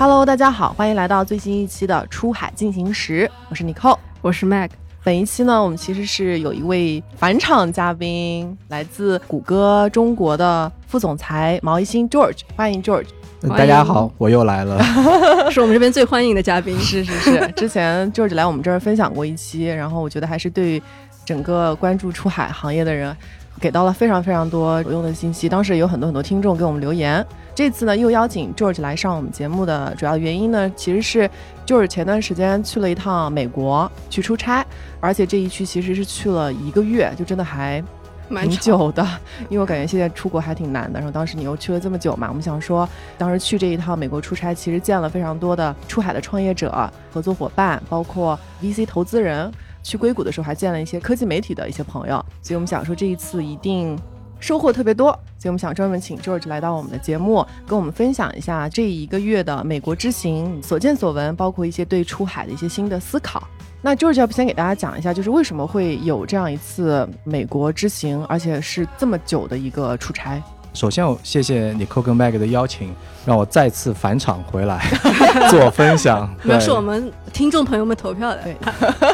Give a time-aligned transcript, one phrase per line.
[0.00, 4.70] Hello，大家好，欢迎来到最新一期的《出海进行时》，我是 Nicole，我是 Mag。
[5.04, 13.08] 本一期呢，我们其实是有一位返场嘉宾，来自谷歌中国的副总裁毛一新 George，欢迎 George。
[13.50, 14.82] 大家好，我又来了，
[15.52, 16.74] 是我们这边最欢迎的嘉宾。
[16.78, 20.82] 是是是， 之前 George 来我们这儿分享过一期，然后我觉得还是对
[21.26, 23.14] 整个关注出海行业的人。
[23.60, 27.24] 给到了非常非常多有用的信息，当时有很多很多听众给我们留言。
[27.54, 31.28] 这次呢，又邀请 George 来上我们节目的主要原因呢，其实是
[31.66, 34.64] George 前段时间去了一趟美国去出差，
[34.98, 37.84] 而且这一去其实是去了一个月，就真的还
[38.30, 39.06] 蛮久的。
[39.50, 42.88] 因为我感觉现在出国还挺难的，然后当时你又去了这么久嘛，我们想说，
[43.18, 49.52] 当时去这一趟美国出差，其实见了非常多的出海的创业者、合作伙伴，包括 VC 投资人。
[49.82, 53.98] 去硅谷的时候还见了一些科技媒体的一些朋友，所以我们想说这一次一定
[54.38, 63.46] 收获特别多，所以我们想专门请 George 来到我们的节目，跟我们分享一下这一个月的美国之行所见所闻，包括一些对出海的一些新的思考。
[63.82, 70.42] 那 George 要不先给大家讲一下，就是为什么会有这样一次美国之行，而且是这么久的一个出差。
[70.72, 72.94] 首先，我谢谢你 Coco Mag 的邀请，
[73.26, 74.84] 让我再次返场回来
[75.50, 76.32] 做分享。
[76.44, 78.42] 那是我们听众朋友们投票的。
[78.42, 78.56] 对。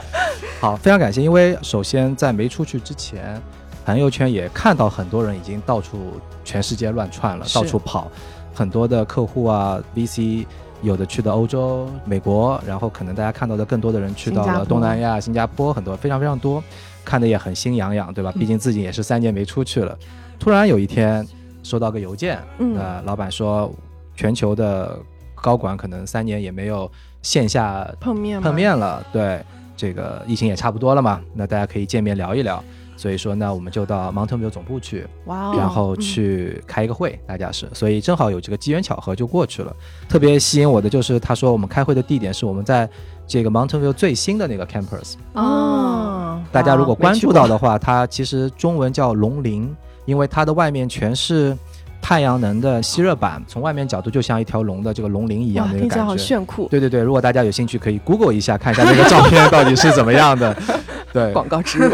[0.60, 1.22] 好，非常感谢。
[1.22, 3.40] 因为首先在没出去之前，
[3.84, 8.10] 朋友圈也看到很多人已经到处全世界乱窜了，到处跑。
[8.54, 10.46] 很多的客户啊，VC
[10.82, 16.62] 有的去的欧洲、美国，然后可能大家看到的更多的人去到了东南亚、新加坡，很多非常非常多，
[17.04, 18.32] 看的也很心痒痒，对吧？
[18.38, 19.96] 毕竟自己也是三年没出去了。
[20.38, 21.26] 突然有一天
[21.66, 23.72] 收到个邮件，呃，老板说
[24.14, 24.96] 全球的
[25.34, 26.90] 高管可能三年也没有
[27.22, 29.44] 线下碰面碰面了，对。
[29.78, 32.64] 这个疫情也差不多了嘛，那大家可以见面聊一聊。
[32.96, 39.76] 所以说，那我们就到 Mountain View 总部去，哇，然后去开一个会，大家是，所以正好有这个机缘巧合就过去了。
[40.08, 42.88] 特别吸引我的就是，他说我们开会的地点是我们在
[43.26, 45.16] 这个 Mountain View 最新的那个 campus。
[45.34, 51.54] 哦，大家如果关注到的话，它其实中文叫龙陵，因为它的外面全是。
[51.98, 56.68] 太阳能的吸热板，从外面角度就像一条龙的这个龙鳞一样的感觉，好炫酷。
[56.68, 60.56] 对对对，如果大家有兴趣，可以 Google 一下，看一下那个照片到底是怎么样的。
[61.12, 61.90] 对，广告植入，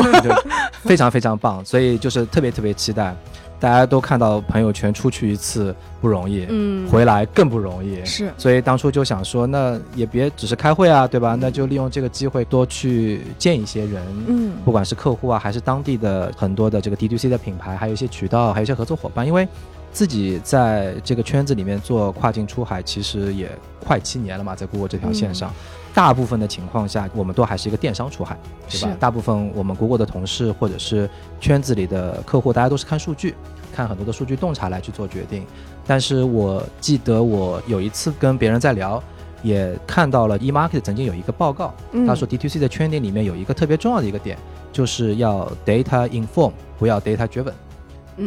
[0.83, 1.65] 非常非常棒。
[1.65, 3.17] 所以就是特别特别期待，
[3.63, 8.05] 大家都看到朋友圈出去一次不容易，嗯，回来更不容易。
[8.05, 11.37] 是，所以当初就想说，那也别只是开会啊，对吧？
[11.41, 19.47] 那就利用这个机会多去见一些人，嗯，不管是客户啊，还是当地的很多的这个 D to C 的品牌，还有一些渠道，还有一些合作伙伴，因为。
[19.95, 23.47] 自己在这个圈子里面做跨境出海，其实也
[23.79, 25.53] 快七年了嘛，在 Google 这条线上，
[25.95, 28.39] 大部分的情况下，我们都还是一个电商出海，
[28.69, 28.97] 对吧？
[28.99, 31.09] 大部分我们 Google 的同事或者是
[31.41, 33.35] 圈子里的客户，大家都是看数据，
[33.75, 35.45] 看很多的数据洞察来去做决定。
[35.87, 39.03] 但是我记得我有一次跟别人在聊，
[39.43, 41.75] 也看到了 eMarket 曾经有一个报告，
[42.07, 44.39] 他说 D2C 的圈定里面有一个特别重要的一个点，
[44.73, 47.53] 就是要 data inform，不要 data driven。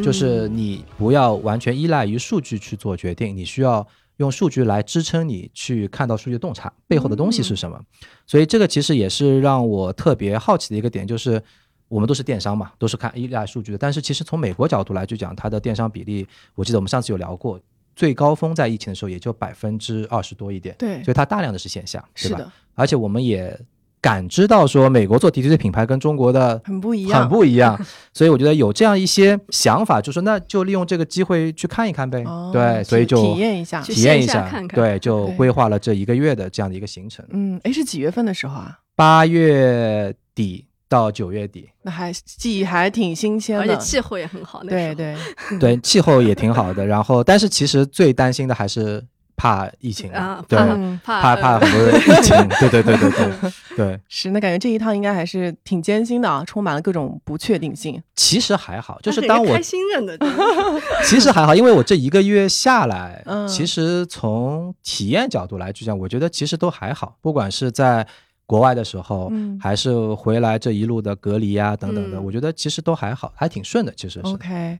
[0.03, 3.85] 就是你不要完全依赖于数据去做决定，你需要
[4.17, 7.79] 用数据来支撑你去看到数据洞察背后的东西是什么。
[8.25, 11.41] 所以这个其实也是让我特别好奇的一个点，就是
[11.87, 13.77] 我们都是电商嘛，都是看依赖数据的。
[13.77, 17.59] 但是其实从美国角度来去讲，它的电商比例，我记得我们上次有聊过，
[17.95, 20.75] 最高峰在疫情的时候也就百分之二十多一点。
[20.79, 22.53] 对，所以它大量的是线下，是吧？
[22.73, 23.59] 而且我们也。
[24.05, 27.75] 感知到说美国做 D T C 品牌跟中国的很不一样，很不一样，
[28.13, 32.23] 所以我觉得有这样一些想法，就说那就利用这个机会去看一看呗。
[32.53, 34.79] 对，所以就体验一下，体验一下，看看。
[34.79, 37.25] 对，就规划了这一个月的这样的一个行程。
[37.31, 38.77] 嗯，哎，是几月份的时候啊？
[38.95, 44.61] 八月底到九月底，那还记忆还挺新鲜的，而且气候也很好。
[44.63, 45.15] 对对
[45.59, 46.85] 对，气候也挺好的。
[46.85, 49.03] 然后，但是其实最担心的还是。
[49.37, 50.57] 怕疫情啊，对，
[51.03, 58.01] 怕怕很多疫情，对对对对对对，是那感觉这一趟应该还是挺艰辛的啊，充满了各种不确定性。
[58.15, 60.17] 其实还好，就是当我开新任的，
[61.05, 68.07] 其实还好，因为我这一个月下来，其实从体验角度来去讲，我觉得其实都还好，不管是在
[68.45, 74.27] 国外的时候，嗯还是回来这一路的隔离啊等等的，我觉得其实都还好，还挺顺的，其实是。
[74.27, 74.79] OK。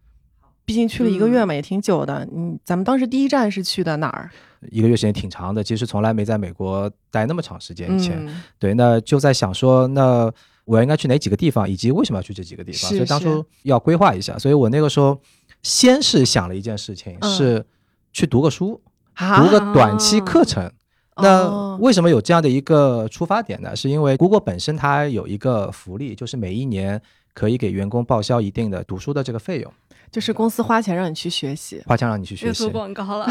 [0.68, 2.28] 毕竟去了一个月嘛，也挺久的。
[2.36, 4.32] 嗯，咱们当时第一站是去的哪儿？
[4.72, 7.94] 一个月时间挺长的，其实从来没在美国待那么长时间。
[7.94, 8.28] 以前，
[8.58, 10.32] 对，那就在想说，那
[10.66, 12.90] 我应该去哪几个地方，以及为什么要去这几个地方？
[12.90, 14.38] 所以当初要规划一下。
[14.38, 15.20] 所以我那个时候
[15.62, 17.66] 先是想了一件事情，是
[18.14, 18.82] 去读个书，
[19.38, 20.72] 读个短期课程。
[21.18, 23.76] 那为什么有这样的一个出发点呢？
[23.76, 27.02] 是因为 Google 本身它有一个福利，就是每一年
[27.34, 29.74] 可以给员工报销一定的读书的这个费用。
[30.12, 33.28] 就是公司花钱让你去学习，花钱让你去学习，做广告了。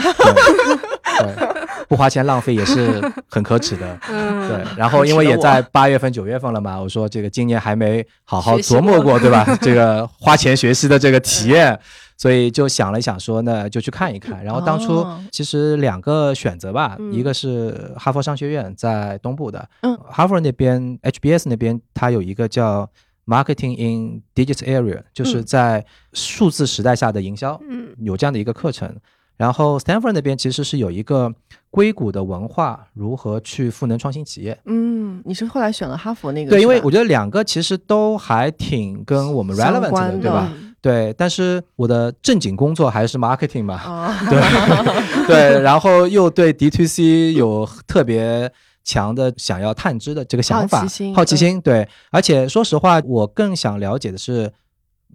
[1.18, 3.98] 对，不花钱浪费也是很可耻的。
[4.08, 4.64] 嗯，对。
[4.76, 9.46] 然后因为也在八月份、九月份了嘛，我说这个今年还没好好琢磨过，对吧？
[9.62, 11.78] 这个花钱学习的这个体验，
[12.16, 14.42] 所以就想了想，说那就去看一看。
[14.42, 22.88] 然后当初其实两个选择吧，一个是哈佛商学院在东部的，嗯，哈佛那边 HBS 那边它有一个叫
[23.26, 28.94] Marketing in Digital Area，就是在数字时代下的营销，嗯，有这样的一个课程。
[29.36, 31.32] 然后 Stanford 那边其实是有一个
[31.68, 34.56] 硅谷的文化如何去赋能创新企业。
[34.66, 36.50] 嗯，你是后来选了哈佛那个？
[36.50, 40.52] 对，因为我觉得两个其实都还挺跟我们 relevant 的，对吧？
[40.80, 43.80] 对，但是我的正经工作还是 marketing 嘛，
[44.28, 44.40] 对
[45.26, 48.52] 对，然后又对 D to C 有特别
[48.84, 51.88] 强的想要探知的这个想法，好奇心，对。
[52.10, 54.52] 而且说实话，我更想了解的是。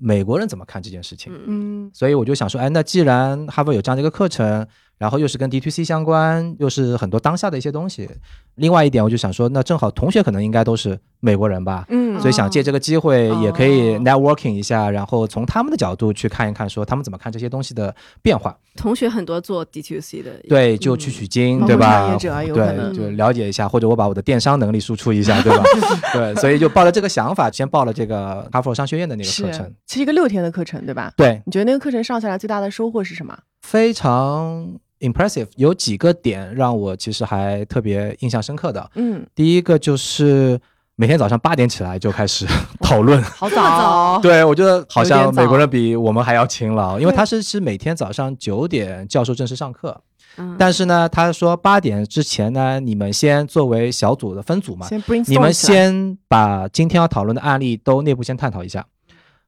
[0.02, 1.30] 美国人怎么看这件事情？
[1.46, 4.66] 嗯，所以我就想说，哎，那既然哈佛有这样的一个课程。
[5.00, 8.08] 然后又是跟 D to C 相关，又是很多当下的一些东西。
[8.56, 18.58] 另外一点，我就想说，那正好同学可能应该都是美国人吧，嗯，所以想借这个机会也可以 networking 一下，然后从他们的角度去看一看，说他们怎么看这些东西的变化。
[18.76, 22.14] 同学很多做 D to C 的，对，就去取经，对吧？
[22.20, 25.64] 对，就了解一下，或者我把我的电商能力输出一下，对吧？
[26.12, 31.14] 对，所以就抱着这个想法，先报了这个哈佛商学院的那个课程，是一个六天的课程，对吧？
[31.16, 33.38] 对，你觉得那个课程上下来最大的收获是什么？
[33.62, 34.80] 非常。
[35.00, 38.92] Impressive，有几个点让我其实还特别印象深刻的。
[38.96, 40.60] 嗯，第一个就是
[40.96, 42.46] 每天早上八点起来就开始
[42.82, 44.20] 讨论，好早。
[44.24, 50.02] 对，我觉得好像美国人比我们还要勤劳，因为他是是每天早上九点教授正式上课。
[50.38, 54.88] 嗯，但是呢，他说八点之前呢，你们先作为小组的分组嘛，
[55.26, 58.86] 你们先把今天要讨论的案例都内部先探讨一下。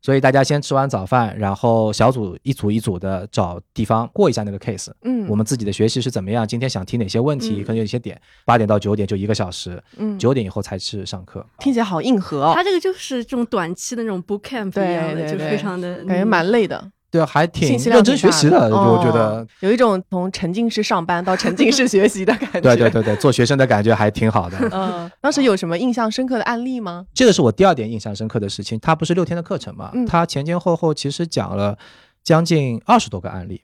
[0.01, 4.91] 所以大家先吃完早饭，然后小组一组一组的找地方过一下那个 case。
[5.03, 6.47] 嗯，我们自己的学习是怎么样？
[6.47, 7.61] 今天想提哪些问题？
[7.61, 8.19] 可能有一些点。
[8.43, 9.81] 八点到九点就一个小时。
[9.97, 11.45] 嗯，九点以后才去上课。
[11.59, 12.53] 听起来好硬核哦。
[12.55, 16.91] 他这个就是这种短期的那种 boot camp 一样的，就非常的感觉蛮累的。
[17.11, 22.61] 对，还挺认真学习的，我觉得有一种从沉浸式上班到沉浸式学习的感觉。
[22.61, 24.57] 对对对对，做学生的感觉还挺好的。
[24.71, 27.05] 嗯，当时有什么印象深刻的案例吗？
[27.13, 28.79] 这个是我第二点印象深刻的事情。
[28.79, 29.91] 它不是六天的课程嘛？
[30.07, 31.77] 它前前后后其实讲了
[32.23, 33.61] 将近二十多个案例。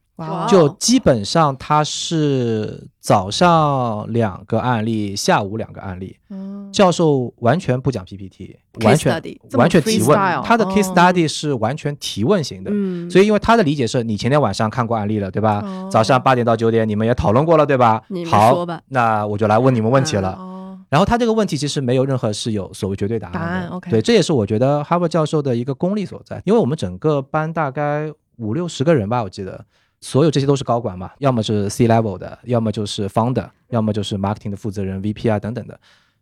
[0.50, 6.18] 就基本上它是早上两个案例，下午两个案例。
[6.30, 9.22] 嗯，教授完全不讲 PPT，完全
[9.52, 10.18] 完全提问。
[10.44, 12.72] 他的 case study 是完全提问型的。
[12.74, 15.64] 嗯，所以因为他的理解是你前天晚上看过案例了，对吧？
[15.92, 18.02] 早上八点到九点你们也讨论过了，对吧？
[18.28, 20.34] 好，那我就来问你们问题了。
[20.34, 23.34] 哦，然后他这个问题其实没有任何是有所谓绝对答案。
[23.34, 23.92] 答案 OK。
[23.92, 29.64] 对，这也是我觉得哈佛教授的一个功力所在，因为我们整个班大概五六十个人吧，我记得。
[30.01, 35.79] 所有这些都是高管嘛，要么是 C level 的，要么就是 founder，要么就是 marketing 的负责人 VP 啊等等的，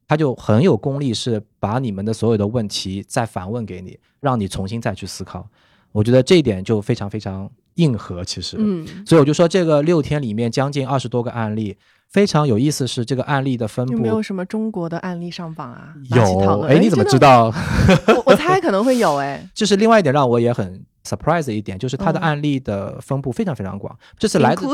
[0.08, 5.48] 他就很有功力，是把你们的所有的问题再反问给你，让你重新再去思考。
[5.92, 11.78] 我觉得这一点就非常非常硬核，其实，嗯，所以我就说这个六天里面将近二十多个案例，
[12.12, 13.94] 非常有意思是这个案例的分布。
[13.94, 15.94] 有没有什么中国的案例上榜啊？
[16.16, 17.46] 有，哎，你怎么知道？
[18.08, 20.84] 我我猜可能会有，哎， 就是另外一点让我也很。
[21.08, 24.66] surprise 一点就是它的案例的分布非常非常广，这是来自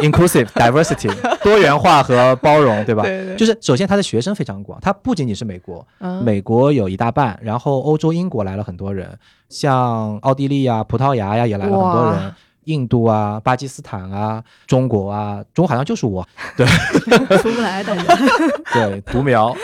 [0.00, 3.02] inclusive diversity 多元化和包容，对吧？
[3.04, 3.36] 对对。
[3.36, 5.86] 就是首先它的学生非常广，它不仅仅是美国，
[6.24, 9.06] 美国有一大半，然后欧洲、英国来了很多人，
[9.50, 12.34] 像奥地利呀、葡萄牙呀也来了很多人。
[12.64, 16.26] 印度啊，巴基斯坦啊，中国啊，中国好像就是我，
[16.56, 16.66] 对，
[17.38, 17.96] 出不来的，
[18.72, 19.54] 对，独苗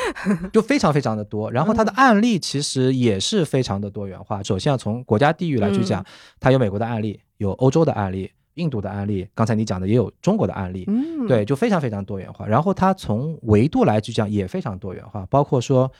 [0.53, 1.51] 就非常非常的多。
[1.51, 4.43] 然后它的案例其实也是非常的多元化。
[4.43, 6.05] 首先要从国家地域来去讲，
[6.41, 12.47] 它有美国的案例，有欧洲的案例，印度的案例，刚才你讲的也有中国的案例，嗯，对，就非常非常多元化。
[12.47, 15.91] 然后它从维度来去讲也非常多元化，包括说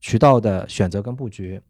[0.00, 1.60] 渠道的选择跟布局，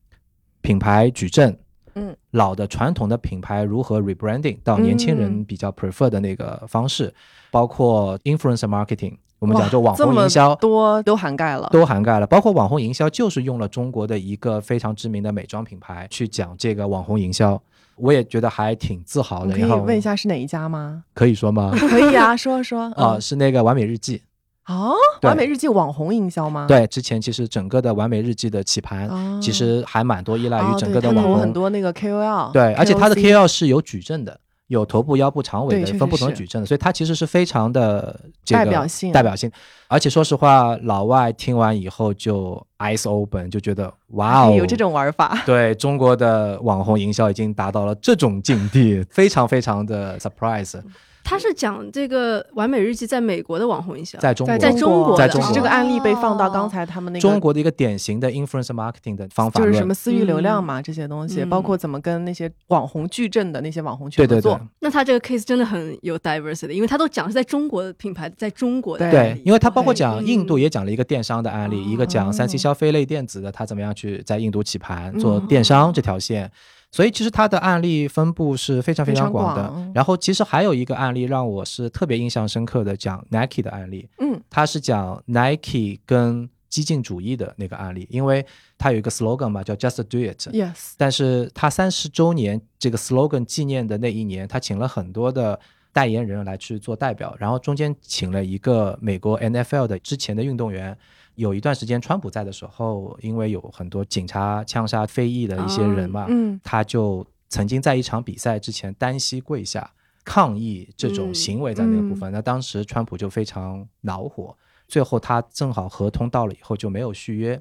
[0.60, 1.58] 品牌矩阵。
[1.96, 7.12] 嗯，老的传统的品牌如何 rebranding 到年轻人比较 prefer 的那个方式，
[7.50, 12.26] 包括 influencer marketing，我们讲就网红营销，多都涵盖了，都涵盖了。
[12.26, 17.60] 包括网红营销，就是用了中国的一个非常知名的美妆品牌去讲这个网红营销，
[17.96, 19.54] 我也觉得还挺自豪的。
[19.54, 21.02] 可以问一下是哪一家吗？
[21.14, 21.72] 可以说吗？
[21.88, 24.20] 可以啊，说说啊，是那个完美日记。
[24.66, 26.66] 哦，完美日记网红营销吗？
[26.66, 29.08] 对，之前其实整个的完美日记的起盘，
[29.40, 32.50] 其实还蛮多依赖于整个的网红，很多那个 KOL。
[32.52, 38.18] 对，而且它的 KOL 是有矩阵的，有头部、腰部、长尾的分不同的矩阵的，所以它其实是非常的
[38.48, 39.48] 代表性，代表性。
[39.86, 45.40] 而且说实话，老外听完以后就 eyes open，就觉得哇哦，有这种玩法。
[45.46, 50.80] 对中国的网红营销已经达到了这种境地，非常非常的 surprise。
[51.26, 64.60] 他是讲这个完美日记在美国的网红营销，在中国，在中国，在中国，这个案例被放到刚才他们那个中国的一个典型的 influence marketing 的方法，就是什么私域流量嘛，这些东西，包括怎么跟那些网红矩阵的那些网红去合作。
[64.78, 76.48] 那他这个 case 真的很有 diversity，因为他都讲是在中国的品牌，在中国的对，因为他包括讲印度也讲了一个电商的案例，一个讲三 C 消费类电子的，他怎么样去在印度起盘做电商这条线。
[76.92, 79.92] 所以其实它的案例分布是非常非常广的。
[79.94, 84.08] 然后其实还有一个案例让我是特别印象深刻的，讲 Nike 的案例。
[84.18, 88.44] 嗯，它是讲 Nike 跟激进主义的那个案例，因为
[88.78, 90.48] 它有一个 slogan 嘛，叫 Just Do It。
[90.54, 90.94] Yes。
[90.96, 95.58] 但是他三十周年这个 slogan 纪念的那一年，他请了很多的
[95.92, 100.96] 代言人来去做代表，然后中间请了一个美国 NFL 的之前的运动员。
[101.36, 106.26] 有一段时间，川普在的时候，因为有很多警察枪杀非裔的一些人嘛，
[106.64, 109.90] 他就曾经在一场比赛之前单膝跪下
[110.24, 112.32] 抗议这种行为在那个部分。
[112.32, 114.56] 那当时川普就非常恼火，
[114.88, 117.60] 最后他正好合同到了以后就没有续约，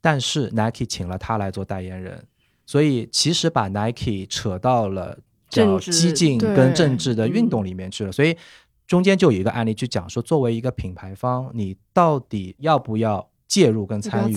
[0.00, 2.24] 但是 Nike 请了他来做代言人，
[2.64, 5.18] 所以其实把 Nike 扯到了
[5.50, 8.36] 叫激进跟政治的运动里面去了，所以。
[8.86, 14.34] 中间就有一个案例去讲说，作为一个品牌方，你到底要不要介入跟参与？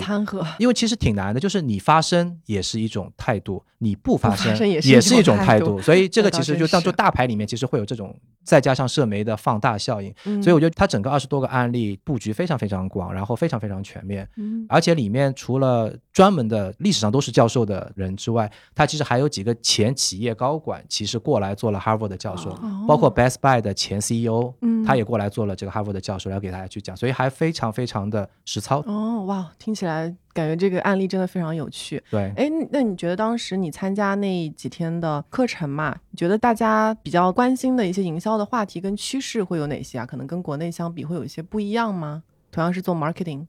[0.57, 5.81] 因为其实挺难的，就是你发声也是一种态度，你不发声 也是一种态度。
[5.81, 8.15] 所以这个其实就当做大牌里面，其实会有这种。
[8.41, 14.27] 再加上社媒的放大效应，所以我觉得它整个二十多个案例布局非常非常广，然后非常非常全面，
[14.67, 22.53] 而且里面除了专门的历史上都是教授的人之外，他其实还有几个前企业高管，其实过来做了 Harvard 的教授，
[22.85, 24.53] 包括 Best Buy 的前 CEO，
[24.85, 28.83] 他也过来做了这个 Harvard 的教授，来给大家去讲，所以还非常非常的实操。
[28.85, 30.13] 哦，哇，听起来。
[30.33, 32.01] 感觉这个案例真的非常有趣。
[32.11, 35.95] 对，哎，那你觉得当时你参加那几天的课程嘛？
[36.11, 40.05] 你觉得大家比较关心的一些营销的话题跟趋势会有哪些啊？
[40.05, 42.23] 可能跟国内相比会有一些不一样吗？
[42.51, 43.45] 同样是做 marketing，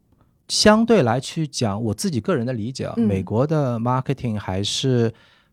[0.51, 5.11] 相对来去讲，我自己个人的理解啊，美国的 marketing 还是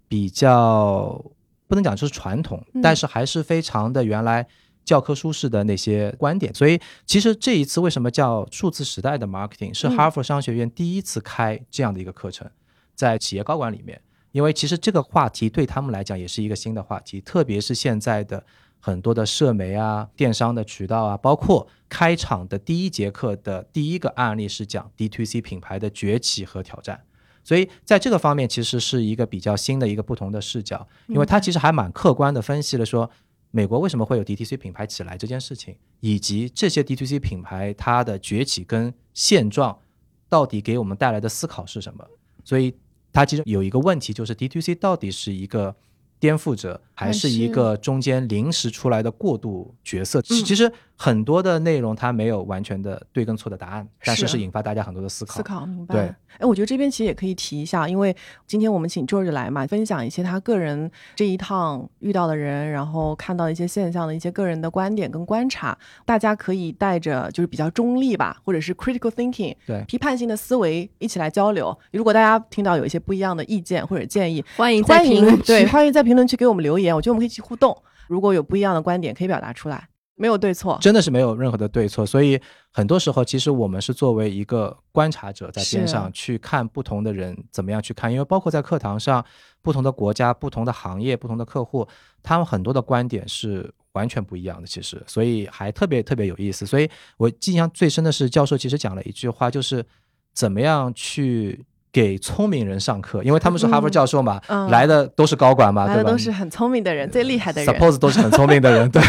[0.10, 1.24] 比较
[1.68, 4.46] 不能讲就是传统，但是还是非常的原来。
[4.88, 12.50] 教科书式的那些观点，所以其实这一次为什么叫数字时代的 marketing，是哈佛商学院第一次开这样的一个课程，
[12.96, 14.00] 在企业高管里面，
[14.32, 18.42] 因为其实这个话题对他们来讲也是一个新的话题，特别是现在的
[18.80, 27.04] 很多的社媒啊、电商的渠道啊，包括开场的第一节课的第一个案例是讲 D to C 品牌的崛起和挑战，
[27.44, 33.10] 所以在这个方面其实是一个比较新的一个不同的视角，因为它其实还蛮客观的分析了说。
[33.50, 39.80] 美国为什么会有 DTC 品牌起来这件事情，以及这些 DTC 品牌它的崛起跟现状，
[40.28, 42.06] 到底给我们带来的思考是什么？
[42.44, 42.76] 所以
[43.14, 45.74] 它其实有一个问题，就是 DTC 到底是一个
[46.20, 50.22] 颠覆者，还是一个中间临时出来的过渡角色？
[50.22, 50.72] 其实。
[51.00, 55.36] 很多的内容它没有完全的对跟错的答案，但是是引发大家很多的思考。
[55.36, 55.94] 思考，明白。
[55.94, 56.02] 对，
[56.40, 58.16] 哎，我觉得这边其实也可以提一下，因为
[58.48, 71.78] 今天我们请 George 来嘛，分享一些他个人这一趟遇到的人，然后看到一些现象的一些个人的观点跟观察，大家可以带着就是比较中立吧，或者是 critical thinking，对，批判性的思维一起来交流。
[71.92, 77.76] 如果大家听到有一些不一样的意见或者建议，欢迎在评论对，欢迎在评论区给我们留言，我觉得我们可以一起互动。
[78.08, 79.90] 如果有不一样的观点，可以表达出来。
[80.20, 82.42] 没有对错，真的是没有任何的对错，所以
[82.72, 89.24] 很多时候其实我们是作为一个观察者在边上去看不同的人怎么样去看，因为包括在课堂上，
[89.62, 91.88] 不同的国家、不同的行业、不同的客户，
[92.24, 96.66] 他们很多的观点是完全不一样的，其实，所以还特别特别有意思。
[96.66, 99.86] 所以我印象最深的是教授其实讲了一句话，就是
[100.34, 101.64] 怎么样去。
[101.92, 104.40] 给聪明人上课，因为他们是哈佛教授嘛，
[104.70, 106.12] 来的都是高管嘛，对吧？
[106.12, 107.74] 都是很聪明的人，最厉害的人。
[107.74, 109.02] Suppose 都是很聪明的人， 对。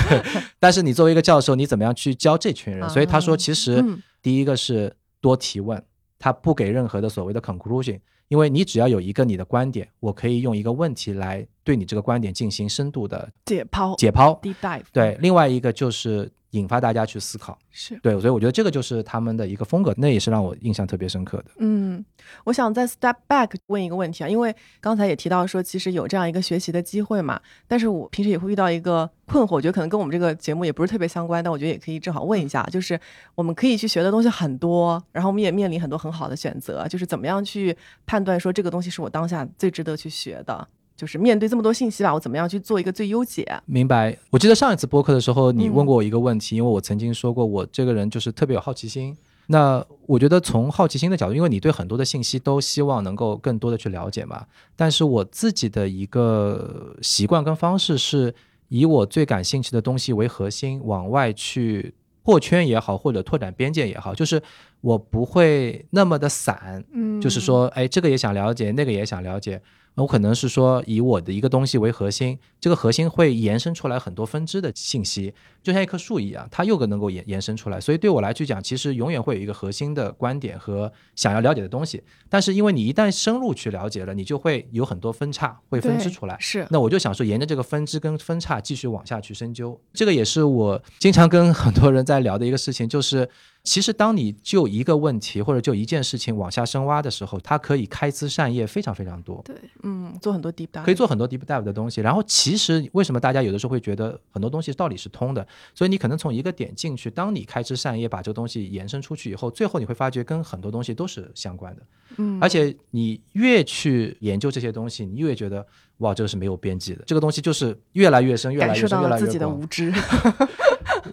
[0.59, 2.89] 但是你作为一个教授，你怎么样去教这群人？
[2.89, 3.85] 所以他说，其实
[4.23, 5.83] 第一个是多提问，
[6.19, 13.97] 他不给任何的所谓的 conclusion，因为你只要有一个你的观点，我可以用一个问题来对你这个观点进行深度的解剖。
[13.97, 14.83] 解剖，deep dive。
[14.93, 16.31] 对，另外一个就是。
[16.53, 21.45] 引发大家去思考，是对，所以我觉得这个就是他们的一个风格，那也是让我印象特别深刻的。
[21.59, 22.03] 嗯，
[22.45, 32.99] 我想再 step back 问一个问题啊，因为刚才也提到说，其实有这样一个学习的机会嘛，但是我平时也会遇到一个困惑，我觉得可能跟我们这个节目也不是特别相关，但我觉得也可以正好问一下，就是
[33.35, 37.77] 我们可以去学的东西很多，然后我们也面临很多很好的选择，就是怎么样去
[38.07, 40.67] 判断说这个东西是我当下最值得去学的。
[40.99, 43.47] 就是面对这么多信息吧，我怎么样去做一个最优解？
[43.67, 44.19] 明白。
[44.31, 49.17] 我记得上一次播客的时候，你问过我一个问题，因为我曾经说过，我这个人就是特别有好奇心。
[49.47, 54.45] 那我觉得从好奇心的角度，因为你对很多的信息都希望能够更多的去了解嘛。
[54.75, 58.35] 但是我自己的一个习惯跟方式是
[58.67, 64.43] 以我最感兴趣的东西为核心，往外去破圈也好，或者拓展边界也好，就是
[64.81, 66.85] 我不会那么的散。
[66.93, 69.63] 嗯，就是说，哎，这个也想了解，那个也想了解。
[70.03, 77.81] 我可能是说以我的一个东西为核心，这个核心会延伸出来很多分支的信息，就像一棵树一样，它又能够延延伸出来。
[77.81, 82.03] 所以对我来去讲，其实永远会有一个核心的观点和想要了解的东西。
[82.29, 86.37] 但是因为你一旦深入去了解了，你就会有很多分叉会分支出来。
[86.39, 89.79] 是，那我就想说，沿着这个分支跟分叉继续往下去深究。
[89.93, 93.29] 这个也是我经常跟很多人在聊的一个事情，就是。
[93.65, 99.43] 其实，当你就一个问题或者就一件事情往下深挖的时候，它可以开枝散叶非常非常多。
[99.45, 102.01] 对，嗯，做很多 deep dive，可以做很多 deep dive 的东西。
[102.01, 105.47] 然后，其实为什么大家有的时候会觉得很多东西道理是通的？
[105.75, 111.83] 所以你可能从一个点进去，当你开枝散叶把这个东西延伸出去以后，最后你会发觉跟很多东西都是相关的。
[112.17, 115.67] 嗯，而且你越去研究这些东西，你越觉得
[115.99, 117.03] 哇，这个是没有边际的。
[117.07, 119.93] 这个东西就是越来越深，越来越深，越来越自己的无知。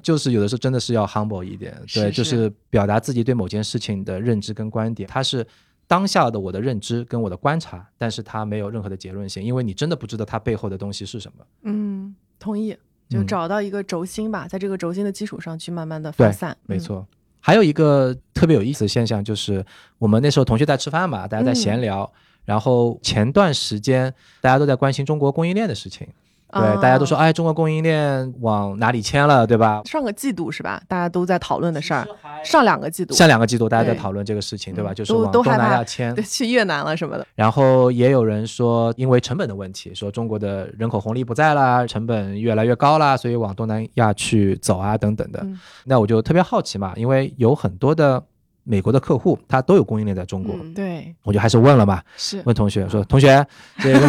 [0.01, 5.45] 就是有的时候真的是要 humble 一点，对，就是表达自己对某件事情的认知跟观点，它是
[5.87, 11.45] 当下的我的认知跟我的观察，但是它没有任何的结论性，因为你真的不知道它背后的东西是什么。
[11.63, 12.75] 嗯，同意，
[13.09, 16.57] 就找到一个轴心吧，在这个轴心的基础上去慢慢的发散。
[16.65, 17.07] 没错。
[17.39, 19.63] 还有一个特别有意思的现象就是，
[19.99, 22.11] 我们那时候同学在吃饭嘛，大家在闲聊，
[22.43, 24.11] 然后前段时间
[24.41, 26.07] 大家都在关心中国供应链的事情。
[26.61, 29.81] 对，大家都说，哎，中国供应链往哪里迁了，对吧？
[29.85, 30.81] 上个季度是吧？
[30.87, 32.07] 大家都在讨论的事儿。
[32.43, 34.93] 上两个季度，上两个季度大家在讨论这个事情，对吧？
[34.93, 37.25] 就是往东南亚迁，对去越南了什么的。
[37.35, 45.45] 然后也有人说，因为成本的问题，说中国的人口红利不在了，成本越来越高了，所以往东南亚去走啊，等等的。
[45.83, 48.23] 那我就特别好奇嘛，因为有很多的。
[48.65, 52.41] 美国的客户他都有供应链在中国，对，我就还是问了嘛，是。
[52.45, 53.45] 问同学说，同学，
[53.77, 53.99] 这个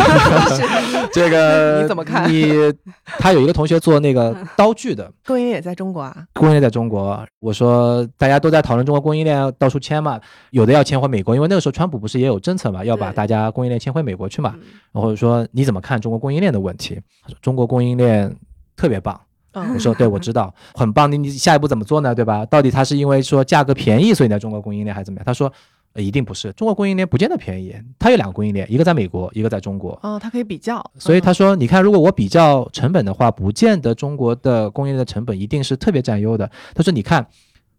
[1.13, 2.29] 这个你怎么看？
[2.33, 2.73] 你
[3.05, 6.27] 他有一个同学做那个刀具的，供应链也在中国啊？
[6.33, 10.19] 供应链在中国，我说大家都在讨论中国供应链到处迁嘛，
[10.51, 14.55] 有的要迁回美国，因为那个时候川普不是也有政策嘛，要把大家供应链迁回美国去嘛，
[14.93, 16.99] 然后说你怎么看中国供应链的问题？
[17.23, 18.35] 他说中国供应链
[18.75, 19.21] 特别棒。
[19.63, 21.11] 我说对，我知道，很棒。
[21.11, 22.15] 你你下一步怎么做呢？
[22.15, 22.45] 对吧？
[22.47, 25.25] 到底他是因为说价格便宜，所以在中国供应链还是怎么样？
[25.25, 25.53] 他说，
[25.95, 27.75] 一定不是，中国供应链不见得便宜。
[27.99, 29.99] 他有两个供应链，一个在美国，一个在中国。
[30.03, 30.85] 哦，他可以比较。
[30.99, 36.51] 所以他说，你看，如果我比较成本的话，不见得中国的供应链的成本一定是特别占优的。
[36.75, 37.27] 他说，你看，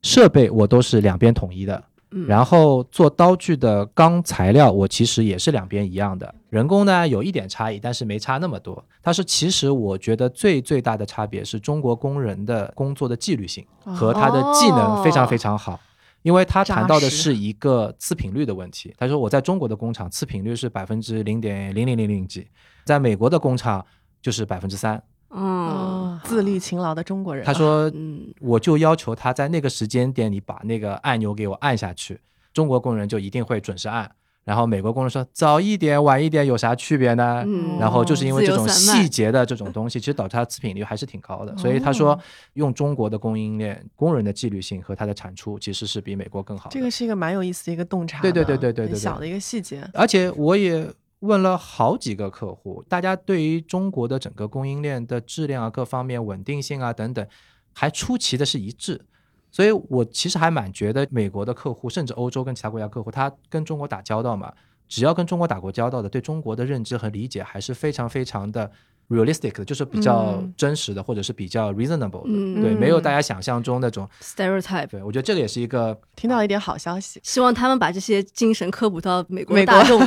[0.02, 1.84] 设备我都是两边统一的。
[2.28, 6.34] 然后做刀具的钢材料，我其实也是两边一样的。
[6.50, 8.84] 人工呢有一点差异，但是没差那么多。
[9.04, 15.80] 他说，其实我觉得最最大的差别是中国工人的工作的纪律性和他的技能非常非常好。
[16.24, 18.94] 因为他谈到的是一个次品率的问题。
[18.98, 22.48] 他说我在中国的工厂次品率是百分之零点零零零零几，
[22.84, 23.86] 在美国的工厂
[24.22, 25.02] 就是百分之三。
[25.30, 27.44] 哦，自律勤劳的中国人。
[27.46, 32.20] 他说：“嗯，我就要求他在那个时间点，里把那个按钮给我按下去。
[32.54, 34.10] 中国工人就一定会准时按。
[34.46, 37.46] 然后美国工人说早一点、晚一点有啥区别呢？
[37.78, 41.56] 然后就是因为这种细节的这种东西，其实导致他次品率还是挺高的。
[41.58, 42.18] 所以他说，
[42.54, 46.70] 用中国的供应链工人的纪律性和它的产出，其实是比美国更好。
[46.70, 48.22] 这个是一个蛮有意思的一个洞察。
[48.22, 49.86] 对对对对对对，小的一个细节。
[49.94, 50.90] 而且我也。
[51.20, 57.28] 问了好几个客户，大家对于中国的整个供应链的质量啊、各方面稳定性啊等等，
[57.74, 59.06] 还出奇的是一致。
[59.52, 64.54] 所以我其实还蛮觉得，美国的客户，甚至欧洲跟其他国家客户，他跟中国打交道嘛，
[64.88, 68.72] 只要跟中国打过交道的，对中国的认知和理解还是非常非常的。
[69.10, 74.88] Realistic 的就是比较真实的，或者是比较 reasonable 的，对，没有大家想象中那种 stereotype。
[74.88, 80.00] 对，我觉得这个也是一个听到一点好消息，希望他们把这些精神科普到美国大众。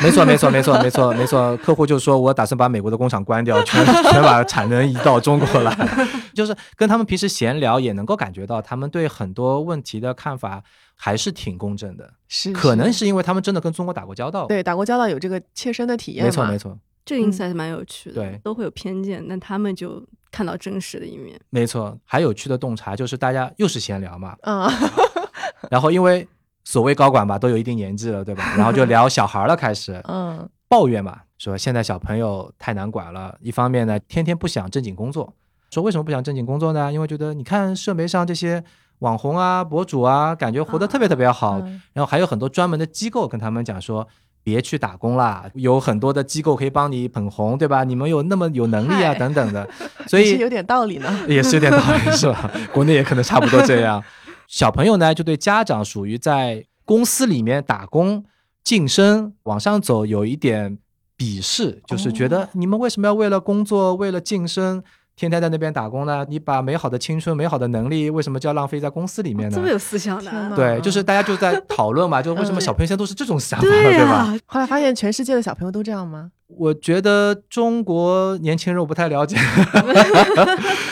[0.00, 1.56] 没错，没错，没错，没错，没错。
[1.58, 5.76] 客户就说我打算把美国的工厂关掉，全全把产能移到中国来。
[6.34, 10.62] 就是跟他们平时闲聊，也能够感觉到他们对很多问题的看法
[10.94, 12.12] 还是挺公正的。
[12.28, 16.24] 是，可能是因为他们真的跟中国打过交道，对，打过交道有这个切身的体验。
[16.24, 16.78] 没错，没错。
[17.08, 21.40] 这个 insight 蛮有趣的，对，都会有偏见，但他们就看到真实的一面。
[21.48, 24.70] 没错，还有趣的洞察就是大家又是闲聊嘛，嗯，
[25.72, 26.28] 然后因为
[26.64, 28.44] 所谓高管吧，都有一定年纪了，对吧？
[28.58, 33.38] 然后就聊小孩了，开始，嗯，抱怨嘛，说现在小朋友太难管了。
[33.40, 35.32] 一方面呢，天天不想正经工作，
[35.70, 36.92] 说为什么不想正经工作呢？
[36.92, 38.62] 因为觉得你看社媒上这些
[38.98, 41.58] 网红啊、博主啊，感觉活得特别特别好，
[41.94, 44.06] 然后还有很多专门的机构跟他们讲说。
[44.48, 47.84] 别去打工啦，有很多的机构可以帮你捧红，对吧？
[47.84, 49.68] 你们有那么有能力啊，等等的，
[50.08, 52.50] 所以有点道理呢， 也是有点道理，是吧？
[52.72, 54.02] 国内也可能差不多这样。
[54.46, 58.24] 小朋友呢，就对家长属于在公司里面打工、
[58.64, 60.78] 晋升、往上走有一点
[61.18, 64.82] 鄙视，就是觉得你们为什么要为了工作、为了晋升？
[65.18, 69.56] 天天在那边打工呢，你把美好的青春、美好的能力，为什么就要浪费在公司里面呢？
[69.56, 74.32] 这么有思想的，对，就是大家就在讨论嘛，就为什么小朋友现在都是这种想法，对吧？
[74.46, 76.30] 后来发现全世界的小朋友都这样吗？
[76.46, 79.36] 我觉得中国年轻人我不太了解。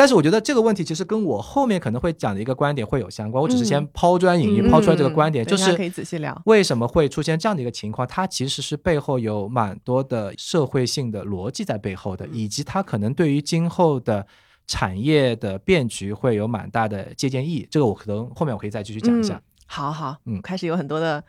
[0.00, 3.42] 但是我觉得这个问题其实跟我后面可能会讲的一个观点会有相关。
[3.42, 8.08] 我只是先抛砖引玉，抛出来这个观点，就是可以仔细聊为什么会出现这样的一个情况。
[8.08, 14.26] 它其实是背后有蛮多的社会性的逻辑在背后的，以及它可能对于今后的
[14.66, 17.68] 产业的变局会有蛮大的借鉴意义。
[17.70, 19.38] 这个我可能后面我可以再继续讲一下。
[19.66, 21.22] 好好，嗯，开始有很多的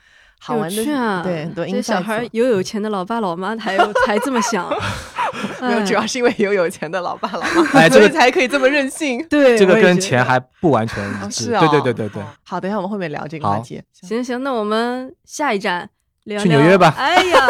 [0.44, 4.68] 好玩的啊，对，很多这小孩有有钱的老爸老妈才有 才这么想。
[5.62, 7.42] 没有，主要是因为有有钱的老爸老
[7.74, 9.24] 妈， 所以才可以这么任性。
[9.30, 11.52] 对，这个跟钱还不完全一致。
[11.52, 12.24] 对对对对对。
[12.44, 13.82] 好，等一下我们后面聊这个话题。
[14.02, 15.88] 行行，那我们下一站
[16.26, 16.94] 去纽约吧。
[16.98, 17.48] 哎呀，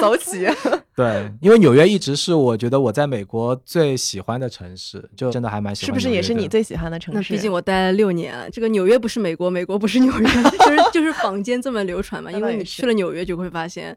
[0.00, 0.48] 走起。
[0.98, 5.86] 对，因为纽约一直是我觉得我在美国最喜欢的城市，就真的还蛮喜欢。
[5.86, 7.20] 是不是也是你最喜欢的城市？
[7.20, 10.26] 那毕竟我待了六年，这个纽约不是美国，美国不是纽约，
[10.58, 12.32] 就是就是坊间这么流传嘛。
[12.32, 13.96] 因为你去了纽约，就会发现。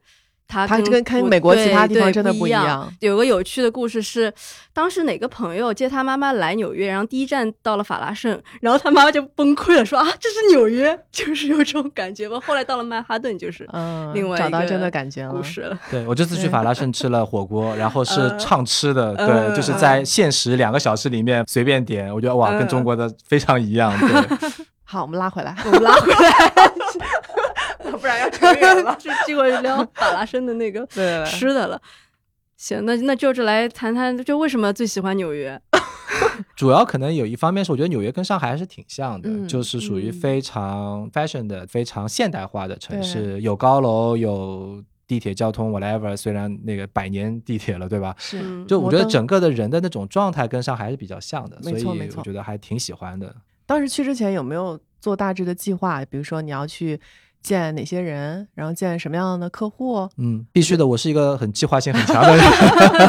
[0.51, 2.91] 他跟跟美国其他地方真的不一样。
[2.99, 4.31] 有个有趣的故事是，
[4.73, 12.37] 当时哪个朋友接他妈妈来纽约，然后第一站到了法拉盛，然后他妈妈就崩溃了，说啊，这是纽约， 就是有这种感觉吧。
[12.45, 15.31] 后来到了曼哈顿，就是嗯，另外找到真的感觉了。
[15.31, 15.79] 故事了。
[15.89, 23.97] 对我这次去 法拉盛吃了火锅，然后是畅吃的，对，就是在限时两个小时里面随便点，我觉得哇，跟中国的非常一样。
[23.99, 24.37] 对，
[24.83, 26.71] 好，我们拉回来，我们拉回来。
[27.97, 30.85] 不然要扯远了，就结果聊法拉盛的那个
[31.25, 31.81] 吃的了。
[32.57, 35.59] 行，那那就是来谈谈，就为什么最喜欢纽约？
[36.55, 46.15] 主要可能有一方面是，我觉得纽约跟上海还是挺像的，就是属于非常 fashion 的、非常现代化的城市，有高楼，有地铁交通，whatever。
[46.15, 48.15] 虽然那个百年地铁了，对吧？
[48.19, 48.63] 是。
[48.65, 53.35] 就我觉得整个的人的那种状态跟上海还是比较像的，所以我觉得还挺喜欢的。
[53.65, 56.05] 当时去之前有没有做大致的计划？
[56.05, 57.01] 比如说你要去。
[57.41, 60.07] 见哪些人，然后见什么样的客户？
[60.17, 60.85] 嗯，必须的。
[60.85, 62.45] 我是一个很计划性很强的人。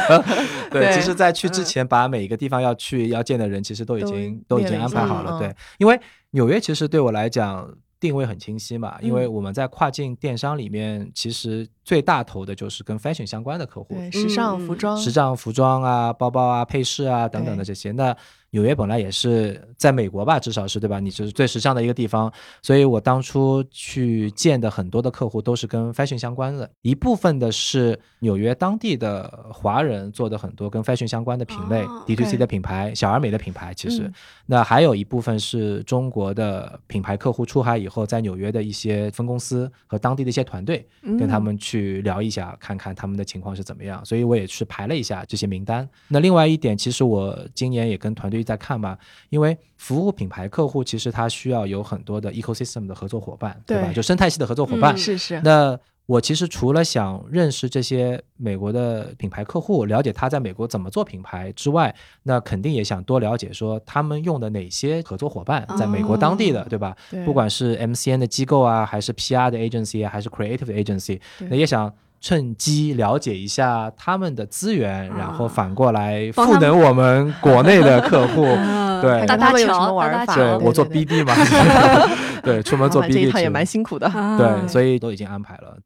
[0.73, 5.39] 对，其实，在去之前，把每一个地方要去要见的人，其实都已经都已经安排好了。
[5.39, 17.93] 对，因为纽约其实对我来讲定位很清晰嘛，因为我们在跨境电商里面，其实最大头的就是跟 fashion 相关的客户，时尚服装、时尚服装啊、包包啊、配饰啊等等的这些。
[17.93, 18.17] 那
[18.53, 21.01] 纽约本来也是在美国吧，至少是对吧？
[21.01, 34.13] 你就是最时尚的一个地方，所以我当初去见的很多的客户都是跟 fashion 相关的，一部分的是纽约当地的华人做的很多跟 fashion 相关的品类，D to C 的品牌，小而美的品牌，其实
[34.45, 40.87] 那还有一部分是中国的品牌客户出海以后，在纽约的一些分公司和当地的一些团队，
[41.19, 44.05] 跟他们去聊一下，看看他们的情况是怎么样。
[44.05, 45.89] 所以我也去排了一下这些名单。
[46.09, 48.42] 那另外一点，其实我今年也跟团队。
[48.43, 48.99] 在看吧，
[49.31, 53.93] 因为服务品牌客户，其实他需要有很多的 ecosystem 的合作伙伴，对吧？
[53.93, 54.97] 就生态系的合作伙伴。
[54.97, 55.41] 是是。
[55.43, 66.97] 那我其实除了想认识这些美国的品牌客户，了解他在美国怎么做品牌之外，那肯定也想多了解说他们用的哪些合作伙伴在美国当地的，对吧？
[67.25, 71.93] 不管是 MCN 的机构啊，还是 PR 的 agency 啊，还是 creative 的 agency，那也想。
[72.23, 78.45] 趁机了解一下他们的资源，然后反过来赋能我们国内的客户。
[79.03, 80.37] 对，他们有什么玩法？
[80.37, 81.35] 对我做 BD 嘛，
[82.45, 84.09] 对，出门做 BD 这一趟也蛮辛苦的。
[84.39, 85.77] 对，所以都已经安排了。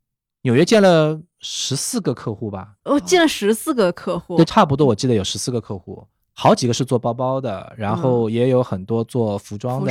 [0.42, 2.74] 纽约见了十四个客户吧？
[2.84, 6.06] 哦，见了十四个客户，对差不多，我记得有十四个客户。
[6.38, 9.90] 好几个是做包包的，然后也有很多做服装的，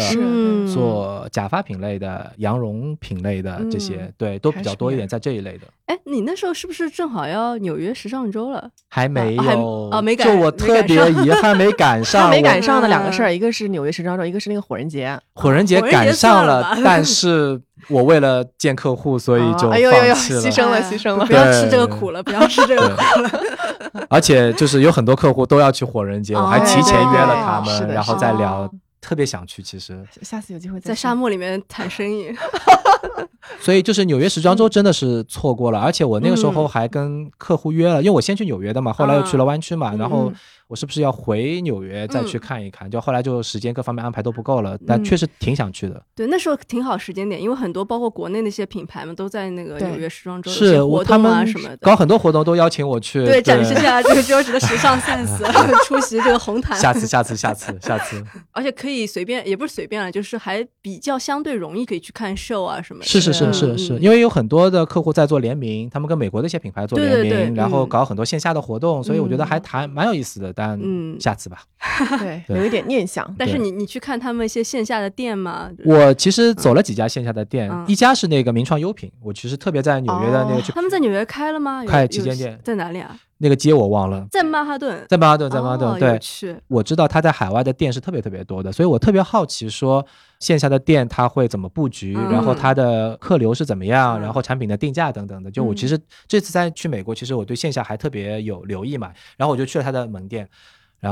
[0.71, 5.65] 做假发品类的、羊绒品类的这些，对，都比较多一点在这一类的。
[5.87, 8.69] 哎，你那时候是不是正好要纽约时尚周了？
[8.87, 12.29] 还没有，哦，没赶，就我特别遗憾没赶 上。
[12.29, 15.19] 没赶上的两个事儿，一个是纽约时装周，一个是那个火人节。
[15.33, 23.29] 火人节赶上了，但是我为了见客户，所以就哎呦牺牲了，牺牲了，不要吃这个苦了，不要吃这个苦了。
[24.09, 29.61] 而且就是有很多客户都要去火人节，我还提前约了他们，然后再聊特别想去。
[29.61, 32.33] 其实下次有机会在沙漠里面谈生意。
[33.59, 40.31] 所以就是纽约时装周真的是错过了，而且我那个时候还跟客户约了，因为我先去纽约的嘛，后来又去了湾区嘛，然后。
[40.67, 42.89] 我是不是要回纽约再去看一看？
[42.89, 46.01] 就后来就时间各方面安排都不够了，但确实挺想去的。
[46.15, 55.37] 对，那时候挺好时间点，因为很多包括国内那些品牌们都在那个纽约时装周是活动啊什么的，搞很多活动都邀请我去，对，展示一下这个 George 的时尚 sense，
[55.85, 56.77] 出席这个红毯。
[56.81, 58.23] 下次，下次，下次，下次。
[58.51, 63.05] 而且可以随便，也不是随便了，就是还比较相对容易可以去看 show 啊什么的。
[63.05, 70.54] 是是是是是，因为有很多的客户在做联名，他们跟美国的一些品牌做联名，然后搞很多线下的活动，所以我觉得还谈蛮有意思的。
[70.55, 71.35] 但嗯，下。
[71.35, 71.59] 次吧，
[72.17, 73.35] 对，有一点念想。
[73.37, 75.69] 但是你你去看他们一些线下的店吗？
[75.83, 80.71] 我其实走了几家线下的店，一家是那个名创优品，我其实特别在纽约的那个去。
[80.71, 81.83] 他们在纽约开了吗？
[81.85, 82.57] 开旗舰店？
[82.63, 83.15] 在哪里啊？
[83.45, 85.99] 那个街我忘了，在曼哈顿，在曼哈顿，在曼哈顿。
[85.99, 86.19] 对，
[86.67, 90.03] 我知道他在海外的店是特别特别多的，所以我特别好奇说
[90.39, 95.51] 线下的店他会怎么布局，然后它的客流是怎么样，然后产品的定价等等的。
[95.51, 95.95] 就我其实
[96.27, 100.49] 这次在去美国，其实我对线下还特别有留意嘛，然后我就去了他的门店。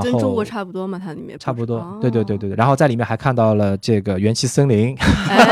[0.02, 2.56] 跟中国差不多嘛，它里面差不多，对对对对对。
[2.56, 4.98] 然后在里面还看到了这个元气森林，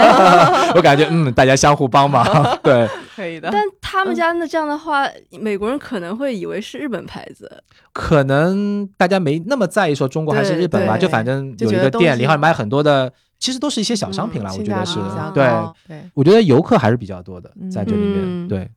[0.73, 2.25] 我感觉嗯，大家相互帮忙，
[2.63, 2.89] 对，
[3.21, 3.49] 可以的。
[3.51, 5.07] 但他们家那这样的话，
[5.39, 14.99] 美国人可能会以为是日本牌子，可能大家没那么在意说中国还是日本吧，就反正有一个店里头买很多的，其实都是一些小商品了，我觉得是，
[15.33, 15.47] 对
[15.87, 16.09] 对。
[16.13, 18.69] 我觉得游客还是比较多的在这里面，对。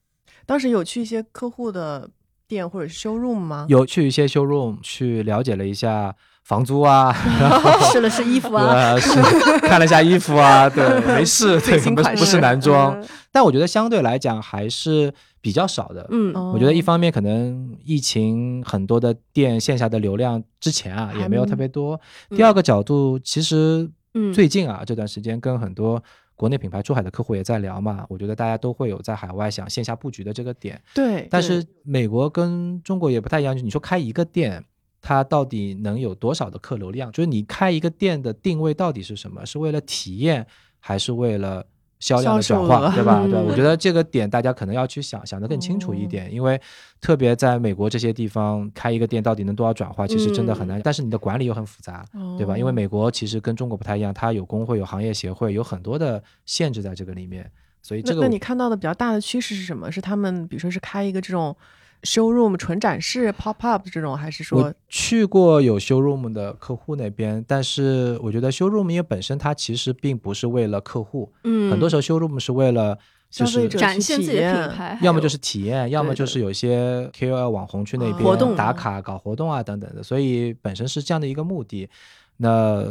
[0.45, 2.11] 当时有去一些客户的。
[2.47, 3.65] 店或者是 showroom 吗？
[3.71, 7.13] 有去一些 showroom 去了解了一下房租啊，
[7.91, 9.21] 试了试衣服啊，是
[9.61, 13.03] 看了一下衣服啊，对， 没事，对，不不是男装，
[13.33, 16.07] 但我觉得相对来讲还是比较少的。
[16.11, 23.91] 嗯，我觉得一方面可能疫情很多的店线下的流量之前啊也没有特别多，第二个角度其实
[24.35, 26.03] 最近啊这段时间跟很多。
[26.37, 30.83] 国内品牌出海的客户也在聊嘛，我觉得大家都会有在海外想线下布局的这个点。
[30.93, 34.65] 对，但是美国跟中国也不太一样，就你说开一个店，
[35.05, 37.13] 它到底能有多少的客流量？
[37.13, 39.45] 就是你开一个店的定位到底是什么？
[39.45, 40.47] 是为了体验，
[40.81, 41.67] 还是为了？
[42.01, 43.25] 销量的转化，对吧？
[43.31, 46.61] 对，我觉得这个点大家可能要去想想的更清楚一点，因为
[47.01, 50.79] 特别在美国这些地方开一个店到底能多少转化，其实真的很难。
[50.83, 52.05] 但是你的管理又很复杂，
[52.37, 52.59] 对吧？
[52.59, 57.51] 因为美国其实跟中国不太一样，它有工会、有行业协会，有很多的限制在这个里面。
[57.81, 59.91] 所以这个，那你看到的比较大的趋势是什么？
[59.91, 61.57] 是他们比如说是开一个这种。
[62.05, 67.45] Showroom 纯展示 pop up 这种，还是说去过有 showroom 的客户那边？
[67.49, 72.97] 但是我觉得 showroom 因为本身它其实并不是为了客户，嗯，很多时候 showroom 是为了
[73.31, 81.89] 就是展现自己的品牌，要么就是体验，要么就是有一些 KOL 网红去那边打卡搞活动啊等等的，所以本身是这样的一个目的。
[82.37, 82.85] 那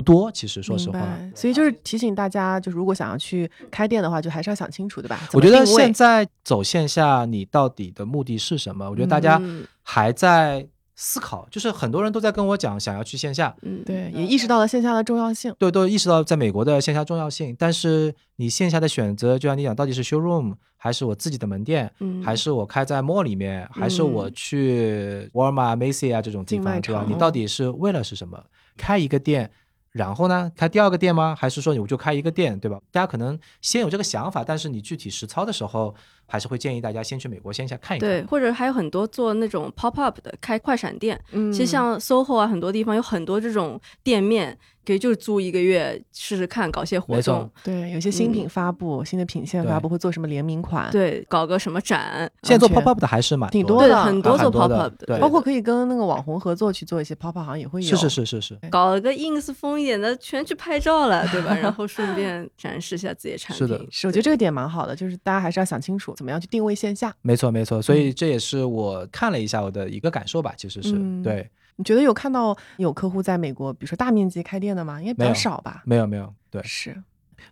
[0.00, 0.98] 不多，其实说实话，
[1.34, 5.20] 所以就是提醒大家，就是如果想要去开店的话，就还是要想清楚，对吧？
[5.32, 8.88] 我觉得现在走线下，你到底的目的是什么？
[8.88, 9.40] 我觉得大家
[9.82, 17.54] 还在思考，就是很多人都在跟我讲想要去线下，嗯，对，也意识到了线下的重要性，对，都意识到在美国的线下重要性。
[17.58, 27.04] 但是你线下的选择，就像你讲，到底是 showroom 还是我自己的门店，嗯，还是我开在 mall 里面，还是我去沃尔玛、Macy 啊这种地方，对吧？
[27.08, 28.42] 你到底是为了是什么？
[28.76, 29.50] 开一个店？
[29.92, 31.34] 然后呢，开第二个店吗？
[31.36, 32.78] 还是说我就开一个店，对吧？
[32.92, 35.94] 大家可能先有这个想法，但是你具体实操的时候，
[36.26, 38.08] 还是会建议大家先去美国线下看一看。
[38.08, 41.20] 对，或者还有很多做那种 pop up 的，开快闪店。
[41.32, 44.56] 嗯，其实像 SOHO 啊，很多地方有很多这种店面。
[44.90, 47.48] 可以就租一个月试试看，搞些活动。
[47.62, 50.90] 对，有些新品发布、新的品线发布，会做什么联名款？
[50.90, 52.28] 对，搞个什么展。
[52.42, 57.88] 现在做 pop up 的还是蛮挺多的，很多做 pop up 的，包括可以跟那个网红合作去做一些 pop up，好像也会有。
[57.88, 58.58] 是是是是是。
[58.68, 61.54] 搞个 ins 风一点的，全去拍照了，对吧？
[61.54, 63.68] 然后顺便展示一下自己的产品。
[63.68, 67.14] 是的，是我觉得这个点蛮好的，就是大家还是要想清楚怎么样去定位线下。
[67.22, 71.48] 没错没错，所以这也是我看了一下我的一个感受吧，其实是对。
[71.80, 75.00] 你觉得有看到有客户在美国，比如说大面积开店的吗？
[75.00, 75.82] 应该比较少吧。
[75.86, 76.94] 没有没有，对，是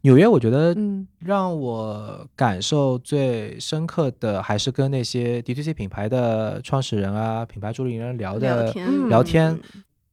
[0.03, 0.29] 纽约。
[0.29, 8.71] 我觉得，嗯，让我感受最深刻的还是跟那些 DTC 品牌的创始人啊、品牌助理人聊的
[9.09, 9.59] 聊天。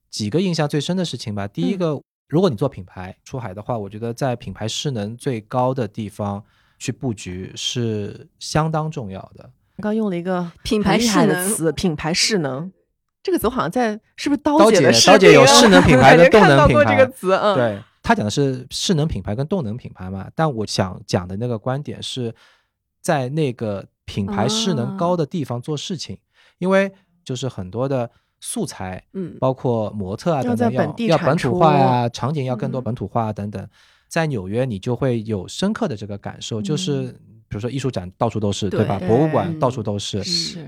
[0.09, 1.45] 几个印象最深的事情吧。
[1.45, 6.41] 第一个，如果你做品牌出海的话，我觉得在品牌势能最高的地方
[6.79, 9.49] 去布局是相当重要的。
[9.79, 12.71] 刚用了一个品牌势能词，品牌势能。
[13.25, 16.95] 这个词好像在是不是刀姐的刀姐有势能品牌跟动能品牌。
[16.95, 20.29] 这个词，嗯，对他讲的是势能品牌跟动能品牌嘛。
[20.35, 22.35] 但我想讲的那个观点是
[23.01, 26.19] 在那个品牌势能高的地方做事情，
[26.59, 33.67] 因为就是很多的素材，嗯，包括模特啊等等，要要本土化呀，场景要更多本土化等等，
[34.07, 37.19] 在纽约你就会有深刻的这个感受，就是。
[37.55, 38.99] 比如说艺术展到处都是，对吧？
[39.07, 40.21] 博物馆到处都是，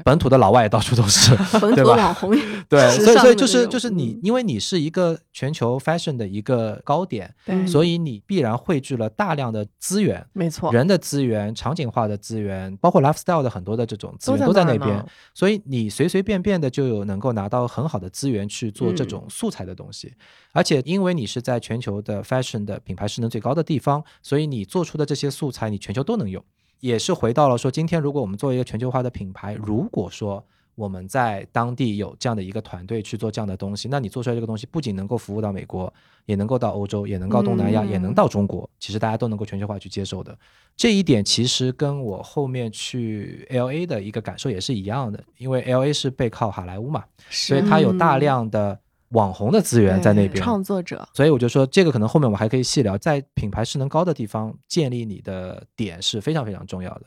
[0.05, 1.35] 本土的老外也到处都是，
[1.75, 1.97] 对吧？
[1.97, 2.33] 网 红
[2.69, 7.35] 对，所以所以就是就是你，因为你是一个全球 fashion 的一个高点，
[7.67, 20.13] 所以你必然汇聚了大量的资源，没错，人的资源、场景化的资源，包括 lifestyle 的很多的这种资源都在那边，所以你随随便便的就有能够拿到很好的资源去做这种素材的东西，
[20.53, 26.41] 而且因为你是在全球的 fashion 的品牌势能最高的地方，所以你做出的这些素材你全球都能用。
[26.79, 30.43] 也是回到了说，今天如果我们做一个全球化的品牌，如果说
[30.75, 35.91] 我们在当地有这样的一个团队去做这样的东西，那你做出来这个东西不仅能够服务到美国，
[36.25, 40.37] 也能够到欧洲，也能到东南亚，也能到中国，其实大家都能够全球化去接受的。
[40.75, 48.79] 这一点其实跟我后面去 L A 的一个感受也是一样的，因为 L A 是背靠好莱坞嘛，所以它有大量的。
[49.09, 57.03] 网红的资源在那边，创作者，所以我就说这个可能后面我们还可以细聊，在品牌势能高的地方建立你的点是非常非常重要的。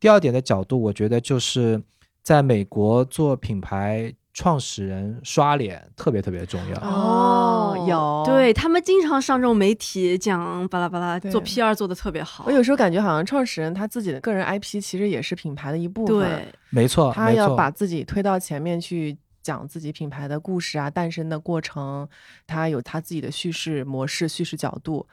[0.00, 1.80] 第二点的角度，我觉得就是
[2.24, 6.80] 在美国做品牌创始人刷脸特别特别重要。
[6.80, 8.22] 哦，有。
[8.26, 12.44] 对他们经常上这种媒体讲巴拉巴拉做 PR 做的特别好。
[12.48, 19.16] 我有时候感觉好像创始人他自己的个人 IP 其实也是品牌的一部分，对，没错，他要把自己推到前面去。
[19.48, 22.06] 讲自己品牌的故事啊，诞生的过程，
[22.46, 25.06] 他有他自己的叙事模式、叙事角度，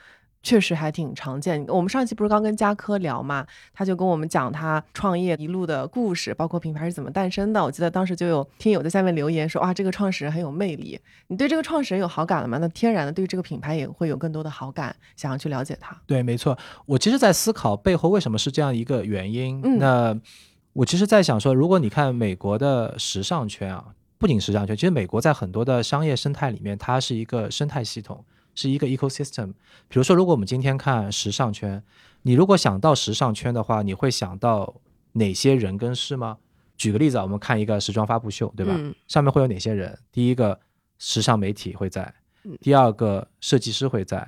[0.43, 1.65] 确实还挺常见。
[1.69, 7.63] 我们上期不是刚跟嘉科聊嘛，他就跟我们讲他创业一路的故事，包括品牌是怎么诞生的。
[7.63, 12.57] 我记得当时就有听友在下面留言说：“哇，这个创始人很有魅力。”你对这个创始人有好感了吗？
[12.57, 15.95] 那天然的对这个品牌也会有更多的好感，想要去了解他。
[16.05, 16.57] 对，没错。
[16.85, 19.79] 我其实，在思考背后为什么是这样一个原因。
[19.79, 20.13] 那
[20.73, 23.95] 我其实，在想说，如果你看美国的时尚圈啊。
[24.17, 28.23] 不仅时尚圈，其实美国在很多的商业生态里面，它是一个生态系统，
[28.54, 29.47] 是一个 ecosystem。
[29.88, 31.84] 比如说，如果我们今天看时尚圈，
[32.21, 34.75] 你如果想到时尚圈的话，你会想到
[35.13, 36.38] 哪些人跟事吗？
[36.78, 38.73] 举个例子啊，我们看一个时装发布秀，对吧？
[39.08, 39.97] 上面会有哪些人？
[40.12, 40.60] 第一个，
[40.97, 42.04] 时尚媒体会在；
[42.62, 44.19] 第二个，设计师会在；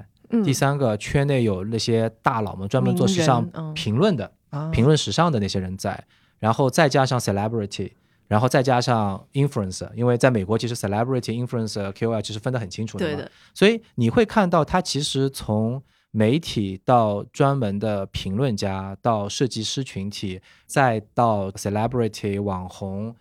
[0.43, 4.32] 第三个，圈内有那些大佬们专门做时尚评论的、
[4.71, 5.93] 评论时尚的那些人在；
[6.39, 7.93] 然后再加上 celebrity。
[8.27, 23.15] 然后再加上 influencer，因为在美国其实 celebrity influencer KOL 其实分得很清楚的嘛，所以你会看到它其实从媒体到专门的评论家，到设计师群体，再到 celebrity 网红，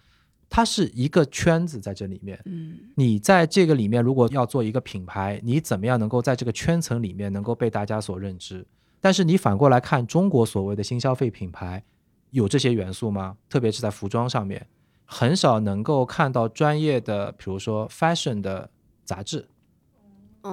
[0.49, 2.40] 它是一个圈子在这里面。
[2.47, 8.66] 嗯，你在这个里面如果要做一个品牌，你怎么样能够在这个圈层里面能够被大家所认知？
[9.01, 11.85] 但是你反过来看中国所谓的新消费品牌，
[12.31, 13.37] 有这些元素吗？
[13.49, 14.66] 特别是在服装上面。
[15.07, 18.69] 很少能够看到专业的，比如说 fashion 的
[19.05, 19.49] 杂志，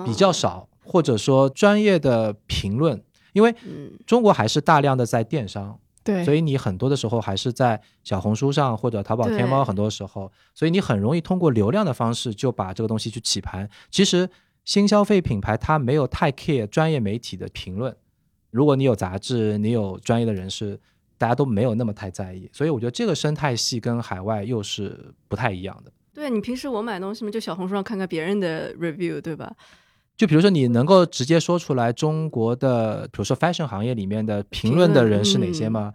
[0.05, 3.53] 比较少，或者说专业的评论，因为
[4.05, 13.67] 中国还是大量的在电商，对，所以你很多的时候还是在小红书上或者淘宝、天猫，很多时候，所以你很容易通过流量的方式就把这个东西去起盘。
[13.89, 14.29] 其实
[14.63, 17.95] 新消费品牌它没有太 care 专业媒体的评论，
[18.51, 20.79] 如果你有杂志，你有专业的人士。
[21.23, 25.91] 大家都没有那么太在意，所以我觉得这个生态系跟海外又是不太一样的。
[26.13, 29.49] 对你平时我买东西嘛，就小红书上看看别人的 review，对吧？
[30.17, 35.93] 就比如说你能够直接说出来中国的，比如说 fashion 行业里面的评论的人是哪些吗？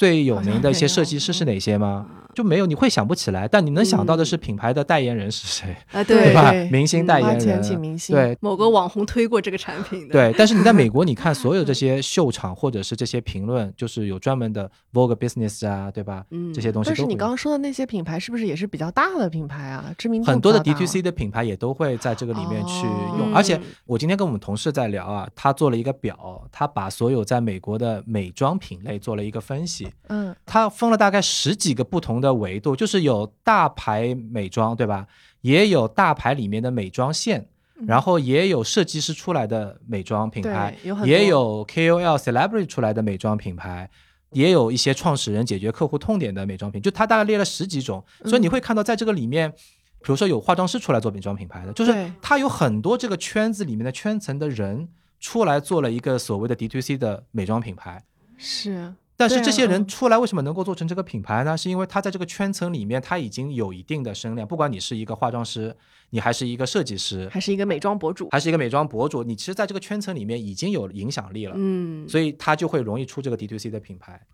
[0.00, 2.06] 最有名的一些设计师是哪些吗？
[2.32, 3.46] 就没有，你会想不起来。
[3.46, 6.02] 但你能想到的是品牌的代言人是谁啊？
[6.02, 6.52] 对吧？
[6.72, 7.60] 明星代言人，
[8.08, 10.12] 对，某个网红推过这个产品的。
[10.12, 16.24] 对，但是你在美国，你看所有这些秀场或者是这些评论，就是有专门的 Vogue Business 啊，对吧？
[16.30, 16.88] 嗯，这些东西。
[16.88, 19.92] 但是你刚刚说的那些品牌，是不是也是比较大的品牌啊？
[19.98, 22.86] 知名度很多的 DTC 的品牌也都会在这个里面去
[23.18, 23.34] 用。
[23.34, 29.89] 而且我今天跟我们同事在聊啊，他做了一个表，他把所有在美国的美妆品类做了一个分析。
[30.08, 35.06] 嗯，它分了大概十几个不同的维度，就是有大牌美妆，对吧？
[35.40, 37.48] 也有大牌里面的美妆线，
[37.86, 43.88] 然后也有设计师出来的美妆品牌，也有 KOL celebrity 出来的美妆品牌，
[44.32, 48.04] 也有一些创始人解决客户痛点的美妆品，就他大概列了十几种。
[48.24, 54.86] 所以你会看到，在这个里面，比如说有化妆师出来做美妆品牌的，就是他有很多这个圈子里面的圈层的人
[55.18, 58.02] 出来做了一个所谓的 D2C 的美妆品牌，
[58.36, 58.92] 是。
[59.20, 61.54] 但是这些人出来为什么能够做成这个品牌呢？
[61.54, 64.48] 是因为他在这个圈层里面他已经有一定的声量。
[64.48, 65.76] 不管你是一个化妆师，
[66.08, 71.52] 你还是一个设计师，还是一个美妆博主，还是一个美妆博主，你其实在这个圈层里面已经有影响力了。
[71.54, 74.26] 嗯，所以他就会容易出这个 D to C 的品牌，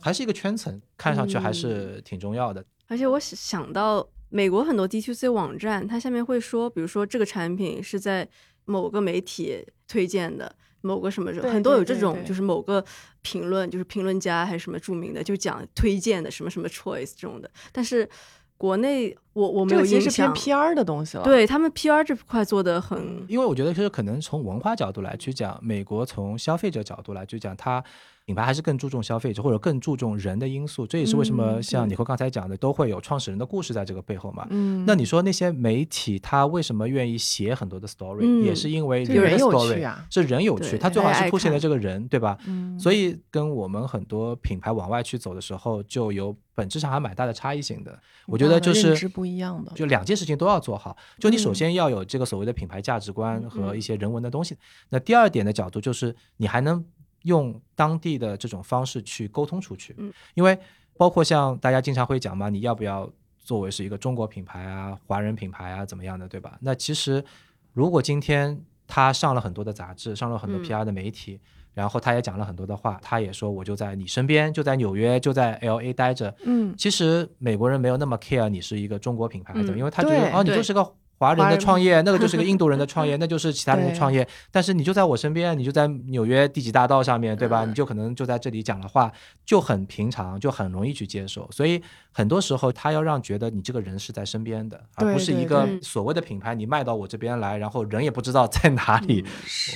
[0.00, 2.64] 还是一个圈层，看上去还是挺重要的。
[2.86, 8.26] 而且我想到美国很多 D to C 网站，它下面会说，比如说这个产品是在
[8.64, 12.84] 某个媒体推荐的，某个什么很多有这种，就是某个
[13.22, 17.50] 评论，就是评论家还是什么著名的，就讲推荐的什么什么 choice 这种的。
[17.72, 18.08] 但是
[18.56, 21.24] 国内我我没有印象，P R 的东西了。
[21.24, 27.84] 对他们 P R 这块做的很，因为我觉得就是可能从文化角度来去讲，美国从消费者角度来去讲，它。
[28.28, 34.46] 品牌还是更注重消费者，或者更注重人的因素，这也是为什么像你和刚才讲的，都会有创始人的故事在这个背后嘛。
[34.50, 42.36] 嗯，那你说那些媒体他为什么愿意写很多的 story，也是因为人的 story 是人有趣，他最好是凸显了这个人，对吧？
[42.46, 47.98] 嗯，所以跟我们很多品牌往外去走的时候，就有本质上还蛮大的差异性的。
[48.26, 50.94] 我觉得就是不一样的，就两件事情都要做好。
[51.18, 54.54] 就你首先要有这个所谓的品牌价值观和一些人文的东西。
[54.90, 56.84] 那第二点的角度就是你还能。
[57.22, 60.58] 用当地的这种方式去沟通出去，嗯，因为
[60.96, 66.58] 包括像大家经常会讲嘛，你要不要作为是一个中国品牌啊、华人品牌啊怎么样的，对吧？
[66.60, 67.24] 那其实
[67.72, 71.38] 如果今天他上了很多的杂志，上了很多 PR 的媒体，
[71.74, 80.94] 然后他也讲了很多的话，他也说我就在你身边，就在纽约，就在 LA 待着，嗯，其实美国人没有那么 care 你是一个中国品牌的，因为他觉得哦，你就是个。
[81.18, 84.26] 华人的创业，那个就是个 印度人的创业，那就是其他人的创业。
[84.52, 87.64] 但是你就在我身边，你就在纽约第几大道上面对吧？
[87.64, 89.12] 你就可能就在这里讲的话
[89.44, 91.48] 就很平常，就很容易去接受。
[91.50, 99.24] 所以很多时候他要让觉得你这个人是在身边的，而不是一个所谓的品牌，你卖到我这边来，然后人也不知道在哪里。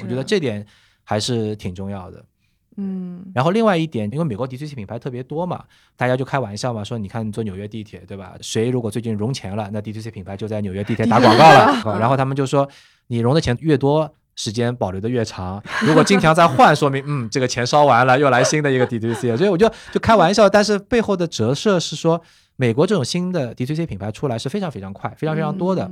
[0.02, 0.64] 我觉得这点
[1.02, 2.24] 还是挺重要的。
[2.76, 5.62] 嗯，然后另外一点，因为美国 D C C 品牌特别多嘛，
[5.96, 8.34] 大家就开玩笑嘛，说你看坐纽约地铁，对吧？
[8.40, 11.82] 谁如果最近融钱了，那 DTC 品牌就在纽约地铁打广告了。
[12.00, 12.68] 然后他们就说，
[13.08, 15.62] 你融的钱越多，时间保留的越长。
[15.82, 19.36] 如果经常在换，说明嗯，这个钱烧完了，又来新的一个 DTC。
[19.36, 22.20] 所以我就就开玩笑，但是背后的折射是说，
[22.56, 25.90] 美国这种新的 DTC 品牌出来是非常非常快，非常非常多的。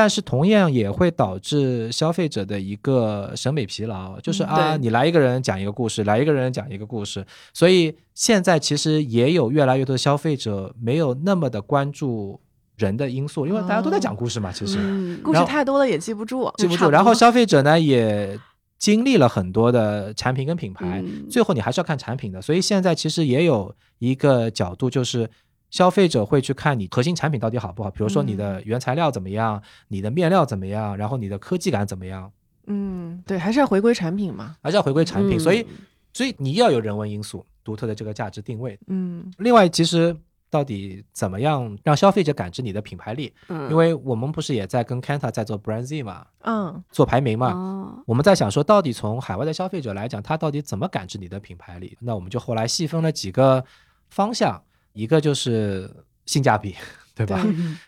[0.00, 7.22] 但是同样也会导致消费者的一个审美疲劳，就是啊，你来一个人讲一个故事，来一个人讲一个故事，
[7.52, 12.40] 所以现在其实也有越来越多的消费者没有那么的关注
[12.78, 16.88] 人的因素，因为大家都在讲故事嘛，其实嗯故事太多了也记不住，记不住。
[16.88, 18.38] 然后消费者呢也
[18.78, 25.28] 经历了很多的产品跟品牌，最后你还是要看产品的，所以现在其实也有一个角度就是。
[25.70, 32.30] 消费者会去看你核心产品到底好不好，比如说你的原材料怎么样，你的面料怎么样，然后你的科技感怎么样。
[32.66, 35.38] 嗯，对，还是要回归产品嘛，还是要回归产品。
[35.38, 35.66] 所以，
[36.12, 38.78] 所以你要有人文因素，独特的这个价值定位。
[38.88, 40.16] 嗯，另外，其实
[40.50, 43.32] 到底怎么样让消费者感知你的品牌力？
[43.48, 47.52] 嗯，因为我们不是也在跟 Kanta 在做 Brand Z 嘛，嗯，做排名嘛。
[47.52, 51.96] 哦，我们在想说，到底从海外的消费者来讲，他到底怎么感知你的品牌力？
[52.00, 53.64] 那我们就后来细分了几个
[54.10, 54.62] 方向。
[54.92, 55.90] 一个就是
[56.26, 56.74] 性价比，
[57.14, 57.44] 对吧？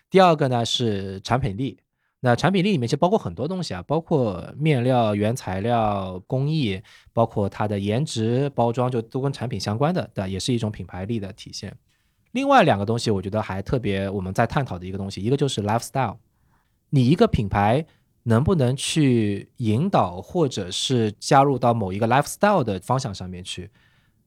[0.09, 1.79] 第二个呢是产品力。
[2.25, 6.81] 那产品力里面其实包括很多东西啊，包括面料、原材料、工艺，
[7.11, 11.75] 包括它的颜值、包装，就都跟产品相关的，对，也是一种品牌力的体现。
[12.31, 16.15] 另外两个东西，我觉得还特别我们在探讨的一个东西，一个就是 lifestyle。
[16.91, 17.85] 你一个品牌
[18.23, 23.69] 能不能去引导，或者是加入到某一个 lifestyle 的方向上面去？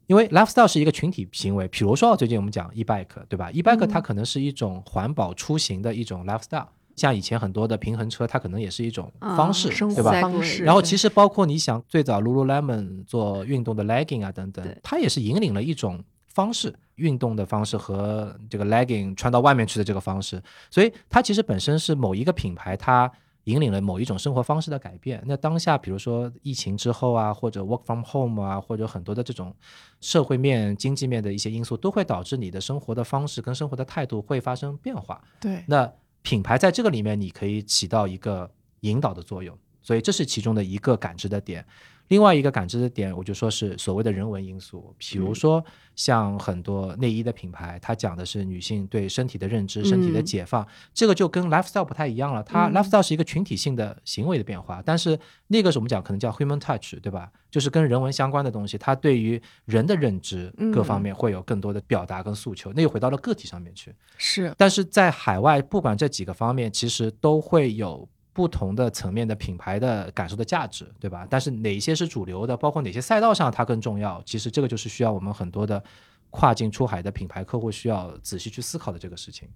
[0.06, 10.20] 因为 lifestyle 是一个群体行为，比如说最近我们讲 e bike，对吧？e bike 它可能是一种环保出行的一种 lifestyle，像以前很多的平衡车，它可能也是一种方式，对吧？
[10.20, 10.62] 方式。
[10.62, 23.10] 然后其实包括你想最早 lululemon 做运动的 legging 啊等等，它也是引领了一种方式，运动的方式和这个 legging 穿到外面去的这个方式，所以它其实本身是某一个品牌它。
[23.46, 25.22] 引领了某一种生活方式的改变。
[25.26, 29.54] 那当下，比如说疫情之后啊，或者 work from home 啊，或者很多的这种
[30.00, 35.22] 社会面、经济面的一些因素，都会导致你的生活的方式跟生活的态度会发生变化。
[35.40, 35.90] 对，那
[36.22, 41.64] 品牌在这个里面，你可以起到一个引导的作用，所以这是其中的一个感知的点。
[42.08, 52.42] 另外一个感知的点，我就说是所谓的人文因素，比如说像很多内衣的品牌，它讲的是女性对身体的认知、身体的解放，这个就跟 lifestyle 不太一样了。
[52.42, 57.30] 它 lifestyle 是一个群体性的行为的变化，但是那个是我们讲可能叫 human touch，对吧？
[57.50, 63.94] 就是跟人文相关的东西，它对于人的认知各方面会有更多的表达跟诉求，那又回到了个体上面去。
[64.18, 68.08] 是，但是在海外，不管这几个方面，其实都会有。
[68.36, 71.26] 不同的层面的品牌的感受的价值，对吧？
[71.30, 74.22] 但是哪些是主流的，包括哪些赛道上它更重要？
[74.26, 75.82] 其实这个就是需要我们很多的
[76.28, 79.48] 跨境出海的品牌客户需要仔细去思考的这个事情。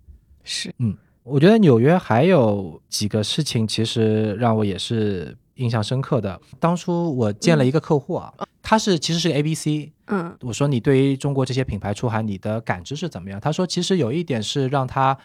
[0.45, 6.41] 是，嗯，我觉得纽约还有几个事情，其实让我也是印象深刻的。
[6.59, 13.39] 当初我见了一个客户啊，他是其实是个 A B C，嗯，我说你对于中国这些品牌出海，你的感知是怎么样？
[13.39, 15.19] 他说其实有一点是让他。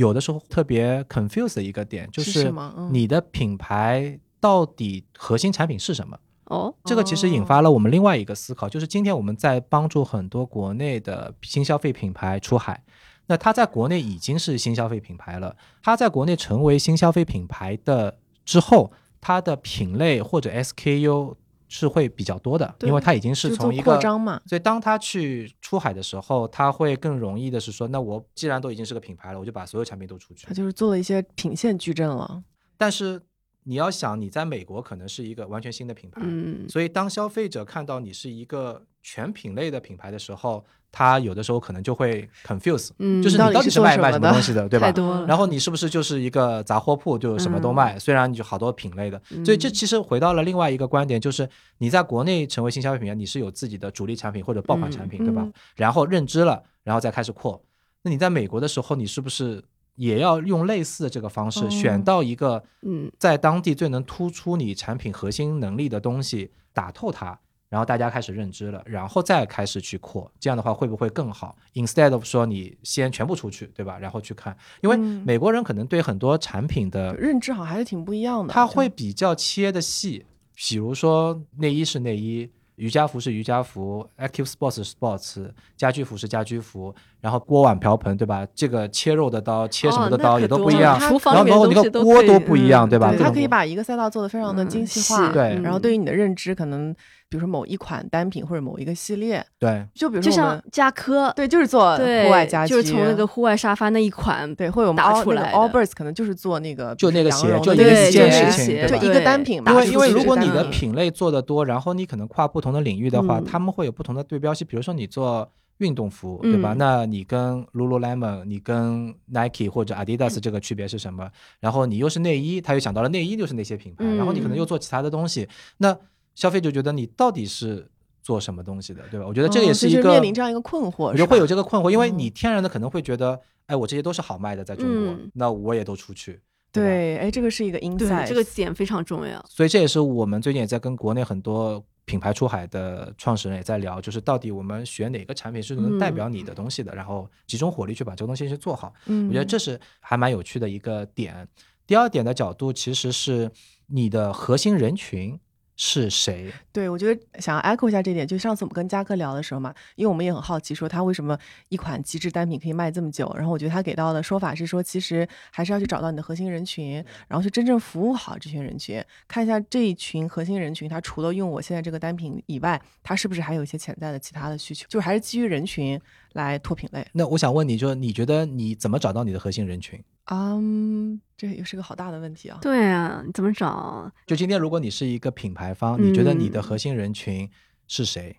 [0.00, 2.52] 有的时候特别 confuse 的一个点，就是
[2.90, 6.18] 你的品牌到底核心产品是什么？
[6.44, 12.82] 哦，这个其实引发了我们另外一个思考，就是今天我们在帮助很多国内的新消费品牌出海，
[13.26, 18.90] 那它在国内已经是新消费品牌了，它在国内成为新消费品牌的之后，
[19.20, 21.36] 它的品类或者 SKU
[21.70, 32.42] 是会比较多的，因为它已经是从一个扩张嘛，所以当他去出海的时候，他会更容易的是说，那我既然都已经是个品牌了，我就把所有产品都出去，他就是做了一些品线矩阵了，
[32.76, 33.22] 但是。
[33.64, 36.22] 你要想你在美国可能是一个完全新的品牌，
[36.66, 42.90] 所以当消费者看到你是一个全品类的品牌的时候，他有的时候可能就会 confuse，
[43.22, 45.24] 就是你到底是卖卖什么东西的，对吧？
[45.26, 47.98] 然后你是不是就是一个杂货铺，就什么都卖？
[47.98, 51.48] 虽然你就好多品类的，所以这其实回到了另外一个观点，就是
[51.78, 55.48] 你在国内成为新消费品牌，你是有自己的主力产品或者爆款产品，对吧？
[55.76, 57.62] 然后认知了，然后再开始扩。
[58.02, 59.62] 那你在美国的时候，你是不是？
[59.96, 67.38] 也要用类似的这个方式，选到一个嗯，在当地最能突出你产品核心能力的东西，打透它，
[67.70, 73.96] 然后大家开始认知了，然后再开始去扩，这样的话会不会更好？Instead of 说你先全部出去，对吧？
[73.98, 82.50] 然后去看，因为美国人可能对很多产品的认知好像还是挺不一样的，他会比较切的细，比如说内衣是内衣。
[82.76, 88.48] 瑜伽服是瑜伽服，Active Sports 是 Sports，家居服是家居服，然后锅碗瓢盆，对吧？
[88.54, 93.14] 这个切肉的刀、切什么的刀也都不一样，然后包括那个锅都不一样，对吧？
[93.18, 95.60] 它可以把一个赛道做的非常的精细化，对。
[95.60, 96.96] 然后对于你的认知可能。
[97.30, 105.52] 比如说某一款单品或者某一个系列，对，就比如说像佳科，对，就是做户外家居，就是从那个户外沙发那一款，对，会有打出来。
[105.52, 109.70] Allbirds 可能就是做那个，就那个鞋，就一件事情，就一个单品嘛。
[109.70, 114.64] 因为因为如果你的品类做的多，然后你可能跨不同的领域的话，他们会有不同的对标系。
[114.64, 116.74] 比如说你做运动服，对吧？
[116.76, 121.30] 那你跟 Lululemon，你跟 Nike 或者 Adidas 这个区别是什么？
[121.60, 125.96] 然后你又是内衣，他又想到了内衣就是那些品牌，然后你可能又做其他的东西，那
[126.40, 127.86] 消费者觉得你到底是。
[128.22, 129.26] 做什么东西的，对吧？
[129.26, 136.38] 我觉得这也是一个面临这样一个困惑，我觉得会有这个困惑，因为你天然的可能会觉得，哎，我这些都是好卖的，在中国，那我也都出去。
[136.70, 139.42] 对，哎，这个是一个 inside，这个点非常重要。
[139.48, 148.92] 所以这也是我们最近也在跟国内很多品牌出海的创始人也在聊，就是到底我们选哪个产品是能代表你的东西的，然后集中火力去把这个东西去做好。
[149.06, 151.48] 嗯，我觉得这是还蛮有趣的一个点。
[151.86, 153.50] 第二点的角度其实是
[153.86, 155.40] 你的核心人群。
[155.82, 156.52] 是谁？
[156.70, 161.38] 对，我觉得想要 echo 一下这点，就上次我们跟嘉哥聊的时候嘛，因为我们也很好奇，说他为什么
[161.70, 163.32] 一款极致单品可以卖这么久。
[163.34, 175.98] 然后我觉得他给到的说法是说，其实还是要去找到你的核心人群，然后去真正服务好这群人群，看一下这一群核心人群，他除了用我现在这个单品以外，他是不是还有一些潜在的其他的需求，就还是基于人群
[176.32, 177.06] 来拓品类。
[177.12, 180.02] 那我想问你，就是你觉得你怎么找到你的核心人群？
[180.26, 182.58] 嗯，这也是个好大的问题啊！
[182.62, 184.10] 对啊，你怎么找？
[184.26, 187.50] 就今天，如果你是一个品牌方，你觉得你的核心人群
[187.88, 188.36] 是谁？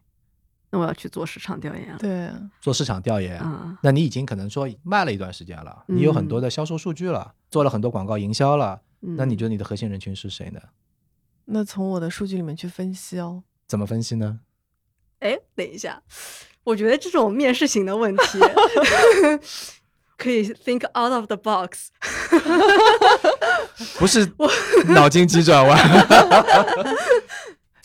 [0.70, 1.98] 那我要去做市场调研。
[1.98, 2.32] 对，
[2.62, 3.44] 做市场调研。
[3.84, 8.82] 那你已经可能说卖了一段时间了，你有很多的销售数据了，做了很多广告营销了。
[9.02, 10.62] 那你觉得你的核心人群是谁呢？
[11.44, 13.44] 那从我的数据里面去分析哦。
[13.68, 14.40] 怎么分析呢？
[15.20, 16.02] 哎，等一下，
[16.64, 18.40] 我觉得这种面试型的问题。
[20.18, 21.90] 可以 think out of the box，
[23.98, 24.32] 不是
[24.94, 25.76] 脑筋急转弯，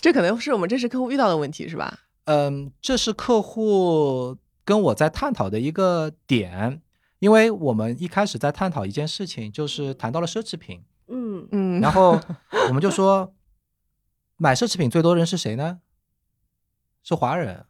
[0.02, 2.00] 这可能是我们真实客户遇到的问题，是吧？
[2.24, 6.82] 嗯，这是客户跟我在探讨的一个点，
[7.20, 12.20] 因为我们一开始在探讨一件事情，就是谈到了奢侈品，嗯嗯，然后
[12.68, 13.32] 我们就说，
[14.36, 15.78] 买奢侈品最多人是谁呢？
[17.02, 17.64] 是华人，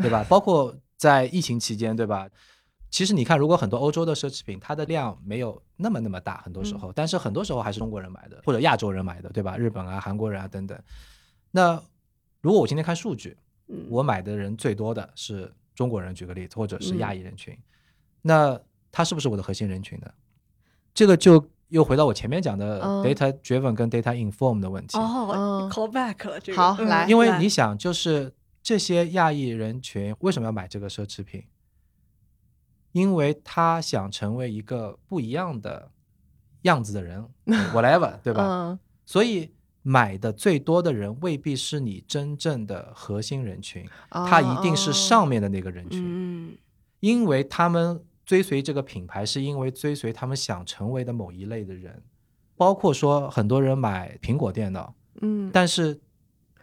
[0.00, 0.24] 对吧？
[0.28, 2.28] 包括在疫情期间，对吧？
[2.90, 9.56] 其实你看，如果很多欧洲的奢侈品，它的量没有那么那么大，很多时候，但是很多时候还是中国人买的，或者亚洲人买的，对吧？
[9.56, 10.76] 日本啊、韩国人啊等等。
[11.52, 11.80] 那
[12.40, 13.36] 如果我今天看数据，
[13.88, 17.56] 我买的人最多的是中国人，举个例子，或者是亚裔人群，
[18.22, 18.58] 那
[18.90, 20.10] 他是不是我的核心人群呢？
[20.92, 24.98] 这个就又回到我前面讲的 data driven 跟 data informed 的问题。
[24.98, 31.44] 哦，call back 了，这个好来，因为你想，就是这些亚裔人群为什么要买这个奢侈品？
[32.92, 35.90] 因为他想成为一个不一样的
[36.62, 37.24] 样子的人，
[37.72, 38.78] whatever，对吧？
[39.06, 39.52] 所以
[39.82, 46.02] 买的最多的人未必是你真正的核心人群，他一定是上面的那个人群。
[46.04, 46.56] 嗯，
[46.98, 52.02] 因为他们追随这个品牌，是因为追随他们想成为的某一类的人，
[52.56, 56.00] 包括说很多人买苹果电脑，嗯，但是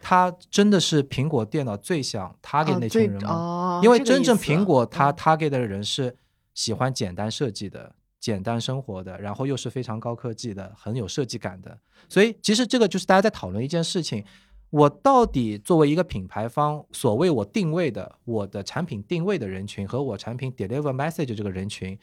[0.00, 3.80] 他真的是苹果电脑最想 target 那群人吗？
[3.82, 6.16] 因为真正苹果它 target 的人是
[6.54, 11.78] 喜欢简单设计的简单生活的，然后又是非常高科技的，很有设计感的。
[12.08, 14.24] 所以其实这个就是大家在讨论一件事情：
[14.70, 21.98] 我到底作为一个品牌方，所谓我定位的我的产品定位的人群和我产品 deliver message 这个人群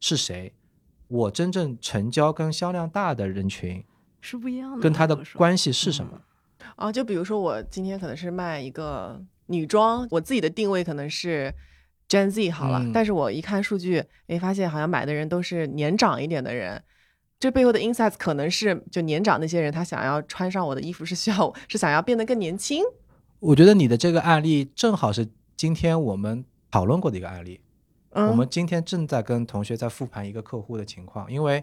[0.00, 0.54] 是谁？
[1.08, 3.84] 我真正成交跟销量大的人群
[4.20, 6.20] 是不一样的，跟他的关系是什么？
[6.76, 11.52] 啊，就比如说我今天可能是卖一个女装，我自己的定位可能是。
[12.10, 16.82] Gen Z 好了，但是我一看数据，哎，发现好像买的人都是年长一点的人，
[17.38, 22.82] 这背后的 insights 可能是就年长那些人，他想要穿上我的衣服是需要是想要变得更年轻。
[23.38, 27.60] 我觉得你的这个案例正好是今天我们讨论过的一个案例。
[28.10, 31.62] 嗯我们今天正在跟同学在复盘一个客户的情况，因为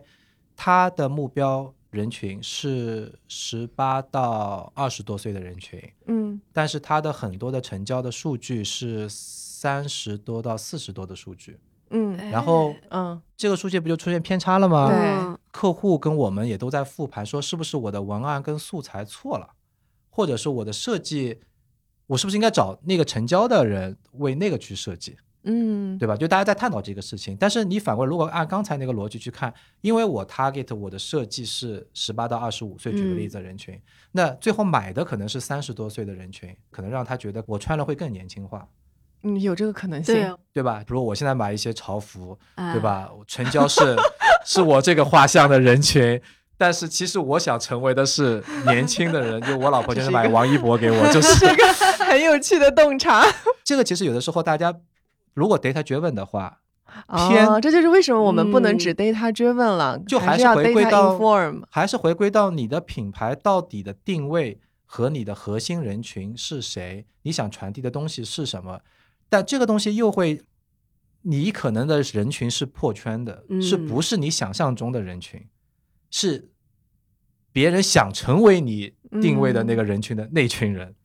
[0.56, 9.10] 他的目标人群是十八到二十多岁的人群，嗯，但是他的很多的成交的数据是。
[9.58, 11.58] 三十多到四十多的数据，
[11.89, 14.88] 嗯，然后嗯，这个数据不就出现偏差了吗？
[14.88, 19.50] 对，客户跟我们也都在复盘，说是不是我的文案跟素材错了，
[20.12, 21.39] 或者是我的设计，
[22.06, 25.18] 我是不是应该找那个成交的人为那个去设计？
[25.44, 26.16] 嗯，对吧？
[26.16, 33.80] 就大家在探讨这个事情，但是你反过来，如果按刚才那个逻辑去看，因为我 target 我的设计是十八到二十五岁，举个例子人群，
[34.12, 38.68] 那最后买的可能是三十多岁的人群，可能让他觉得我穿了会更年轻化。
[39.24, 40.84] 嗯，有这个可能性，对吧？
[40.86, 43.10] 比如我现在买一些潮服，对吧？
[43.26, 43.96] 成交是
[44.46, 46.22] 是我这个画像的人群，
[46.56, 49.42] 但是其实我想成为的是年轻的人。
[49.42, 51.66] 就我老婆就是买王一博给我，就是一个
[52.06, 53.26] 很有趣的洞察。
[53.66, 54.74] 这个其实有的时候大家
[55.38, 56.62] 如果 data driven 的话，
[57.30, 61.16] 偏这就是为什么我们不能只 data driven 了，就还是回归到
[61.70, 68.80] 还是回归到你的品牌到底的定位和你的核心人群是谁，你想传递的东西是什么。
[69.30, 70.42] 但这个东西又会，
[71.22, 75.46] 你可能的人群是破圈的，是不是你想象中的人群？
[76.10, 76.50] 是
[77.52, 80.96] 别人想成为你定位的那个人群的那群人。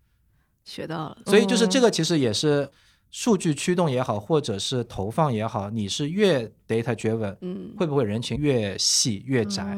[0.64, 2.70] 学到了，所以就是这个，其实也是
[3.12, 9.76] 数据驱动也好，或者是投放也好，你是越 data driven，嗯，会不会人群越细越窄？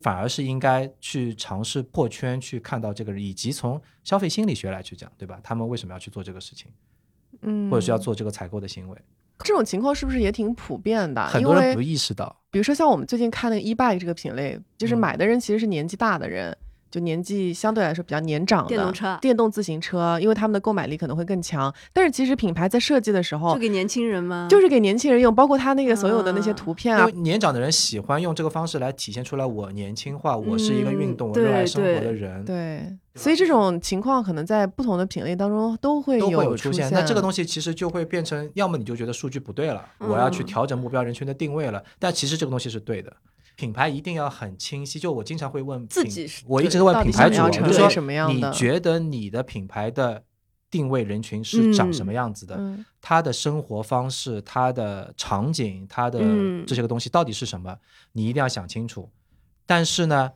[0.00, 5.38] 反而是应该去尝试破圈，去看到这个人，以及从消费心理学来去讲，对吧？
[5.44, 6.72] 他们为什么要去做这个事情？
[7.42, 8.98] 嗯，或者是要做这个采购的行为，
[9.44, 11.24] 这种情况是不是也挺普遍的？
[11.28, 12.34] 很多人不意识到。
[12.50, 16.56] 比如说像我们最近看那个 e bike 这个品类，就是买的人其实是年纪大的人。
[16.90, 21.72] 就年纪相对来说比较年长的电动车、电动自行车，因为他们的购买力可能会更强。
[21.92, 24.48] 但是其实品牌在设计的时候，就给年轻人吗？
[24.50, 27.06] 就是给年轻人用，包括他那个所有的那些图片啊。
[27.14, 32.44] 年长的人喜欢用这个方式来体现出来我年轻化，我是一个运动、我热爱生活的人。
[32.44, 32.84] 对，
[33.14, 36.90] 所以这种情况可能在不同的品类当中都会有出现。
[36.90, 41.82] 那这个东西其实就会变成，要么你就觉得数据不对了，我要去调整目标人群的定位了。
[41.98, 43.12] 但其实这个东西是对的。
[43.60, 47.90] 品牌一定要很清晰，就我经常会问自己，我一直问品牌主，就说
[48.32, 50.24] 你觉得你的品牌的
[50.70, 52.58] 定位人群是长什么样子的？
[53.02, 56.18] 他的生活方式、他的场景、他的
[56.66, 57.76] 这些个东西到底是什么？
[58.12, 59.10] 你一定要想清楚。
[59.66, 60.32] 但是呢，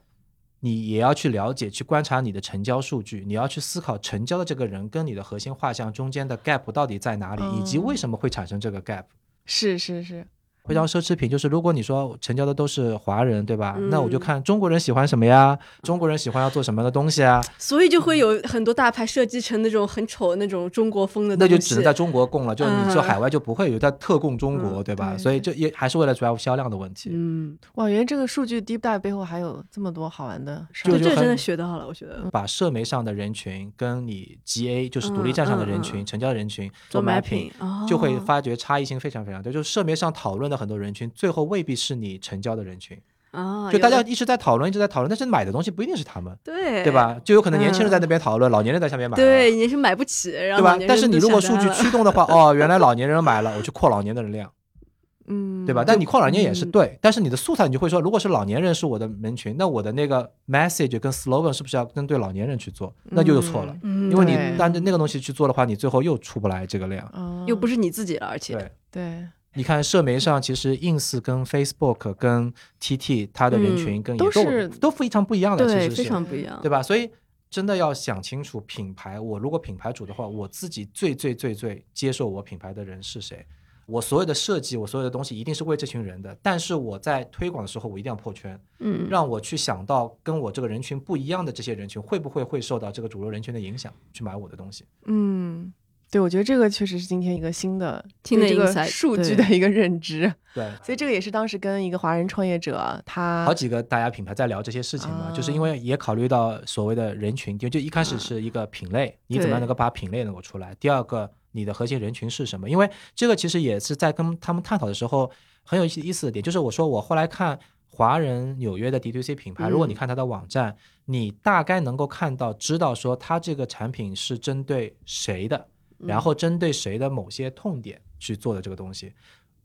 [0.59, 9.05] 你也要去了解、去观察你的成交数据，你要去思考成交的这个人跟你的核心画像中间的 gap 到底在哪里，以及为什么会产生这个 gap。
[9.45, 10.27] 是是是。
[10.65, 13.77] 回到奢侈品，就是如果你说成交的都是华人，对吧？
[13.91, 15.57] 那我就看中国人喜欢什么呀？
[15.83, 17.39] 中国人喜欢要做什么样的东西啊？
[17.59, 25.15] 所以就会有很多大牌设计成那种很丑的那种中国风的那就只能在中国供了，就你说海外就不会有，在特供中国，对吧？
[25.15, 27.11] 所以就也还是为了 drive 销量的问题。
[27.13, 32.27] 嗯，哇，原来这个数据 deep dive 背后还有这么多好玩的，就这真的学到了，我觉得。
[32.31, 37.51] 把社媒上的人群跟你 GA 就是独立站上的人群、成交人群做 mapping，
[37.87, 39.51] 就会发觉差异性非常非常大。
[39.51, 41.35] 就是社媒上讨论的很多人群最。
[41.35, 42.97] 后未必是你成交的人群
[43.31, 47.19] 啊，就大家一直在讨论，一直在讨论，但是买的东西不一定是他们，对对吧？
[47.25, 50.77] 就有可能年轻人在那边讨论，老年人在下面买，对，年轻人买不起，对吧？
[50.87, 54.49] 但是你如果数据驱动的话，哦，原来老年人买了，我去扩老年的人量，
[55.27, 55.83] 嗯，对吧？
[55.85, 62.95] 但你扩老年也是对，但是你的素材你就会说，如果是老年人是我的人群，那我的那个 message 跟 slogan 是不是要针对老年人去做？
[63.03, 67.11] 那就又错了，因为你按着那个东西去做的话，你最后又出不来这个量，
[67.45, 69.27] 又不是你自己了，而且对对。
[69.55, 76.83] 你看社媒上，其实 ins 跟 facebook 跟 tt 它的人群跟都是都非常不一样的，对，非常不一样，对吧？
[76.83, 77.09] 所以
[77.49, 79.17] 真的要想清楚品牌。
[79.19, 83.45] 我如果品牌主的话，我自己最最最最接受我品牌的人是谁？
[83.85, 86.35] 我所有的设计，我所有的东西一定是为这群人的。
[86.41, 94.83] 但是我在推广的时候，我一定要破圈，嗯，让我去想到跟我这个人群不一样的这些人群，会不会会受到这个主流人群的影响，去买我的东西？
[95.05, 95.71] 嗯。
[96.15, 100.33] 对，我觉得这个确实是今天一个新的新的一个数据的一个认知。
[100.53, 110.73] 对， 所以这个也是当时跟一个华人创业者，他好几个大家品牌在聊这些事情嘛，就是因为也考虑到所谓的人群，就就一开始是一个品类，你怎么样能够把品类能够出来？
[110.75, 112.69] 第二个，你的核心人群是什么？
[112.69, 115.29] 因为这个其实也是在跟他们探讨的时候
[115.65, 117.59] 很有意思的点，就是我说我后来看
[117.89, 125.67] 华人纽约的 D T C 品牌，如果你看它的网站，你大概能够看到知道说它这个产品是针对谁的。
[126.07, 129.13] 然后针对谁的某些痛点去做的这个东西，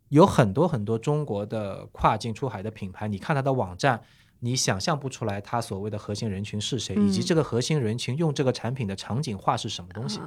[0.09, 4.01] 有很多很多中国的跨境出海的品牌，你看它的网站，
[4.41, 10.21] 你想象不出来它所谓的核心人群是谁，以及这个核心人群用这个产品的场景化是什么东西。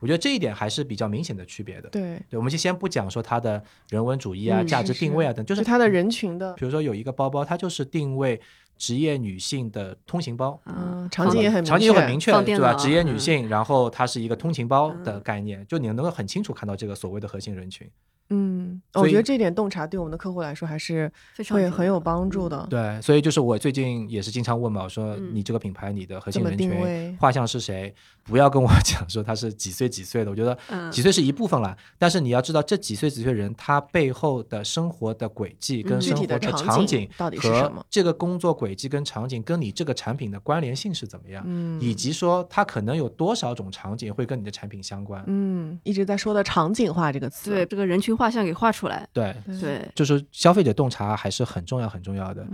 [0.00, 1.88] 我觉得这一点还是比较明显的区别的。
[1.90, 6.52] 对，对，我们就先不讲说它的人文主义啊、价值定位啊等，就是它的人群的。
[6.54, 8.40] 比如说有一个包包，它就是定位。
[8.78, 12.72] 职业女性的通行包，嗯，场景也很场景又很明确，对吧？
[12.74, 17.90] 职业女性，然后它是一个通勤包的概念，就你能够很清楚看到这个所谓的核心人群。
[18.30, 21.10] 嗯，我觉得这点洞察对我们的客户来说还是
[21.48, 22.66] 会很有帮助的。
[22.68, 27.94] 对，所以就是我最近也是经常问嘛，我说你这个品牌你的核心人群画像是谁？
[28.28, 30.58] 不要跟我讲说他是几岁几岁的，我觉得
[30.90, 37.84] 几岁是一部分了，但是你要知道这几岁几岁人他背后的生活的轨迹跟生活的场景到底是什么？
[37.88, 41.42] 这个工作轨迹跟场景跟你这个产品的关联性是怎么样？
[41.46, 45.24] 嗯，以及说他可能有多少种场景会跟你的产品相关？
[45.26, 48.18] 嗯，一直在说的场景化这个词，对这个人群。
[48.18, 52.44] 画像给画出来，对对，就是消费者洞察还是很重要很重要的。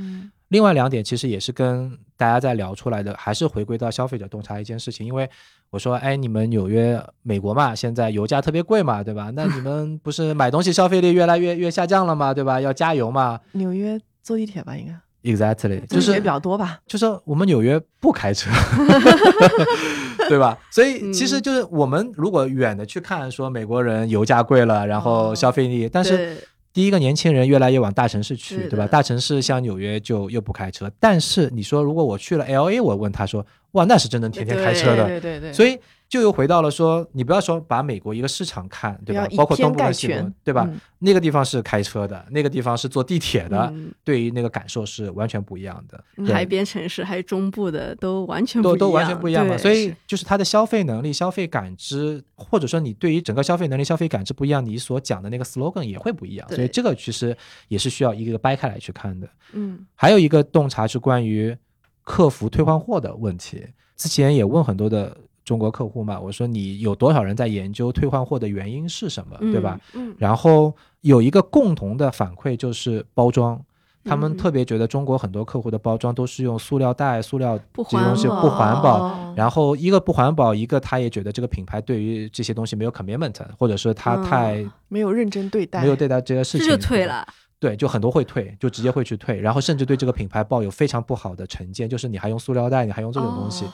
[0.49, 5.07] 另外两点其实也是跟大家在聊出来的，还是回归到消费者洞察一件事情。
[5.07, 5.29] 因为
[5.71, 9.31] 我说，哎，你们纽约、美国嘛，现在油价特别贵嘛，对吧？
[9.35, 12.33] 那你们不是买东西消费力越来越越下降了吗？
[12.33, 12.61] 对吧？
[12.61, 13.41] 要加油嘛。
[13.53, 14.95] 纽约坐地铁吧，应该。
[15.25, 16.81] Exactly，就是也比较多吧。
[16.87, 18.51] 就是我们纽约不开车。
[20.29, 20.59] 对吧？
[20.71, 26.37] 所以其实就是我们如果远的去看，说美国人油价贵了，然后消费力，但是
[26.75, 28.87] 第一个年轻人越来越往大城市去，对吧？
[28.87, 30.91] 大城市像纽约就又不开车。
[31.01, 35.53] 但是你说如果我去了 L A，我问他说，哇，那是真能天天开车的，对对对。
[35.53, 35.79] 所以。
[36.15, 39.27] 就又回到了说，你不要说把美国一个市场看，对吧？
[39.37, 40.71] 包括东部和西部，对吧？
[41.01, 46.05] 那个地方是开车的，那个地方是坐地铁的，对于那个感受是完全不一样的。
[46.33, 49.59] 海边城市还有中部的都完全都都完全不一样嘛。
[49.59, 56.49] 所以就是它的消费能力、消费感知，或者说你对于整个消费能力、消费感知不一样，你所讲的那个 slogan 也会不一样。
[56.51, 57.37] 所以这个其实
[57.67, 59.29] 也是需要一个个掰开来去看的。
[59.53, 61.57] 嗯，还有一个洞察是关于
[62.05, 65.17] 客服退换货的问题，之前也问很多的。
[65.45, 69.79] 中国客户嘛，我说你有多少人在研究退换货的原因是什么，对吧？
[69.93, 73.61] 嗯，然后有一个共同的反馈就是包装，
[74.05, 79.35] 他们特别觉得中国很多客户的包装都是用塑料袋、塑料这些东西不环保。
[79.37, 87.27] 然后一个不环保，一个他也觉得这个品牌对于这些东西没有 commitment，或者说他太没有认真对待，没有对待这些事情，就退了。
[87.59, 93.65] 对，就很多会退，就直接会去退，然后甚至对这个品牌抱有非常不好的成见，就是你还用塑料袋，你还用这种东西。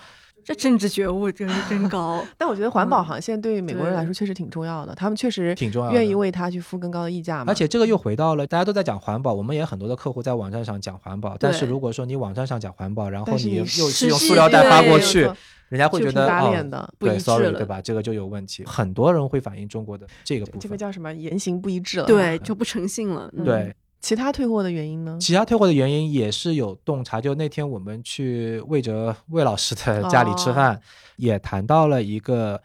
[0.44, 7.52] 这政治觉悟真是真高， 但我觉得环保好像现在对于美国人来说确实挺重要的，他们确实挺重要，愿意为他去付更高的溢价嘛。
[7.52, 15.28] 而且这个又回到了大家都在讲环保，我们也很多的客户在网站上讲环保，但是如果说你网站上讲环保，然后你又是用塑料袋发过去，
[15.68, 17.80] 人家会觉得哦，对，sorry，对吧？
[17.80, 23.74] 这个就有问题，很多人会反映中国的这个部分，这个叫什么言行不一致了，对，就不诚信了，对。
[24.00, 25.18] 其他退货的原因呢？
[25.20, 27.20] 其他退货的原因也是有洞察。
[27.20, 30.80] 就那天我们去魏哲魏老师的家里吃饭，
[31.16, 32.60] 也谈到了一个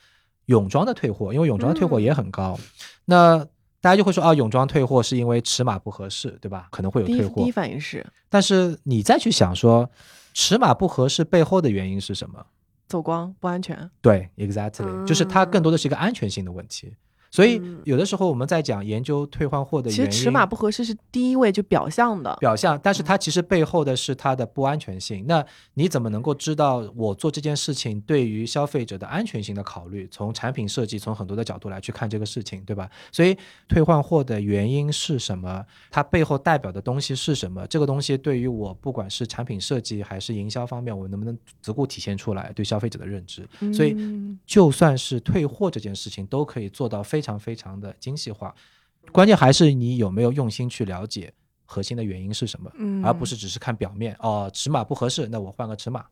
[0.45, 2.57] 泳装的退货，因为泳装的退货也很高。
[3.05, 3.37] 那
[3.81, 6.67] 大家就会说啊，泳装退货是因为尺码不合适，对吧？
[6.71, 7.35] 可能会有退货。
[7.35, 9.89] 第一反应是，但是你再去想说，
[10.33, 12.45] 尺码不合适背后的原因是什么？
[12.87, 13.89] 走光不安全。
[13.99, 16.93] 对，exactly，就是它更多的是一个安全性的问题。
[17.35, 25.25] 所以有的时候我们在讲研究退换货的原因，其实尺码不合适是第一位就表象的表象，但是它其实背后的是它的不安全性。
[25.27, 30.07] 那你怎么能够知道我做这件事情对于消费者的安全性的考虑？
[30.09, 32.89] 从产品设计，从很多的角度来去看这个事情，对吧？
[33.11, 35.65] 所以退换货的原因是什么？
[35.91, 37.67] 它背后代表的东西是什么？
[37.67, 43.45] 这个东西对于我不管是产品设计还是营销方面，我能不能足够体现出来对消费者的认知？
[43.73, 43.93] 所以
[44.45, 47.24] 就算是退货这件事情，都可以做到非。
[47.25, 48.53] 非常非常的精细化，
[49.11, 51.33] 关键还是你有没有用心去了解
[51.65, 56.05] 核心的原因是什么，嗯，而不是只是看表面哦，尺码不合适，那我换个尺码。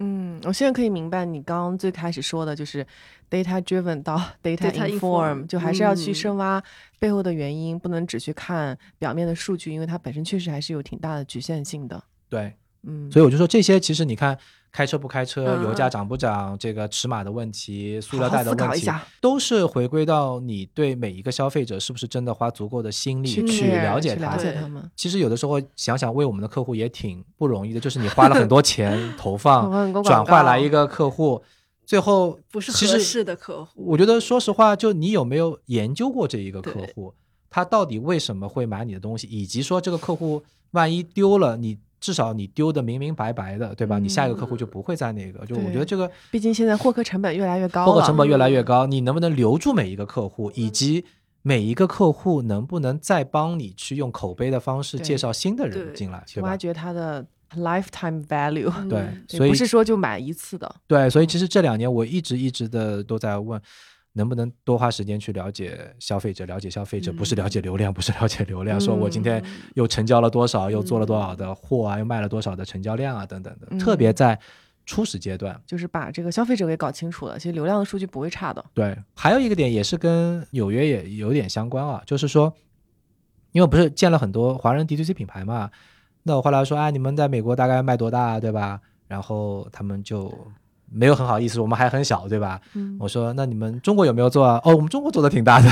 [0.00, 2.84] 嗯，我现在可以明白你刚刚最开始说的，就是
[3.30, 6.60] data driven 到 data inform，就还是要去深挖
[6.98, 12.02] 背后的原因，不能只去看表面的数据，因为它本身确实还是有挺大的局限性的。
[12.28, 12.52] 对，
[12.82, 14.36] 嗯，所以我就说这些，其实你看。
[14.76, 18.86] 开车不开车，油价涨不涨，这个尺码的问题，塑料袋的问题，
[19.22, 24.36] 都是回归到你对每一个消费者是不是真的花足够的心力去了解他。
[24.94, 31.42] 其实有的时候想想，为我们的客户也挺不容易的，就是你花了很多钱 投放，转换来一个客户。
[31.86, 37.14] 最后不是合适的客户，我觉得说实话，就你有没有研究过这一个客户，
[37.48, 43.98] 他到底为什么会买你的东西，以及说这个客户万一丢了，你至少你丢的明明白白的，对吧？
[43.98, 45.44] 你下一个客户就不会在那个。
[45.44, 51.04] 就我觉得这个，毕竟现在获客成本越来越高，获客成本越来越高，你能不能留住每一个客户，以及
[51.42, 57.26] 每一个客户能不能再帮你去用口碑的方式介绍新的人进来，去挖掘他的。
[57.56, 59.06] lifetime value，对，
[59.38, 60.74] 所以不是说就买一次的。
[60.88, 63.58] 对，所以其实这两年我一直一直的都在问，
[64.16, 69.44] 能不能多花时间去了解消费者，了解消费者，不是了解流量，不是了解流量，说我今天
[69.74, 73.78] 又成交了多少，又做了多少的货啊，又卖了多少的成交量啊，等等的。
[73.78, 74.38] 特别在
[74.86, 78.64] 初始阶段，就是把这个消费者给搞清楚了，其实流量的数据不会差的。
[78.72, 82.50] 对，还有一个点也是跟纽约也有点相关啊，就是说，
[83.52, 85.70] 因为不是建了很多华人 D T C 品牌嘛。
[86.22, 88.80] 那我后来说，哎，你们在美国大概卖多大，对吧？
[89.06, 90.32] 然后他们就
[90.90, 92.60] 没有很好意思，我们还很小，对吧？
[92.98, 94.60] 我说，那你们中国有没有做啊？
[94.64, 95.68] 哦，我们中国做的挺大的。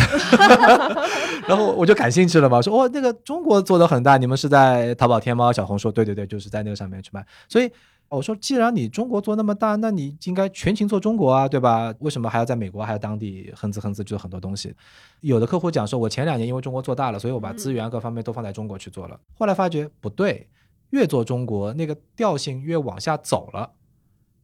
[1.48, 5.90] 然后我就感兴趣了嘛，说，哦，那个中国做的很大，你们是在淘宝、天猫、小红书？
[5.92, 7.24] 对对对，就是在那个上面去卖。
[7.48, 7.70] 所以。
[8.10, 11.92] 我说，既然你中国做那么大，那你应该全情做中国啊，对吧？
[11.98, 14.72] 为什么还要在美国还要当地哼哧哼哧做很多东西？
[15.20, 19.18] 有的客户讲说，我前两年因为中国做大了，所以我把资源各方面都放在中国去做了。
[19.36, 20.48] 后来发觉不对，
[20.90, 23.68] 越做中国那个调性越往下走了。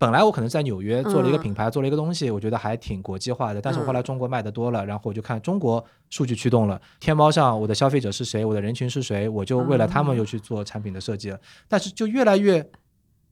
[0.00, 3.60] 本来我可能在纽约做了一个品牌，做了一个东西，我觉得还挺国际化的。
[3.60, 11.38] 但是后来中国卖的多了，然后我就看中国数据驱动了，天猫上我的消费者是谁，我的人群是谁，我就为了他们又去做产品的设计了。
[11.68, 12.68] 但是就越来越。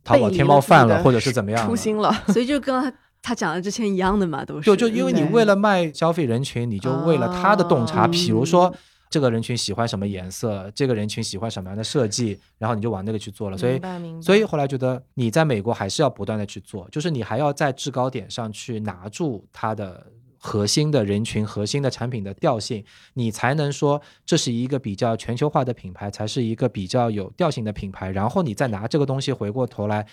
[0.05, 1.67] 淘宝天猫犯了，或者是怎么样？
[1.67, 2.91] 初心了， 所以就跟他
[3.21, 4.65] 他讲的之前一样的嘛，都是。
[4.65, 8.73] 就就因为你为了卖消费人群，你就为了他的洞察，比如说
[9.11, 13.57] 这个人群喜欢什么颜色，这个人群喜欢什么样的设计，然后你就往那个去做了。
[13.57, 20.07] 所以，所以后来觉得你在美国还是要不断的去做，就是你还要在制高点上去拿住它的。
[20.41, 22.85] 核心的人群、核心的产品的调性，
[23.15, 28.13] 你才能说这是一个比较全球化的品牌，才是一个比较有调性的品牌。
[28.13, 30.07] 然后你再拿这个东西回过头来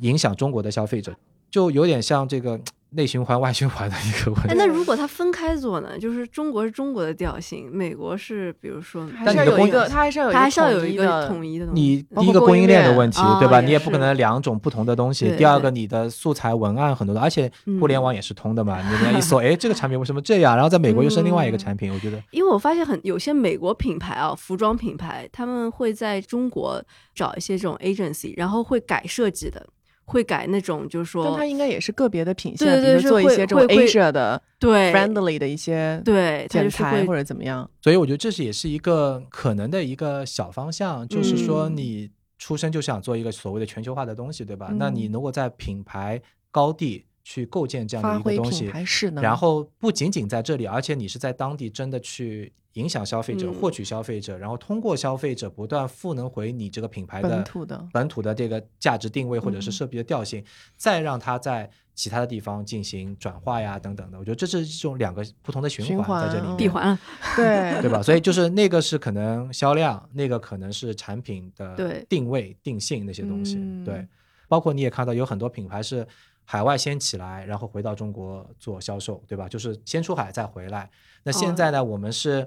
[0.00, 1.16] 影响中国的消费者，
[1.50, 2.60] 就有点像这个。
[2.92, 4.54] 内循环、外循环的一个问题。
[4.56, 5.98] 那如果它分开做呢？
[5.98, 11.80] 就是中国是中国的调性，美国是比如说，但是有一个，它还是要有，它还是要有一个统一的东西。
[11.80, 13.60] 你第一个供应链的问题，对吧？
[13.60, 15.34] 你也不可能两种不同的东西。
[15.36, 18.80] 第二个，你的素材文案很多的，而且互联网也是通的嘛。
[18.82, 20.54] 你人家一 搜，哎，这个产品为什么这样？
[20.56, 21.92] 然后在美国又是另外一个产品。
[21.92, 26.82] 我觉得，因为我发现很有些美国品牌啊，服装品牌，他们会在中国
[27.14, 29.66] 找一些这种 agency，然后会改设计的。
[30.10, 37.70] 会改那种，就是说，但它应该也是个别的品相，比如做一些这种 Asia 的对 friendly 的一些对剪裁或者怎么样。
[37.80, 44.72] 所以我觉得这是也是一个可能的一个小方向，就是说你出生就想做一个所谓的全球化的东西，对吧？
[44.76, 48.72] 那你如果在品牌高地去构建这样的一个东西，
[49.16, 52.52] 然后不仅仅在这里，而且你是在当地真的去。
[52.74, 57.88] 影响消费者，获取消费者，然后通过消费者不断赋能回你这个品牌的本土的。
[57.92, 60.44] 本土的这个价值定位或者是设备的调性，
[60.76, 66.96] 再让它在其他的地方进行转化呀等等的，我觉得这是一种两个不同的循环在这里闭环，
[67.34, 68.00] 对对吧？
[68.04, 74.06] 所以就是那个是可能销量，那个可能是产品的定位定性那些东西，对，
[74.46, 76.06] 包括你也看到有很多品牌是
[76.50, 79.48] 海外先起来，然后回到中国做销售，对吧？
[79.48, 80.90] 就是先出海再回来。
[81.22, 81.84] 那现在呢？
[81.84, 82.44] 我们是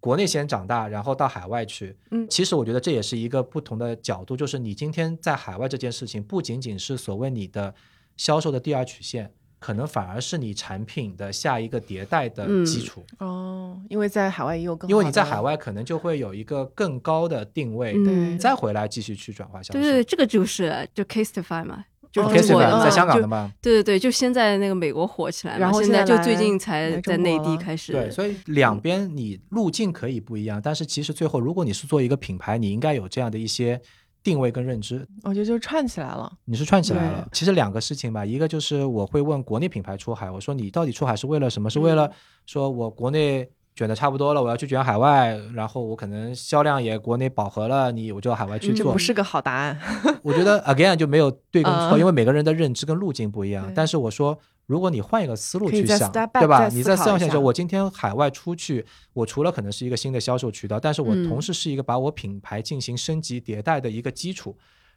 [0.00, 1.96] 国内先长大，然后到海外去。
[2.10, 7.74] 嗯，其实我觉得这也是一个不同的角度，就是你今天在海外这件事情，不仅仅是所谓你的
[8.18, 13.02] 销售的第二曲线，可能反而是你产品的下一个迭代的基础。
[13.18, 19.80] 哦，因为在海外也有更，因为你在海外可能就会有一个更高的定位，对，再回来继续去转化销售。
[19.80, 21.86] 对对，这个就是就 Casetify 嘛。
[22.24, 27.92] 就是我在香港的嘛，对对对，就先在那个美国火起来，然后现在就最近才在内地开始。
[27.92, 33.80] 对，所以两边你路径可以不一样，但是其实最后如果你是做一个品牌，你应该有这样的一些
[34.22, 35.06] 定位跟认知。
[35.22, 36.32] 我觉得就串起来了。
[36.44, 37.28] 你是串起来了。
[37.32, 41.70] 其实两个事情吧，一个就是我会问国内品牌出海，我说你到底出海是为了什么？
[41.70, 42.10] 是为了
[42.46, 43.48] 说我国内。
[43.78, 48.86] 卷的差不多了，我要去卷海外，然后我可能销量也国内饱和了，你我就海外去做。
[48.86, 49.78] 这不是个好答案。
[50.24, 53.70] 我觉得 again 就没有对跟错，因为每个人的认知跟路径不一样。
[53.72, 56.66] 但是我说，如果你换一个思路去想，对吧？
[56.72, 64.56] 你在思想说，我今天海外出去，我除了可能是一个新的销售渠道，但是我同时是一个把我品牌进行升级迭代的一个基础。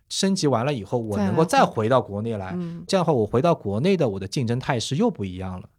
[0.10, 2.58] 升级完了以后，我能够再回到国内来，
[2.88, 5.70] 这样的话，我回到国内的我的竞争态势又不一样了。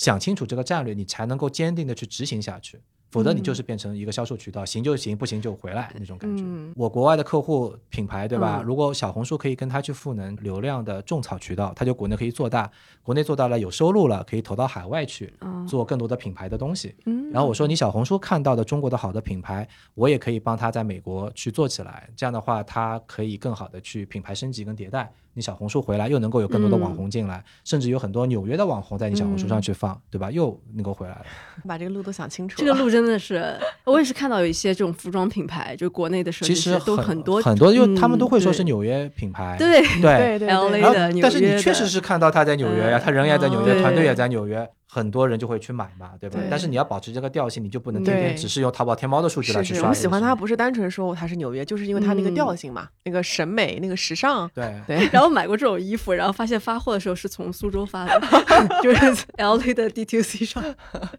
[0.00, 2.80] 想清楚这个战略，你才能够坚定的去执行下去。
[3.10, 6.42] 否则你就是变成一个销售渠道，行就行，不行就回来那种感觉。
[6.74, 8.62] 我国外的客户品牌，对吧？
[8.64, 12.70] 如果小红书可以跟他去赋能流量的种草渠道，他就国内可以做大，
[13.02, 15.30] 国内做大了有收入了，可以投到海外去
[15.68, 16.94] 做更多的品牌的东西。
[17.30, 22.08] 然后我说你小红书看到的中国的好的品牌，我也可以帮他在美国去做起来。
[22.16, 25.12] 这样的话，他可以更好的去品牌升级跟迭代。
[25.40, 30.30] 你小红书回来又能够有更多的网红进来，甚至有很多纽约的网红在你小红书上去放，对吧？
[30.30, 31.24] 又能够回来了。
[31.66, 32.58] 把这个路都想清楚。
[32.58, 39.56] 这个路真的是， 我也是看到有一些这种服装品牌，就国内的设计师都很多很多，因为他们都会说是纽约品牌。
[39.58, 41.20] 对对对，L A 的。
[41.22, 44.68] 但是你确实是看到他在纽约呀，他人也在纽约，团队也在纽约。
[44.92, 46.40] 很多人就会去买嘛，对吧？
[46.50, 49.88] 但是你要保持这个调性，你就不能天天只是用淘宝、天猫的数据来去刷。
[49.88, 54.50] 我喜欢它，不是单纯说它是纽约，就是因为它那个调性嘛，那个审美、那个时尚。
[54.52, 55.08] 对对。
[55.14, 58.20] 然后买过这种衣服，然后发现发货的时候是从苏州发的，
[58.82, 60.60] 就是 L A 的 D T C 上，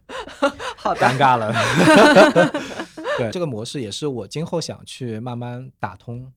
[0.75, 1.53] 好尴尬了。
[3.17, 6.29] 对，这个模式也是我今后想去慢慢打通。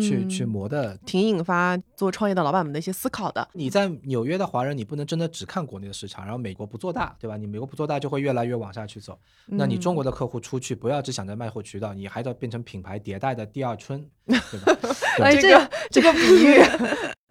[0.00, 3.48] 去去磨的，挺引发做创业的老板们的一些思考的。
[3.54, 7.36] 你在纽约的华人，你不能真的只看国内的市场，然后美国不做大，对吧？
[7.36, 9.18] 你美国不做大，就会越来越往下去走。
[9.46, 14.78] 那你中国的客户出去，不要只想着卖货渠道，你还得变成品牌迭代的第二春，对吧？
[15.24, 16.60] 哎，这个这个比 喻，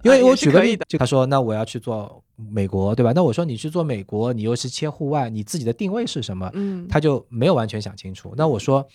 [0.04, 3.12] 因为我举个例子，他说，那我要去做美国，对吧？
[3.14, 6.50] 那我说你去做美国，你又是切户外，你自己的定位是什么？
[6.56, 8.34] 嗯，他就没有完全想清楚。
[8.36, 8.88] 那我说，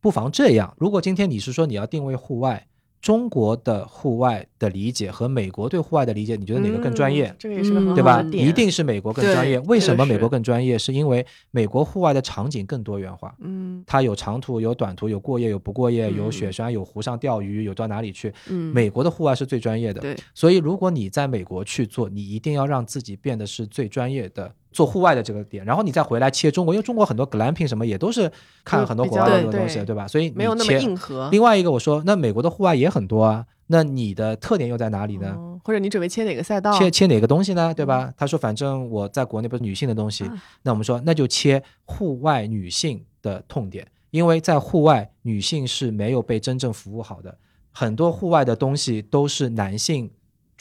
[0.00, 2.66] 不妨这样，如果今天你是说你要定位户外。
[3.02, 7.34] 中国的户外的理解和美国对户外的理解，你觉得哪个更专业？
[7.36, 8.22] 这个也是个很好的对吧？
[8.30, 9.58] 一定是美国更专业。
[9.60, 10.78] 为什么美国更专业？
[10.78, 13.34] 是因为美国户外的场景更多元化。
[13.40, 18.32] 嗯，它有长途，有短途，有过夜，有不过夜，有雪山，有湖上钓鱼，有到哪里去？
[18.48, 20.00] 嗯，美国的户外是最专业的。
[20.00, 24.54] 对，所以如果你在美国去做，你一定要让自己变得是最专业的。
[24.72, 28.30] 做户外的这个点，然后你再回来切中国，因为中国很多 glamping 什么也都是
[28.64, 30.08] 看很多国外的东西，对吧？
[30.08, 31.28] 所以没有那么硬核。
[31.30, 35.36] 另外一个，我说那美国的户外也很多啊，那你的特点又在哪里呢？
[35.64, 36.72] 或者你准备切哪个赛道？
[36.76, 37.72] 切切哪个东西呢？
[37.72, 38.12] 对吧？
[38.16, 40.28] 他说反正我在国内不是女性的东西，
[40.62, 47.36] 那我们说那就切户外女性的痛点，因为在户外女性是没有被真正服务好的，
[47.70, 50.10] 很多户外的东西都是男性。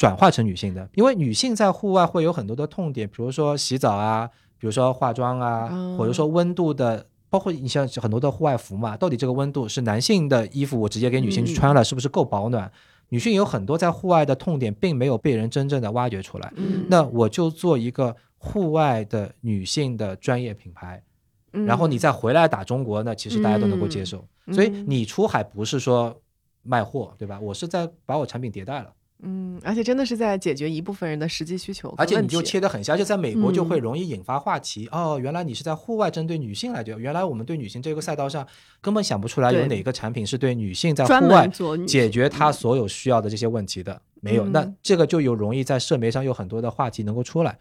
[0.02, 4.28] 转化成女性的，因为女性在户外会有很多的痛点，比如说洗澡啊，
[4.58, 12.72] 比如说化妆啊，或者说温度的，包括你像很多的户外服嘛，到底这个温度是男性的衣服，我直接给女性去穿了，是不是够保暖？
[13.10, 16.52] 女性有很多在户外的痛点，并没有被人真正的挖掘出来。
[16.88, 21.04] 那我就做一个户外的女性的专业品牌，
[21.52, 24.26] 然后你再回来打中国，那其实大家都能够接受。
[24.52, 26.20] 所以你出海不是说
[26.64, 27.40] 卖货，对吧？
[27.40, 28.92] 我是在把我产品迭代了。
[29.24, 34.90] 嗯，而且真的是在解决一部分人的实际需求，而且你就切得很细，而且在美国就会容易引发话题。
[34.92, 38.48] 哦，原来你是在户外针对女性来讲，原来我们对女性这个赛道上
[38.82, 41.48] 根本想不出来有哪个产品是对女性在户外
[41.86, 44.46] 解决她所有需要的这些问题的，没有。
[44.46, 47.58] 那这个就有容易在社媒上有很多的话题能够出来，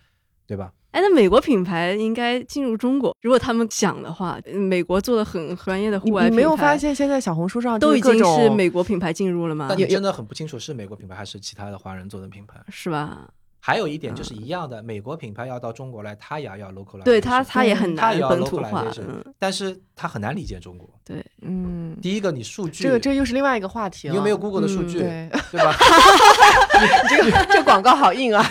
[0.47, 0.73] 对吧？
[0.91, 9.67] 哎，那美国品牌应该进入中国，如果他们想的话，美国做的很专业的户外你没有发现现在小红书上都已经是美国品牌进入了吗？
[9.69, 13.29] 但你真的很不清楚是美国品牌还是其他的华人做的品牌，是吧？
[13.63, 18.87] 还有一点就是一样的，美国品牌要到中国来，它也要 local 对它它也很难本土化，
[19.39, 20.89] 但是它很难理解中国。
[21.05, 24.13] 对，嗯，第一个你数据，这个这又是另外一个话题了。
[24.13, 25.01] 你有没有 Google 的数据？
[25.01, 25.75] 对吧？
[27.09, 28.43] 这个这广告好硬啊！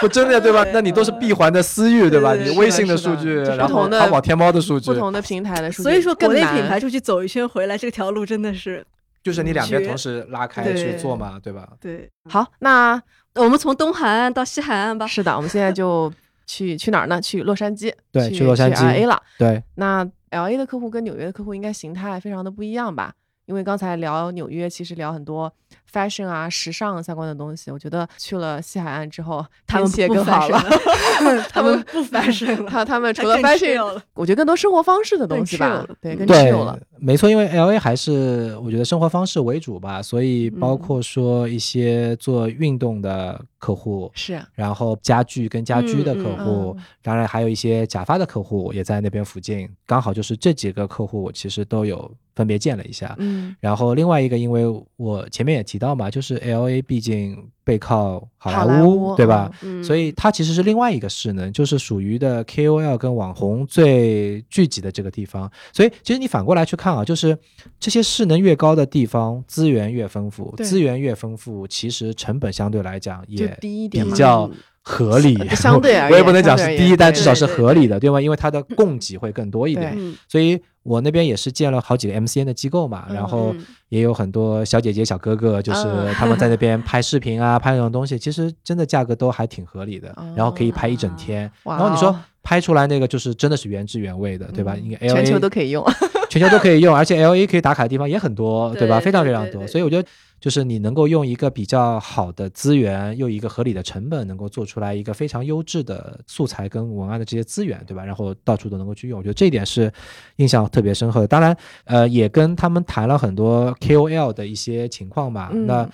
[0.00, 0.66] 不真的对吧？
[0.72, 2.34] 那你都是闭环的私域对吧？
[2.34, 5.82] 你微信的数据，然后淘宝天猫的数据，不同的平台的数据。
[5.84, 8.84] 所以说，国内品牌出去走一圈回来，这条路真的是
[9.22, 11.68] 就是你两边同时拉开去做嘛，对吧？
[11.80, 12.10] 对。
[12.28, 13.00] 好，那。
[13.38, 15.06] 我们从东海岸到西海岸吧。
[15.06, 16.12] 是的，我们现在就
[16.46, 17.20] 去去哪儿呢？
[17.20, 17.92] 去洛杉矶。
[18.12, 19.22] 对，去洛杉矶 L A 了。
[19.38, 23.14] 对，那 L A 的客户跟纽约的客户应该形态非常的不一样吧？
[23.46, 25.50] 因为刚才聊纽约，其实聊很多
[25.92, 27.70] fashion 啊、时尚相关的东西。
[27.70, 30.62] 我觉得去了西海岸之后，他们也更好了。
[31.50, 35.86] 他们不 fashion 了，他他们除了 fashion，我觉得更多生活方式的东西吧。
[36.00, 36.78] 对，更 chill 了。
[36.98, 52.10] 没错，因为 L A 还是我觉得生活方式为主吧，所以包括说一些做运动的客户是，然后家具跟家居的客户，当然还有一些假发的客户也在那边附近，刚好就是这几个客户我其实都有。
[52.38, 53.16] 分别见了一下。
[53.18, 54.62] 嗯，然后另外一个，因为
[54.94, 59.50] 我前面也提到嘛，就是 L A 毕竟背靠好莱坞，对吧？
[59.62, 65.50] 嗯，所以它其实是另外一个势能，就是属于的 K O L 跟网红最聚集的这个地方。
[65.72, 67.36] 所以其实你反过来去看啊，就是
[67.78, 74.50] 这些势能越高的地方，资源越丰富，资源越丰富，其实成本相对来讲也比较。
[74.80, 78.18] 合理，相对 而言，我也不能讲是低，但至少是合理的，对吗？
[78.18, 79.94] 因为它的供给会更多一点，
[80.26, 80.58] 所以
[80.88, 83.54] 我那边也是建了好几个 MCN 的机构嘛，然后
[83.90, 85.82] 也有很多小姐姐、小哥哥，就是
[86.14, 91.50] 他们在那边拍视频啊，拍那种东西，其实真的价格都还挺合理的，然后可以拍一整天。
[91.64, 94.74] 然后你说拍出来那个就是真的是原汁原味的，对吧？
[94.76, 95.84] 应该 LA 全球都可以用，
[96.30, 98.98] 全球都可以用，而且 LA 可以打卡的地方也很多，对吧？
[99.00, 100.08] 非常非常多，所以我觉得。
[100.40, 108.04] 就是你能够用一个比较好的资源，又一个合理的成本，能够做出来一个非常优质的素材跟文案的这些资源，对吧？
[108.04, 109.92] 然后到处都能够去用，我觉得这一点是
[110.36, 111.26] 印象特别深刻的。
[111.26, 115.50] 当然，呃，也跟他们谈了很多 KOL 的一些情况吧。
[115.52, 115.88] 那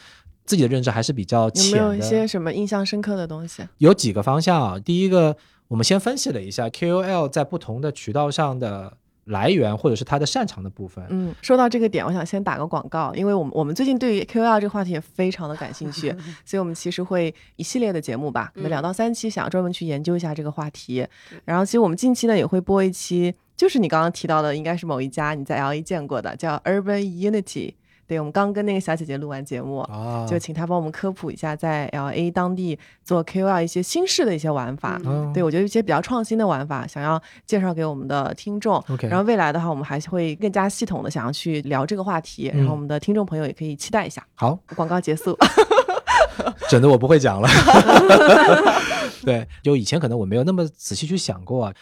[0.45, 1.79] 自己的认知还是比较浅的。
[1.79, 3.63] 有没有一些什么印象深刻的东西？
[3.79, 4.79] 有几个方向啊。
[4.79, 5.37] 第一个，
[5.69, 8.99] 我们先分析了一下 KOL 在不同的渠道上的。
[9.27, 11.05] 来源或者是他的擅长的部分。
[11.11, 16.15] 嗯，说到这个点，我想先打个广告，因为我们我们最近对于 Q L 这个话题也非常的感兴趣，
[16.45, 21.07] 所以我们其实会一系列的节目吧，可能两到三期，想要专门去研究一下这个话题。
[21.45, 27.75] 然后，其实我们近期呢也会播一期，就是你刚刚提到的，应该是某一家你在 L A 见过的，叫 Urban Unity。
[28.07, 29.87] 对，我们刚跟那个小姐姐录完节目，
[30.29, 35.01] 就请她帮我们科普一下在 L A 当地做 KOL 一些新式的一些玩法。
[35.33, 38.83] 对我觉得一些比较创新的玩法，想要介绍给我们的听众。
[39.03, 44.27] 然后未来的话，我们还会更加系统的想要去聊这个话题，然后我们的听众朋友也可以期待一下。
[44.35, 45.37] 好，广告结束。
[46.69, 47.49] 整的我不会讲了。
[49.25, 51.75] 对，就以前可能我没有那么仔细去想过啊。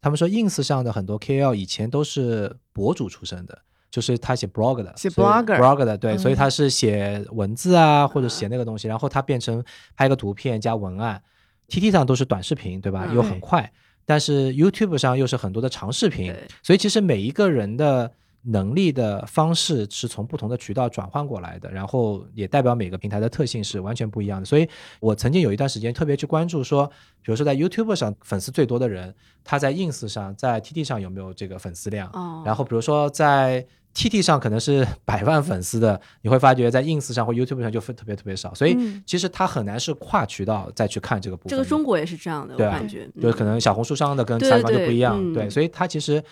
[0.00, 3.58] 他们说 Ins 上的很多 KOL 以前都是博主出身的。
[3.94, 9.64] 就是他写 blog 的，写 blogger，blog 的，对，所以他是写文字啊，或者写那个东西，然后他变成
[9.94, 11.22] 拍个图片加文案
[11.68, 13.06] ，T T 上都是短视频，对吧？
[13.14, 13.70] 又很快，
[14.04, 18.10] 但是 YouTube 上又是很多的长视频，所以其实每一个人的
[18.46, 24.44] 能力的方式是从不同的渠道转换过来的，然后也代表每个平台的特性是完全不一样的。
[24.44, 24.68] 所以
[24.98, 26.84] 我曾经有一段时间特别去关注说，
[27.22, 29.14] 比如说在 YouTube 上粉丝最多的人，
[29.44, 32.10] 他在 Ins 上，在 T T 上有没有这个粉丝量？
[32.44, 33.64] 然后比如说在
[33.94, 38.76] T T 上可能是百万粉丝的，你会发觉在 Ins 上或 YouTube 上就分特别特别少，所以
[39.06, 41.50] 其实它很难是跨渠道再去看这个部分。
[41.50, 46.22] 这个中国也是这样的，我感觉，就可能小红书上的跟其他地方就不一样，对，所以它其实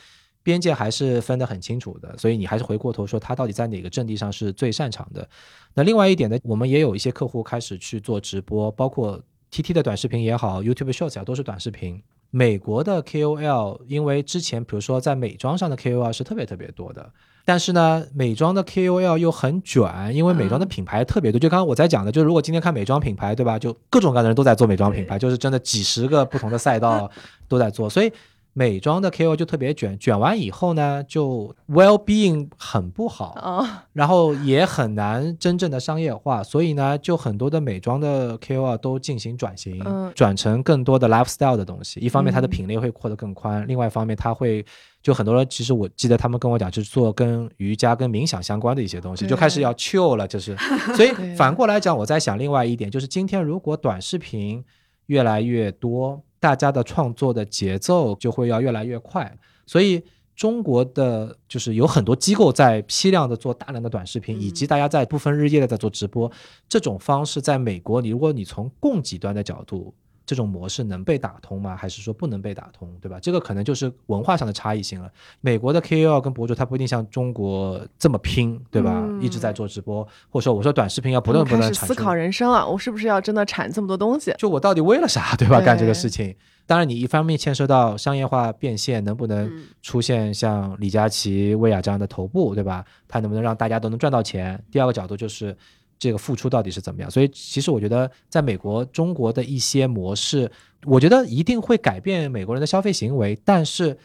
[0.43, 5.27] 边界还是分得很清楚的，所以你还是回过头说它到底在哪个阵地上是最擅长的。
[5.75, 12.03] 那另外一点呢，我们也有一些客户开始去做直播，包括 T T 的短视频也好，YouTube Shorts 啊都是短视频。
[12.31, 17.13] 美国的 K O L 因为之前比如说在美妆上的 K O L 是特别特别多的。
[17.45, 21.39] 但是呢，美妆的 KOL 又很卷，因为美妆的品牌特别多。
[21.41, 23.59] 就刚刚我在讲的，就如果今天看美妆品牌，对吧？
[23.59, 27.11] 就各种各样的人都在做美妆品牌，就是真的几十个不同的赛道
[27.49, 28.13] 都在做，所以
[28.53, 29.99] 美妆的 KOL 就特别卷。
[29.99, 36.45] 卷完以后呢，就 well being 很不好，然后也很难真正的商业化。
[36.45, 39.83] 所以呢，就很多的美妆的 KOL 都进行转型，
[40.15, 41.99] 转成更多的 lifestyle 的东西。
[41.99, 44.65] 一方面，它的品类会扩得更宽；，另外一方面，它会。
[45.03, 50.57] 就很多人，其实我记得他们跟我讲，就是做跟瑜伽、跟冥想相关的一些东西，就开始要 chill 了，就是。
[50.95, 54.65] 所以反过来讲，我在想另外一点，就是今天如果短视频
[55.07, 59.37] 越来越多，大家的创作的节奏就会要越来越快。
[59.67, 60.01] 所以
[60.37, 66.31] 中国的就是有很多机构在批量的做大量的短视频，以及大家在不分日夜的在做直播，
[66.69, 69.93] 这种方式在美国，你如果你从供给端的角度。
[70.25, 71.77] 这种模式能被打通吗？
[71.77, 73.19] 还是说不能被打通，对吧？
[73.21, 75.11] 这个可能就是文化上的差异性了。
[75.41, 79.07] 美国的 KOL 跟博主，他不一定像中国这么拼，对吧？
[79.21, 81.87] 一直在做直播，或者说我说短视频要不断不断产。
[81.89, 84.33] 思考人生了，我是不是要真的产这么多东西？
[84.39, 85.61] 就我到底为了啥，对吧？
[85.61, 86.35] 干这个事情，
[86.67, 89.51] 当然你一方面牵涉到商业化变现，能不能
[89.83, 92.85] 出现像李佳琦、薇娅这样的头部，对吧？
[93.09, 94.63] 他能不能让大家都能赚到钱？
[94.71, 95.57] 第二个角度就是。
[96.03, 97.09] 这个付出到底是怎么样？
[97.09, 100.51] 所以其实我觉得，在美国、中国的一些模式，
[100.85, 103.39] 我觉得一定会改变美国人的消费行为。
[103.45, 103.97] 但是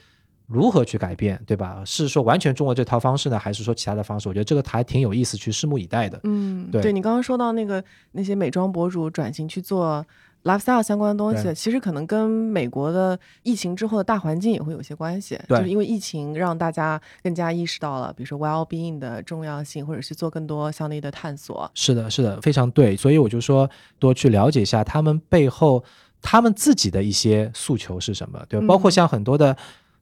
[0.46, 1.82] 如何去改变，对吧？
[1.84, 4.30] 是说完全中国这套方式呢，还是说其他的方式？
[4.30, 6.20] 我觉得这个还挺有意思，去拭目以待的。
[6.24, 10.06] 嗯，对，你刚刚说到那个那些美妆博主转型去做。
[10.48, 15.40] Lifestyle 相关的东西，其实可能跟美国的疫情之后的大环境也会有些关系。
[15.48, 21.70] 就是因为疫情让大家更加意识到了，比如说 well being 的重要性，或者是做更多相对的探索。
[21.74, 22.96] 是的，是的，非常对。
[22.96, 23.70] 所以我就说，
[24.00, 25.84] 多去了解一下他们背后
[26.22, 28.66] 他们自己的一些诉求是什么，对吧？
[28.68, 29.56] 包括像很多的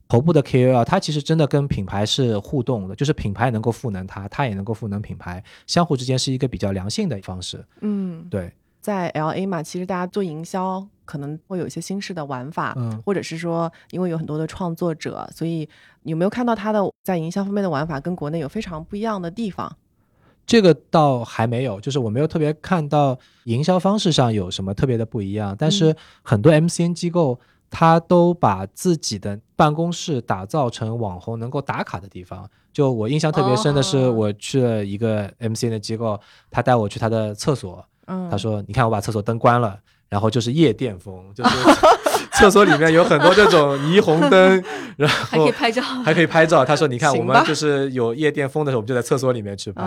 [0.07, 7.65] 头部的 KOL，他其实真的跟品牌是互动的，就是品牌能够赋能他，他也能够赋能品牌，相互之间是一个比较良性的方式。
[7.81, 8.53] 嗯，对，
[8.85, 15.67] 在 LA 嘛，其实大家做营销可能会有一些新式的玩法，嗯，或者是说，因为有很多的创作者，所以
[16.03, 19.75] 有没有看到他的在营销方面的玩法跟国内有非常不一样的地方？
[20.45, 27.39] 这个倒还没有，就是我没有特别看到营销方式上有什么特别的不一样，但是很多 MCN 机构。
[27.67, 32.49] 他都把自己的办公室打造成网红能够打卡的地方。
[32.71, 36.17] 就我印象特别深的是，我去了一个 MCN 的机构，
[36.49, 41.49] 他带我去他的厕所，他说：“你看，我把厕所灯关了。”然后就是夜店风，就是
[42.37, 44.63] 厕所里面有很多这种霓虹灯，
[44.95, 46.63] 然后 还可以拍照，还可以拍照。
[46.63, 49.81] 他说：“你看，我们就是有夜店风的时候，我们就在厕所里面去拍。”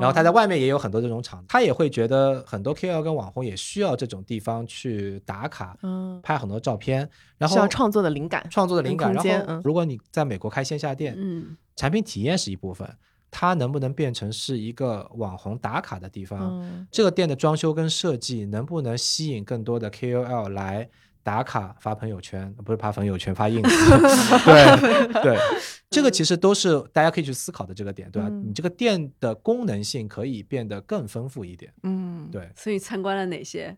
[0.00, 9.12] 然后他在外面也有很多这种场，他也会觉得很多 KOL 跟网红也需要这种地方去打卡，嗯，拍很多照片，然后需要创作的灵感，创作的灵感。
[9.12, 12.88] 然后如果你在美国开线下店，嗯，产品体验是一部分。
[13.36, 16.86] 它能不能变成是一个网红打卡的地方？
[16.88, 20.88] 这个店的装修跟设计能不能吸引更多的 KOL 来
[21.24, 22.54] 打卡发朋友圈？
[22.64, 23.64] 不是发朋友圈，发 ins。
[24.46, 25.38] 对对，
[25.90, 28.28] 这个其实都是大家可以去思考的这个点，对吧？
[28.28, 31.72] 你这个店的功能性可以变得更丰富一点。
[31.82, 32.48] 嗯，对。
[32.54, 33.76] 所以参观了哪些？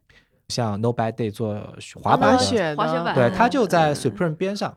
[0.49, 1.55] 像 No Bad Day 做
[2.03, 4.77] 滑板的，滑雪板，对，他就在 Supreme 边上，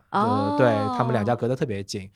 [0.57, 2.09] 对他们两家隔得特别近。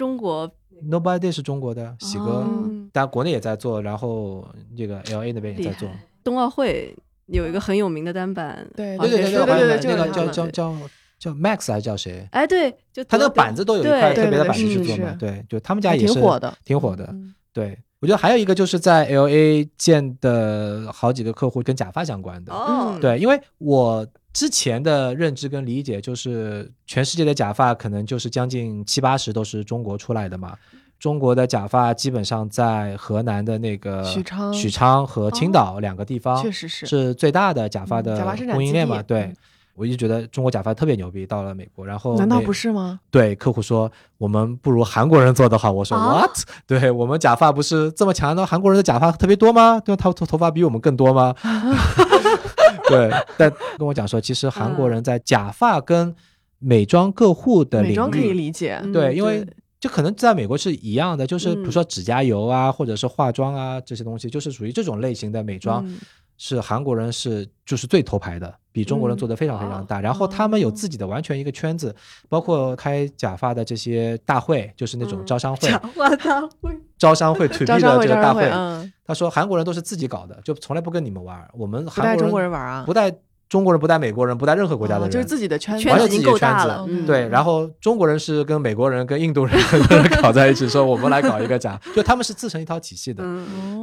[0.00, 0.50] 中国。
[0.82, 2.42] Nobody 是中国的喜哥，
[2.90, 5.86] 但国内也在做，然后这个 LA 那边也在做。
[6.24, 6.96] 冬奥会
[7.26, 10.74] 有一个很有名的单板，对对对对对对，那个叫叫叫
[11.18, 12.26] 叫 Max 还是叫谁？
[12.32, 17.14] 哎，对，就他那个板子都有一块特别的板子去做嘛，对，就他们家也是挺火的，挺火的。
[17.52, 22.52] 对，我觉得还有一个就是在 LA 见的好几个客户跟假发相关的，
[23.00, 24.06] 对，因为我。
[24.32, 30.56] 之前的认知跟理解就是，全世界的假发可能就是将近七八十都是中国出来的嘛。
[31.00, 39.02] 中国的假发基本上在河南的那个许昌、许昌和青岛两个地方，确实是是最大的假发的供应链嘛。
[39.02, 39.34] 对，
[39.80, 41.26] 我一直觉得中国假发特别牛逼。
[41.30, 42.98] 到了美国，然后难道不是吗？
[43.10, 45.70] 对，客户说我们不如韩国人做的好。
[45.70, 46.30] 我说 what？
[46.66, 48.44] 对我们假发不是这么强的？
[48.44, 49.78] 韩国人的假发特别多吗？
[49.78, 50.02] 对吧？
[50.02, 51.34] 他头头发比我们更多吗？
[52.88, 53.48] 对，但
[53.78, 56.12] 跟我讲说，其实韩国人在假发跟
[56.58, 59.46] 美妆客户的美妆可以理解，对，因为
[59.78, 65.86] 就可能在美国是一样的，就是比如说指甲油啊，或者是化妆啊这些东西，就是属于这种类型的美妆。
[66.42, 70.00] 是韩国人是就是最头牌的，比中国人做的非常非常大。
[70.00, 71.94] 然后他们有自己的完全一个圈子，
[72.30, 75.68] 包括开假发的这些大会，就是那种招商会。
[75.68, 76.74] 假发大会。
[76.96, 78.50] 招商会 to B 的这个大会，
[79.04, 81.46] 他说韩国人都是自己搞的，就从来不跟你们玩。
[81.52, 83.14] 我们韩国人玩啊，不带。
[83.50, 86.86] 中国人不带美国人，不带任何国家的人，就是自己的圈子，圈子已经够大了。
[87.04, 89.60] 对，然后中国人是跟美国人、跟印度人
[90.22, 93.24] 搞在一起，说我们来搞一个假，就他们是自成一套体系的。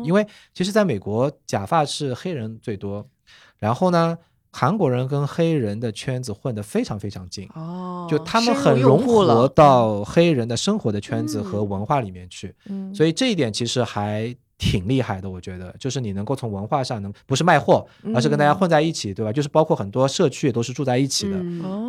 [0.05, 3.05] 因为其实在美国，假发是黑人最多，
[3.59, 4.17] 然后呢，
[4.53, 7.49] 韩国人跟黑人的圈子混得非常非常近。
[7.53, 12.55] 哦，就他们很融合到黑人的生活的圈子和文化里面去。
[12.69, 14.33] 嗯，所以这一点其实还。
[14.57, 17.85] 挺厉害的，我觉得，就是你能够从文化上能不是卖货，
[18.15, 19.31] 而是跟大家混在一起，对吧？
[19.31, 21.37] 就是包括很多社区也都是住在一起的，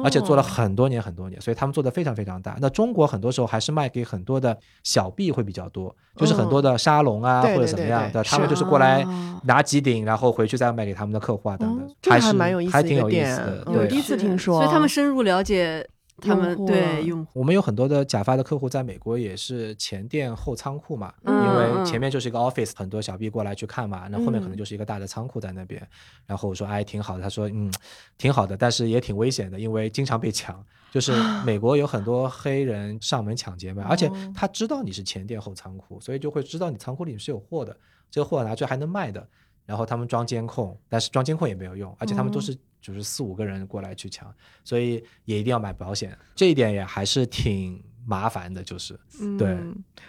[0.05, 2.57] 而且做了很多年很多年，所以他们做的非常非常大。
[2.61, 9.03] 那中国很多时候还是卖给很多的小币会比较多，就是很多的沙龙啊或者怎么样的，他们就是过来
[9.45, 13.65] 拿几顶，然后回去再卖给他们的客户啊等等，还是蛮有意思，还挺有意思的。
[13.65, 15.89] 对，第一次听说，所以他们深入了解。
[16.21, 25.87] 他们对用户我们有很多的假发的客户，在美国也是前店后仓库嘛，因为前面就是一个 office，很多小 B 过来去看嘛，那后面可能就是一个大的仓库在那边。
[26.27, 27.73] 然后我说哎挺好的，他说嗯
[28.17, 31.13] 挺好的，但是也挺危险的，因为经常被抢，就是
[31.47, 37.77] 美国有很多黑人上门抢劫嘛，而且他知道你是前店后仓库，所以就会知道你仓库里是有货的，
[38.11, 39.27] 这个货拿去还能卖的。
[39.69, 44.35] 然后他们装监控，但是装监控也没有用，而且他们都是就是四五个人过来去抢，
[44.65, 48.99] 所以也一定要买保险，这一点也还是挺麻烦的，就是
[49.39, 49.55] 对。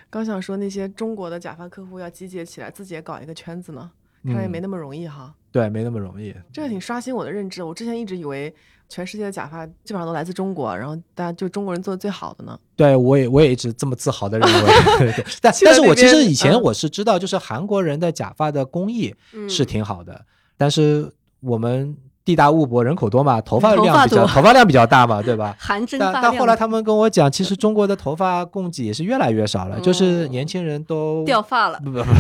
[0.10, 3.92] 刚想说那些中国的假发客户要集结起来，自己也搞一个圈子呢，
[4.24, 5.36] 看来也没那么容易哈。
[5.52, 6.34] 对，没那么容易。
[6.54, 8.56] 这个挺刷新我的认知，我之前一直以为。
[8.90, 12.60] 全世界的假发基本上都来自中国，然后大家就中国人做的最好的呢。
[12.76, 15.14] 对，我也我也一直这么自豪的认为。
[15.40, 19.16] 但但是我其实以前我是知道，就是韩国人的假发的工艺
[19.48, 20.26] 是挺好的，
[20.58, 21.96] 但是我们。
[22.30, 25.56] 地大物博，人口多嘛，头发量比较头发量比较大嘛，对吧？
[25.98, 32.12] 但但后来他们跟我讲，其实中国的头发供给也是越来越少了，就是年轻人都掉发了，不不不，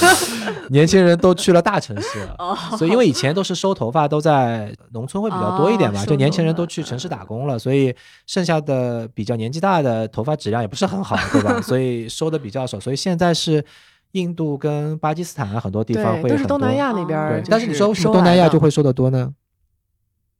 [0.68, 2.36] 年轻人都去了大城市了。
[2.76, 7.94] 所以因为以前都是收头发都在农村会比较多一点嘛，就年轻人都去城市打工了，所以
[8.26, 11.58] 剩下的比较年纪大的头发质量也不是很好，对吧？
[11.64, 13.64] 所以收的比较少，所以现在是。
[14.12, 17.44] 印度跟巴基斯坦啊，很多地方会都是东南亚那边。
[17.50, 19.30] 但是你说为什么东南亚就会收的多呢？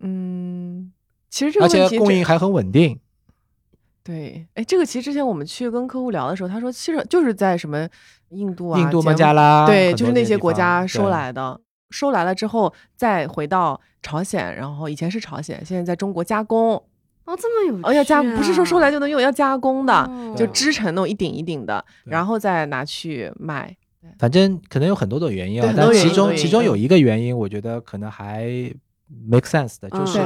[0.01, 0.93] 嗯，
[1.31, 2.99] 其实这个而且供应还很稳定。
[4.03, 7.89] 对，哎，这个其实之前我们去跟客户聊的时候，他说其实就是在什么
[8.29, 11.61] 印度啊、印度、孟加拉，对，就是那些国家收来的，
[11.91, 16.81] 收来了之后再回到朝鲜，然后以前是朝鲜，现在在中国加工。
[17.25, 23.77] 哦，这么有哦，要加不是说收来就能用，要加工的，就织成那种一顶一顶的，然后再拿去卖。
[24.21, 28.73] 反正可能有很多种原因啊，但其中其中有一个原因，我觉得可能还
[29.29, 30.21] make sense 的，就是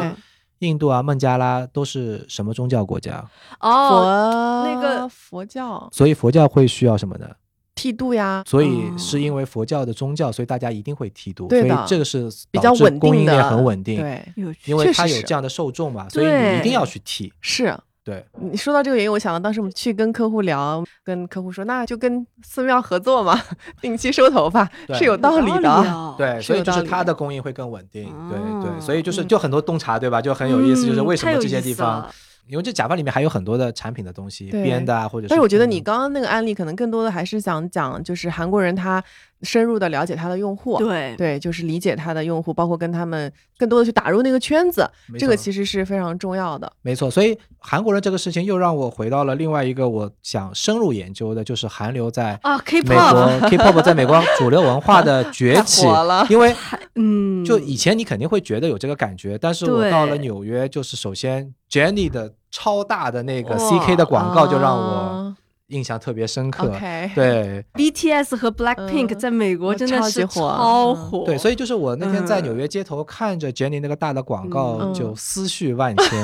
[0.60, 3.24] 印度啊、孟加拉都是什么宗教国家？
[3.60, 5.88] 哦，那个佛教。
[5.92, 7.28] 所以佛教会需要什么呢？
[7.74, 14.22] 剃度呀，所以是因为佛教的宗教，所以大家一定会剃度，所以这个是比较稳定供应链很稳定，对，
[14.66, 17.32] 因为它有这样的受众嘛，所以你一定要去剃。
[17.40, 17.74] 是，
[18.10, 18.24] 对。
[18.50, 23.40] 你说到这个原因，我想到当时我们去跟客户聊，跟客户说，那就跟寺庙合作嘛，
[23.80, 30.20] 定期收头发是有道理的，对，所以就是它的供应会更稳定，对对，所以就是就很多洞察，对吧？
[30.20, 32.08] 就很有意思，就是为什么这些地方。
[32.48, 35.28] 因为这假发里面还有很多的产品的东西，编的啊，或者。
[35.28, 39.00] 但是我觉得你刚刚那个案例可能更多的还是想讲，就是韩国人他
[39.42, 44.88] 深入的了解他的用户，对对，就是理解他的用户，包括跟他们更多的去打入那个圈子，
[45.18, 46.70] 这个其实是非常重要的。
[46.82, 55.86] 没错，所以韩国人这个事情又让我回到了另外一个我想深入研究的，就是韩流在啊，K-pop，美国 K-pop 在美国 主流文化的崛起，
[56.28, 56.54] 因为
[56.96, 62.34] 嗯，就以前你肯定会觉得有这个感觉，但是我到了纽约，就是首先 Jennie 的。
[62.52, 65.36] 超大的那个 CK 的广告就让我
[65.70, 66.68] 印象特别深刻。
[67.14, 71.24] 对，BTS 和 Blackpink 在美国真的是超火。
[71.24, 76.22] 对，所以就是我那天在纽约街头看着 Jennie 那个大的广告，就思绪万千。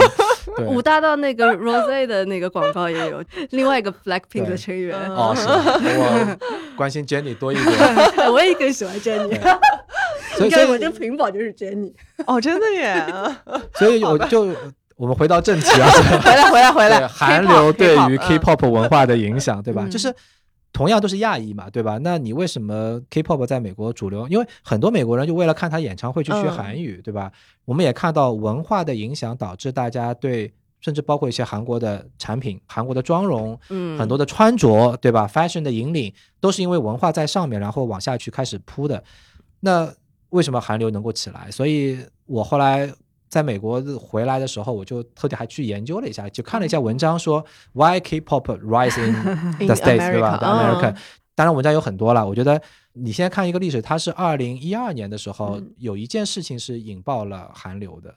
[0.68, 4.96] 五大道那个 Rose 的那个广告也有 另外一个 Blackpink 的成员。
[5.10, 6.36] 哦，是 我
[6.76, 8.32] 关心 Jennie 多一点。
[8.32, 9.40] 我也更喜欢 Jennie。
[10.36, 11.92] 所以我这屏保就是 Jennie。
[12.26, 13.04] 哦，真的耶。
[13.74, 14.54] 所以我就。
[14.96, 15.90] 我们回到正题啊，
[16.22, 19.86] 回来回来回来，韩流对于 K-pop 文化的影响，对吧？
[19.90, 20.14] 就是
[20.72, 21.98] 同样都是亚裔嘛，对吧？
[22.02, 24.26] 那你为什么 K-pop 在美国主流？
[24.28, 27.30] 因为很多美国人就为了看他演唱会去学韩语，对吧？
[27.66, 30.50] 我们也看到文化的影响导致大家对，
[30.80, 36.10] 甚至包括一些韩国的产品、韩国的妆容，嗯，很多的穿着，对吧？Fashion 的引领
[36.40, 39.04] 都是因为文化在上面，然后往下去开始铺的。
[39.60, 39.92] 那
[40.30, 41.50] 为什么韩流能够起来？
[41.50, 42.90] 所以我后来。
[43.28, 49.14] 在美国回来的时候，我就特地还去研究了一下，就看了一下文章，说 Why K-pop rise in
[49.66, 50.96] the States，对吧？America。
[51.34, 52.26] 当然，文章有很多了。
[52.26, 52.60] 我觉得
[52.94, 58.14] 你现在看一个历史，它是二零一二年的时候，有一件事情是引爆了韩流的。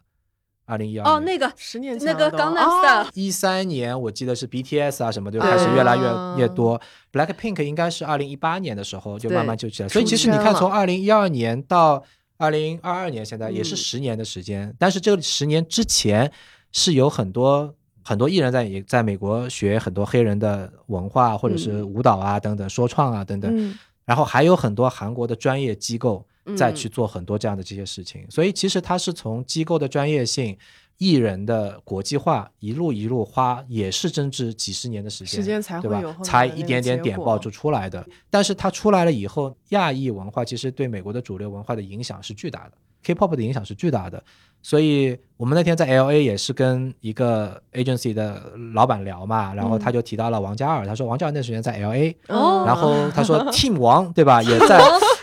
[0.66, 3.10] 二零一二哦，那个十年前那个刚 Style。
[3.16, 6.04] 一三年我记得是 BTS 啊什么就开始越来越
[6.38, 6.80] 越多。
[7.12, 9.90] Blackpink 应该是二零一八年的时候就慢慢就起来。
[9.90, 12.04] 所以其实你看，从二零一二年到
[12.40, 16.32] 二零二二年，现在也是十年的时间，但是这个十年之前
[16.72, 26.26] 是有很多很多艺人在也在美国学很多黑人的文化或者是舞蹈啊等等说唱啊等等，然后还有很多韩国的专业机构
[26.58, 30.58] 在去做很多这样的这些事情，所以其实它是从机构的专业性。
[31.00, 36.04] 艺人的国际化一路一路花也是增值几十年的时间，时间才对吧？
[36.22, 38.06] 才一点点点爆就出来的。
[38.30, 42.72] 但是它出来了以后，亚裔文化其实对美国的主流文化的影响是巨大的
[43.04, 44.22] ，K-pop 的影响是巨大的。
[44.62, 46.22] 所以我们那天在 L.A.
[46.22, 54.82] 也是跟一个 agency 的老板聊嘛，然后他就提到了王嘉尔，他说王嘉尔那时间在 L.A.，然后他说 Team 王对吧， 也在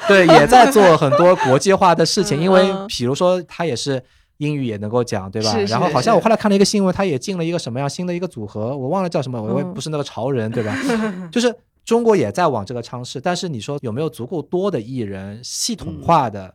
[0.09, 4.03] 对也在做很多国际化的事情，因为比如说他也是。
[4.39, 5.53] 英语也能够讲，对吧？
[5.69, 10.77] 然后好像我后来看了一个新闻，他也进了一个什么样新的一个组合，我忘了叫什么，我也不是那个潮人，对吧？
[11.33, 11.55] 就是
[11.85, 16.53] 中国也在往这个尝试，但是你说有没有足够多的艺人系统化的？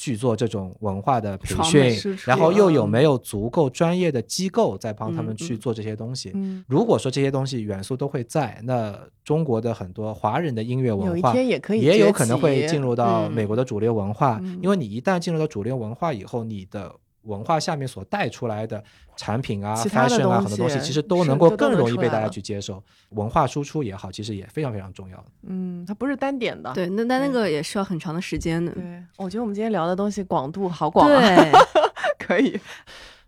[0.00, 6.32] 去做这种文化的培训，然后又有没有足够专业的机构在帮他们去做这些东西？
[6.68, 16.94] 如果说这些东西元素都会在，那中国的很多华人的音乐文化也可以也有可能会进入到美国的主流文化，因为你一旦进入到主流文化以后，你的
[17.28, 18.82] 文化下面所带出来的
[19.16, 22.82] 产品啊、fashion 啊很多东西，其实都能够更容易被大家去接受。
[23.10, 25.24] 文化输出也好，其实也非常非常重要。
[25.42, 26.72] 嗯，它不是单点的。
[26.72, 28.72] 对，那那那个也需要很长的时间的。
[28.72, 28.82] 对，
[29.18, 31.06] 我觉得我们今天聊的东西广度好广。
[31.06, 31.52] 对，
[32.18, 32.58] 可以。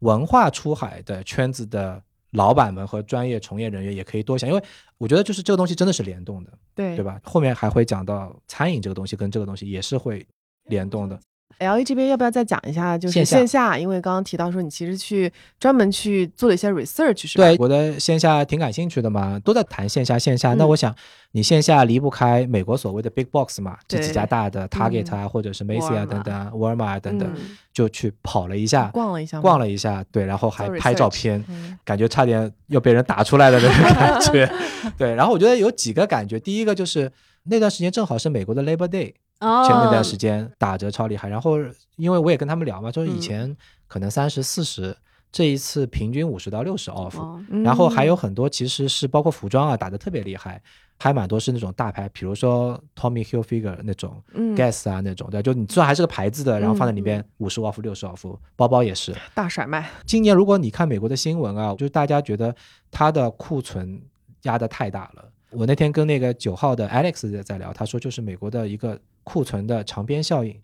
[0.01, 4.63] 文化出海的圈子的老板们和专业从业人员也可以多想，因为
[4.97, 7.21] 我觉得就是这个东西真的是联动的，对对吧？
[7.23, 10.27] 后面还会讲到餐饮这个东西跟这个东西也是会
[10.65, 11.21] 联动的。
[11.61, 12.97] L A 这边要不要再讲一下？
[12.97, 17.45] 就是线下，因为刚刚提到说你其实去专门去做了一些 research，是吧？
[17.45, 20.55] 对，我的线下挺感兴趣的嘛，都在谈线下线下。
[20.55, 20.95] 那我想
[21.33, 27.31] 你线下离不开美国所谓的 big box 嘛，这几家大的 Target 啊，或者是 Macy 啊等等，沃尔玛啊等等，
[27.75, 31.45] 就去跑了一下，逛了一下，逛了一下，对，然后还拍照片，
[31.85, 34.51] 感觉差点要被人打出来的那种感觉。
[34.97, 37.13] 对，然后我觉得有几个感觉，第一个就是
[37.45, 39.13] 那段时间正好是美国的 Labor Day。
[39.41, 41.57] 前那段时间打折超厉害，然后
[41.97, 43.57] 因为我也跟他们聊嘛，就是以前
[43.89, 44.95] 可能三十四十，
[45.33, 47.19] 这一次平均五十到六十 off，
[47.65, 50.61] 然后还有很多其实是包括服装啊打的特别厉害，
[50.99, 59.15] 还蛮多是那种大牌，比如说 Tommy Hilfiger 那种，Guess 啊那种，对，就你虽然还是个牌子的，然后放在里面五十 off 六十 off，包包也是。
[59.35, 59.89] 大甩卖。
[60.05, 62.55] 今年如果你看美国的新闻啊，就是大家觉得
[62.91, 64.03] 它的库存
[64.43, 65.25] 压的太大了。
[65.53, 70.59] 我那天跟那个九号的 Alex 在聊，他说就是美国的一个库存的长边效应，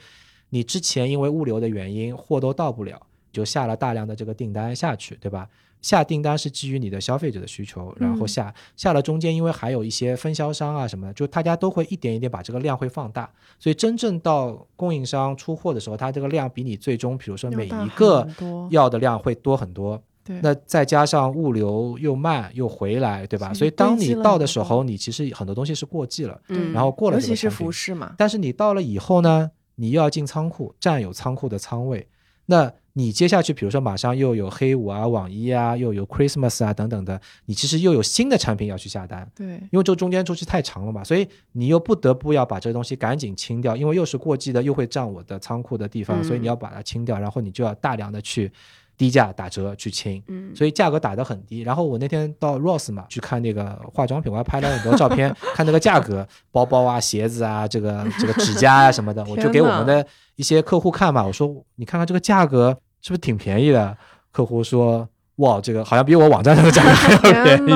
[0.51, 3.01] 你之前因为物流的原因货都到不了，
[3.33, 5.49] 就下了大量的这个订单下去，对吧？
[5.83, 18.27] 下订单是基于你的消费者的需求，然后下下了中间，因为还有一些分销商啊什么的，就大家都会一点一点把这个量会放大，所以真正到供应商出货的时候，它这个量比你最终比如说每一个
[18.71, 20.03] 要的量会多很多。
[20.43, 23.53] 那再加上物流又慢又回来，对吧？
[23.55, 26.41] 所以当你到的时候，你其实很多东西是过季了。
[26.49, 28.15] 嗯，然后过了，尤其是服饰嘛。
[28.19, 32.09] 但是你到了以后呢，你又要进仓库，占有仓库的仓位。
[32.49, 39.29] 那你接下去，比如说马上又有黑五啊、网一啊，又有 Christmas 啊等等的，你其实又有新的产品要去下单。
[39.35, 48.51] 对，因为这中间周期太长了嘛，所以你又不得不要把这个东西赶紧清掉，因为又是过季的，又会占我的仓库的地方，所以你要把它清掉，然后你就要大量的去。
[48.97, 51.61] 低价打折去清，嗯，所以价格打得很低。
[51.61, 60.07] 然后我那天到 Ross 嘛去看那个化妆品，我还拍了很多照片， 看那个价格，包包啊、鞋子啊、这个 这个指甲啊什么的，我就给我们的
[60.37, 61.25] 一些客户看嘛。
[61.25, 63.97] 我说你看看这个价格是不是挺便宜的？
[64.33, 67.73] 客户说哇，这个好像比我网站上的价格还要便宜。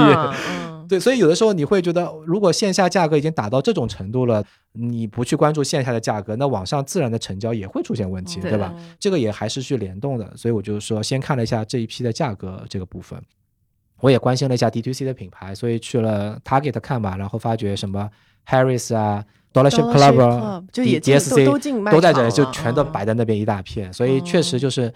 [0.91, 8.75] 对，所以有的时候你会觉得，如果线下价格已经打到这种程度了，你不去关注线下的价格，那网上自然的成交也会出现问题，对吧？
[8.99, 10.37] 这个也还是去联动的。
[10.37, 13.23] 所以我就说，先看了一下这一批的价格这个部分，
[14.01, 18.11] 我也关心了一下 D2C 的品牌，所以去了 Target 看吧，然后发觉什么
[18.49, 21.45] Harris 啊，Dollar Shave Club 就也 DSC
[21.93, 23.93] 都在这里，就全都摆在那边一大片。
[23.93, 24.93] 所以确实就是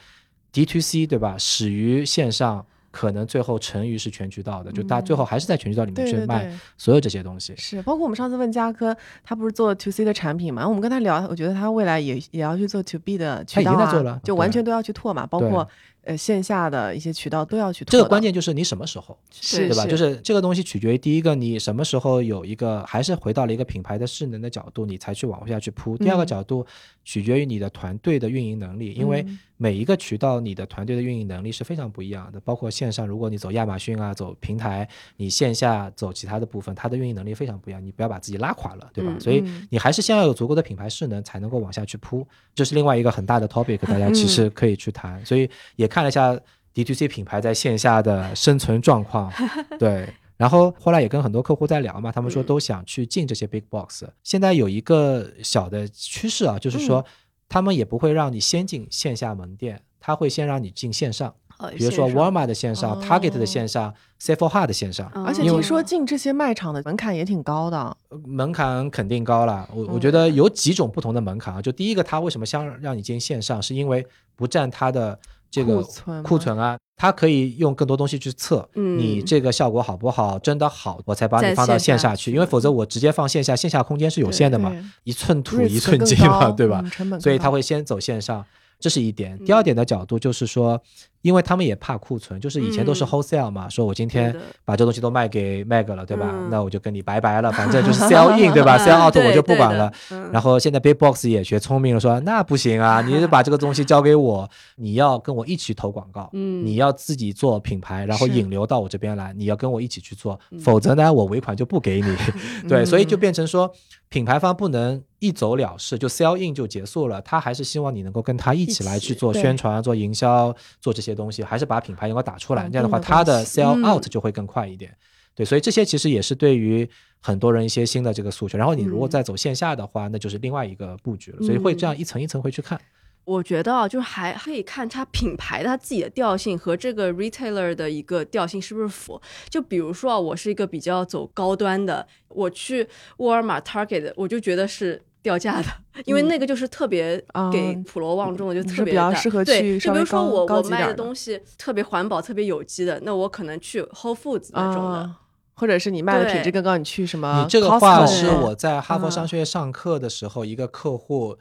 [0.53, 1.37] D2C 对吧？
[1.39, 2.67] 始于线上。
[2.95, 6.49] 可能最后成于是全渠道的，就大家最后还是在全渠道里面去卖
[6.79, 7.53] 所有这些东西。
[7.57, 10.65] 是，包括我们上次问嘉科，他不是做 to C 的产品嘛？
[10.69, 15.69] 我们跟他聊，我觉得他未来也也要去做 to B 的渠道啊，就完全都要去拓嘛，包括。
[16.07, 17.85] 呃，线下的一些渠道都要去。
[17.87, 19.87] 这个关键就是你什么时候，是对吧？
[19.87, 25.97] 就是这个东西取决于第一个，你什么时候有一个，还是回到了一个品牌的势能的角度，你才去往下去铺。
[25.97, 26.67] 第二个角度
[27.05, 29.25] 取决于你的团队的运营能力，因为
[29.57, 32.39] 每一个渠道你的团队的运营能力是非常不一样的。
[32.41, 34.87] 包括线上，如果你走亚马逊啊，走平台，
[35.17, 37.83] 你线下走其他的部分，它的运营能力非常不一样。
[37.83, 39.17] 你不要把自己拉垮了，对吧？
[39.19, 42.27] 所以你还是先要有足够的品牌势能，才能够往下去铺。
[42.55, 45.25] 这是另外一个很大的 topic，大家其实可以去谈。
[45.25, 45.89] 所以也。
[45.95, 46.37] 看了一下
[46.75, 49.33] DTC 品牌在线下的生存状况，
[49.79, 54.03] 对，然后后来也跟很多客户在聊嘛，他们说都想去进这些 big box。
[54.25, 57.05] 现在有一个小的趋势啊，就是说
[57.49, 61.33] 他们也不会让你先进线下门店，他会先让你进线上，
[61.77, 65.09] 比如说沃尔玛的线上，Target 的线上，Sephora 的线上。
[65.25, 67.97] 而且听说进这些卖场的门槛也挺高的，
[68.27, 69.69] 门槛肯定高了。
[69.73, 74.05] 我我觉得有几种不同的门槛啊，就第一个，他为什么想让你进线上，是因为
[74.35, 75.17] 不占他的。
[75.55, 75.81] 这个
[76.25, 80.37] 库存啊，它可以用更多东西去测，你这个效果好不好？
[80.41, 84.73] 真的好，我才把你放到线下去，因为否则我直接放线下，线下空间是有限的嘛，
[85.05, 86.83] 一寸土一寸金嘛，对吧？
[87.21, 88.45] 所以他会先走线上，
[88.81, 89.39] 这是一点。
[89.45, 90.83] 第二点的角度就是说，
[91.25, 96.31] 因为他们也怕库存，就是以前都是 wholesale 嘛，说我今天把这东西都卖给 Meg 了，对吧？
[96.51, 98.77] 那我就跟你拜拜了，反正就是 sell in，对吧？
[98.85, 99.91] sell out 我就不管了。
[100.31, 104.47] 然后现在 Big Box 也学聪明了，说那不行啊，你把这个东西交给我，
[104.77, 112.15] 你要跟我一起投广告，你要自己做品牌，然后引流到我这边来，你要跟我一起去做，否则呢，我尾款就不给你。
[112.69, 113.75] 对，所以就变成说。
[114.11, 122.69] 品牌方不能一走了事，就 sell in 就结束了，他还是希望你能够跟他一起来去做宣传、做营销、做这些东西，还是把品牌能够打出来。
[122.69, 124.95] 这样的话，它的 sell out 就会更快一点。
[125.35, 126.89] 对，所以这些其实也是对于
[127.21, 128.57] 很多人一些新的这个诉求。
[128.57, 131.39] 然后你如果再走线下的话，那就是另外一个布局了。
[131.45, 132.81] 所以会这样一层一层会去看。
[133.25, 139.21] 我觉得啊，就还可以看它品牌它自己的调性和这个 retailer 的一个调性是不是符。
[139.49, 142.87] 就比如说啊，我是一个比较走高端的，我去
[143.17, 145.67] 沃尔玛 Target，我就觉得是掉价的，
[146.05, 147.17] 因为那个就是特别
[147.51, 155.11] 给普罗旺众的，就特别比较适合去就比如说我我卖的东西特别环保、特别有机的，那我可能去 Whole Foods 那种的。
[155.57, 157.43] 或者是你卖的品质更高，你去什么？
[157.45, 161.39] 你这个话是我在哈佛商学院上课的时候，一个客户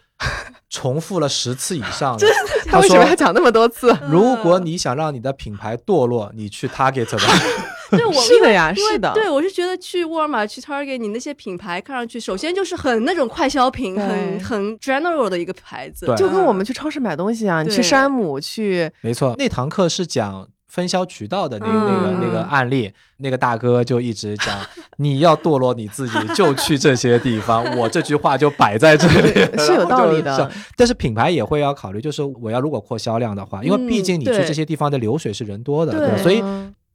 [0.70, 2.16] 重复了十次以上。
[2.70, 3.92] 他为什么要讲那么多次？
[4.08, 7.24] 如果你想让你的品牌堕落，你去 Target 吧。
[7.98, 9.12] 对，我是的呀，是的。
[9.14, 18.92] 对，我是觉得去沃尔玛、去 Target，你那些品牌看上去，首先就是很那种快消品，很很 general 的一个牌子，就跟我们去超市买东西啊，你去山姆去。
[19.02, 20.48] 没错，那堂课是讲。
[20.74, 24.58] 分销渠道的那个那个那个案例，那个大哥就一直讲，
[24.98, 27.64] 你要堕落你自己，就去这些地方。
[27.78, 29.32] 我这句话就摆在这里，
[29.64, 30.52] 是有道理的。
[30.76, 36.44] 但是品牌也会要考虑，就是我要如果扩销量的话，因为毕竟你去这些地方的流水是人多的，对所以。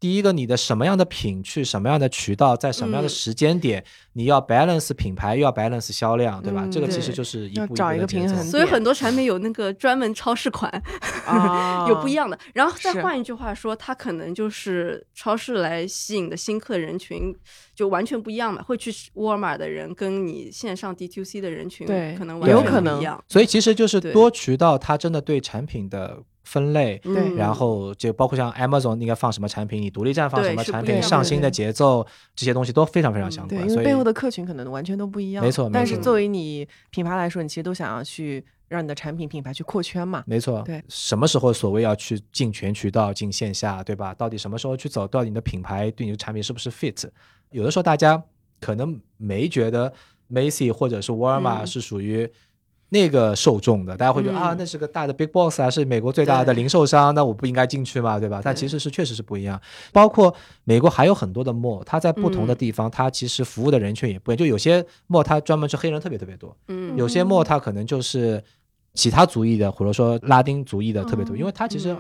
[0.01, 6.67] 第一个，你的什么样的品去什么样的渠道，在什么样的时间点，你要 balance 品牌，又要 balance 销量，对吧？
[6.71, 8.45] 这个其实就是一步一个平衡。
[8.45, 10.71] 所以很多产品有那个专门超市款，
[11.89, 12.39] 有不一样的。
[12.55, 17.35] 然后再换一句话说，它可能就是超市来吸引的新客人群
[17.75, 18.63] 就完全不一样嘛。
[18.63, 23.23] 会去沃尔玛的人跟你线上 D T C 的人群可能完全不一样。
[23.29, 26.23] 所以其实就是多渠道，它真的对产品的。
[26.49, 33.69] 分类，对，然后就包括像 Amazon 应该放什么产品，你独立站放什么产品，上新的节奏这些东西都非常非常相关。
[33.69, 35.45] 所以背后的客群可能完全都不一样。
[35.45, 40.25] 没错，但是作为你品牌来说，你其实都想要去让你的产品品牌去扩圈嘛。
[40.27, 40.83] 没错，对。
[40.89, 44.15] 什么时候所谓要去进全渠道、进线下，对吧？
[44.15, 45.07] 到底什么时候去走？
[45.07, 47.07] 到底你的品牌对你的产品是不是 fit？
[47.51, 48.23] 有的时候大家
[48.59, 49.93] 可能没觉得
[50.31, 52.27] Macy 或者是沃尔玛是属于。
[52.91, 58.41] 那个受众的，大家会觉得啊，那是个大的 big boss 啊，是美国最大的零售商，那我不应该进去嘛，对吧？
[58.43, 59.61] 但其实是确实是不一样。
[59.93, 60.35] 包括
[60.65, 64.39] 美国还有很多的 mall，它在不同的地方，它其实服务的人群也不一样。
[64.39, 68.43] 就有些 mall 它专门是黑人特别特别多，嗯，有些 mall 它可能就是
[68.95, 71.95] 其他族裔的，或者说拉丁族裔的特别多，因为它其实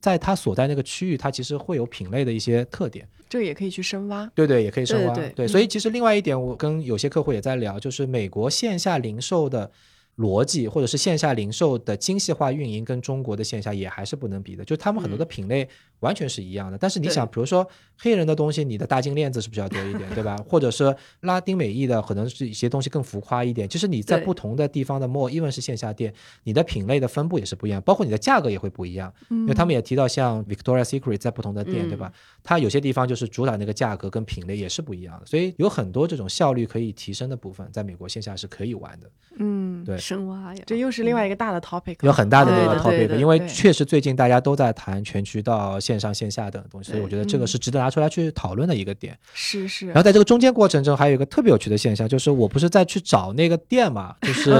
[0.00, 3.08] 在它所在那个区域，它其实会有品类的一些特点。
[3.28, 5.14] 这个也可以去深挖，对对，也可以深挖。
[5.14, 9.70] 对，所以其实另外一点，我跟有些客户也在聊，就是美国线下零售的。
[10.16, 15.68] 逻辑或者是线下零售的精细化运营跟中国的线下也还是不能比的，就他们很多的品类
[16.00, 16.78] 完全是一样的。
[16.78, 17.66] 但是你想，比如说
[17.98, 20.36] 黑人的东西，你的大金链子是不是要多一点， 对吧？
[20.48, 23.68] 或者是拉丁美裔的，可能是一些东西更浮夸一点。
[23.68, 26.12] 其实你在不同的地方的 mall，因为是线下店，
[26.42, 29.12] 你的品类的分布也是不一样，包括你的价格也会不一样。
[29.30, 32.12] 因为他们也提到，像 Victoria Secret 在不同的店，对吧？
[32.42, 39.10] 它有些地方就是主打那个价格跟品类也是不一样的，所以有很多这种效率可以提升的部分，在美国线下是可以玩的。
[39.38, 49.18] 嗯，对，深挖呀，这又是另外一个大的 topic，有很大的那个 topic，因为确实最近大家都在谈全渠道、线上线下等东西，所以我觉得这个是值得拿出来去讨论的一个点。
[49.34, 49.86] 是是。
[49.88, 54.50] 然后在这个中间过程中，还有一个特别有趣的现象，就是我不是在去找那个店嘛，就是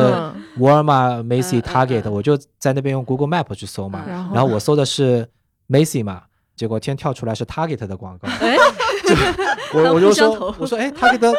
[0.58, 5.26] 沃尔玛、Macy、Target，我就在那边用 Google Map 去搜嘛，然后我搜的是
[5.70, 6.24] Macy 嘛。
[6.56, 8.28] 结果天跳出来是 Target 的广告，
[9.72, 11.32] 我我就说我说哎，Target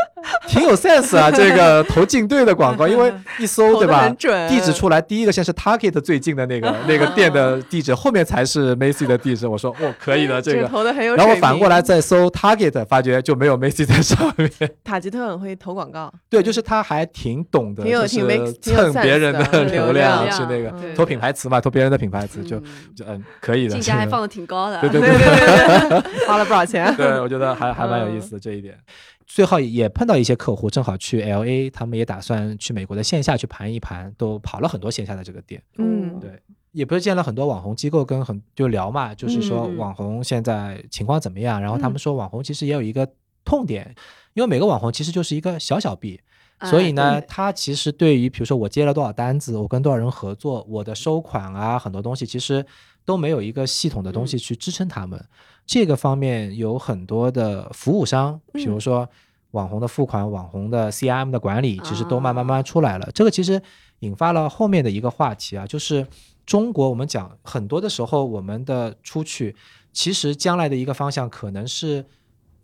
[0.47, 4.10] 挺有 sense 啊，这个 投进队的广告，因为 一搜对吧，
[4.49, 9.47] 地址出来第一个先是 Target 最近的那个 那个店的地址，后面才是 Macy 的地址。
[9.47, 11.15] 我说哦，可以的这个，投的很有。
[11.15, 14.52] 然后反过来再搜 Target，发觉就没有 Macy 在上面。
[14.84, 22.60] 塔吉特很会投广告，对，就是他还挺懂得，就是蹭别人的流量，是那个投品牌词嘛，投别人的品牌词就
[22.95, 25.02] 就嗯可以的，竞价还放的挺高的，对对。
[25.06, 26.93] 对对对，花了不少钱。
[26.95, 28.78] 对，我觉得还还蛮有意思的这一点。
[29.26, 35.62] 最后也碰到一些客户，正好去 L A，他们也打算去美国的线下去盘一盘，都跑了很多线下的这个店。
[35.78, 36.40] 嗯，对，
[36.72, 41.60] 也不是见了很多网红机构跟很就聊嘛，就是说网红现在情况怎么样？
[41.60, 43.08] 然后他们说网红其实也有一个
[43.44, 43.96] 痛点，
[44.34, 46.20] 因为每个网红其实就是一个小小币。
[46.66, 52.66] 所以呢，他其实对于比如说我接了多少单子，我跟多少人合作，我的收款啊，很多东西其实。
[53.08, 55.24] 都没有一个系统的东西去支撑他们。
[55.66, 59.10] 这个方面有很多的服务商，比如说
[59.52, 63.10] 网红的付款、网红的 CRM 的管理，其实都慢慢慢出来了。
[63.14, 63.62] 这个其实
[64.00, 66.06] 引发了后面的一个话题啊，就是
[66.46, 69.56] 中国我们讲很多的时候，我们的出去
[69.92, 72.06] 其实将来的一个方向可能是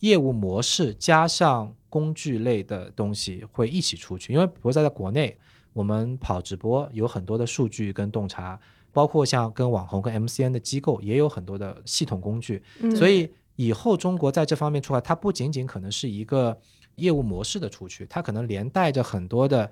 [0.02, 5.36] 业务模式加上工具类的东西会一起出去，因为比如在国内
[5.73, 8.60] 我们跑直播有很多的数据跟洞察。
[8.91, 12.61] 包括像跟网红跟 MCN 的机构也有很多的系统工具，
[12.95, 16.57] 所以以后中国在这方面出来，它不仅仅可能是一个
[16.95, 19.72] 业务模式的出去，它可能连带着很多的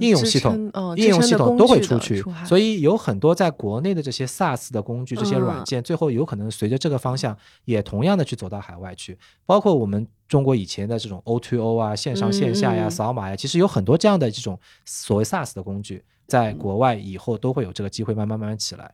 [0.00, 2.24] 应用系统、应用系统都会出去。
[2.46, 9.18] 所以有很多在国内的这些 SaaS 的工具、这些软件，最后有可能随着这个方向也同样的去走到海外去。
[9.44, 16.04] 包括我们中国以前的这种 O2O 啊、线上线下呀、扫码呀，其实有很多这样的这种所谓 SaaS 的工具。
[16.32, 18.90] 在国外以后都会有这个机会慢慢慢慢起来，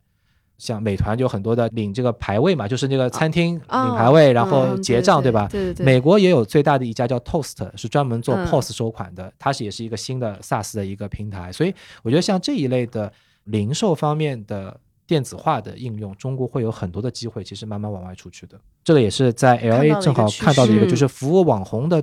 [0.58, 5.46] 像美团就很多的领这个排位嘛，就是那个餐厅领排位，然后结账，对吧？
[5.48, 5.86] 对对。
[5.86, 11.52] 美国也有最大的一家叫 Toast，是专门做 POS 收款的，它是也是一个新的 SaaS 的一个平台。
[11.52, 13.12] 所以我觉得像这一类的
[13.44, 18.58] 零售方面的电子化的应用，中国会有很多的机会，其实慢慢往外出去的。
[18.82, 22.02] 这个也是在 LA 正好看到的一个，就是服务网红的。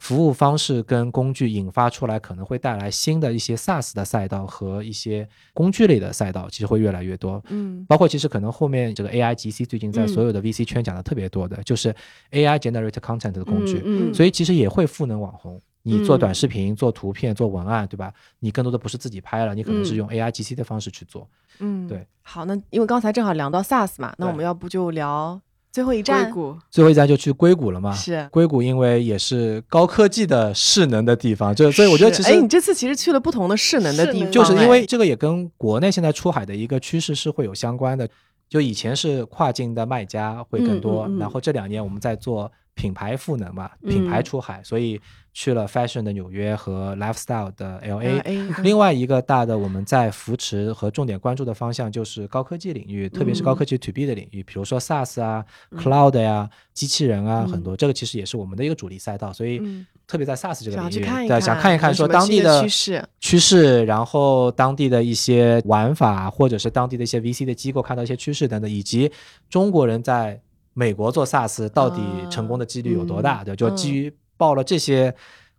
[0.00, 7.40] 服务方式跟工具引发出来，可能会带来新的一些 SaaS 的赛道和一些工具类的赛道，其实会越来越多。
[7.48, 11.94] 嗯，包括其实可能后面这个 AI GC 最近在所有的 VC 圈讲的特别多的，就是
[12.30, 13.82] AI generate content 的工具。
[13.84, 18.10] 嗯，所以其实也会赋能网红，你做短视频、做图片、做文案，对吧？
[18.38, 21.28] 你更多的不是自己拍了，你可能是用 AI GC 的方式去做。
[21.58, 22.06] 嗯，对。
[22.22, 25.38] 好，那因为刚才正好聊到 SaaS 嘛，那我们要不就聊。
[25.72, 26.58] 最后一站，硅谷。
[26.70, 27.92] 最后一站就去硅谷了嘛？
[27.92, 38.08] 是硅谷，因为也是高科技的势能的地方，就所以我觉得其实，哎，你这次其实去了不同的势能的地方，就是因为这个也跟国内现在出海的一个趋势是会有相关的。
[38.48, 45.00] 就以前是跨境的卖家会更多，然后这两年我们在做品牌赋能嘛，品牌出海，所以。
[45.32, 48.20] 去了 fashion 的纽约和 lifestyle 的 L A，
[48.62, 55.44] 另外一个大的我们在扶持和重点关注的方向就是高科技领域，特别是高科技 to B 的领域，比如说 SaaS 啊、
[55.76, 59.62] Cloud 呀、机器人啊，很多这个其实也是我们的一个主力赛道，所以
[60.06, 69.10] 特别在 SaaS 这个领域，对，想看一看说当地的趋势，趋势，然后当地的一些玩法，或者是当地的一些 VC 的机构看到一些趋势等等，以及
[69.48, 70.40] 中国人在
[70.74, 73.44] 美国做 SaaS 到底成功的几率有多大？
[73.44, 74.12] 对，就基于。
[74.40, 75.14] 报了这些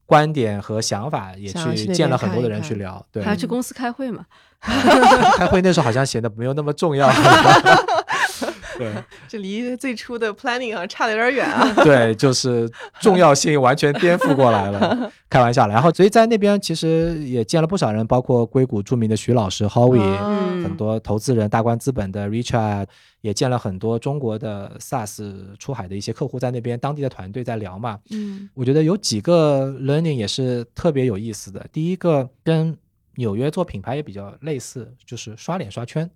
[0.08, 4.26] 观点和想法，也去见了很多的人去聊，对，还要去公司开会嘛？
[5.38, 7.08] 开会那时候好像显得没有那么重要。
[8.82, 8.94] 对，
[9.30, 11.74] 这离最初的 planning 啊差的有点远啊。
[11.84, 15.74] 对，就是重要性完全颠覆过来了， 开玩笑了。
[15.74, 20.18] 然后，所以在那边其实也见了不少人，包括硅谷著名的徐老师 Howie，
[20.64, 22.88] 很多投资人，大观资本的 Richard。
[23.22, 28.00] 也见了很多中国的 SaaS 出海的一些客户，在那边当地的团队在聊嘛。
[28.10, 31.64] 嗯，我觉得有几个 learning 也是特别有意思的。
[31.72, 32.76] 第一个跟
[33.18, 36.10] 纽约做品牌也比较类似，就是刷脸刷圈，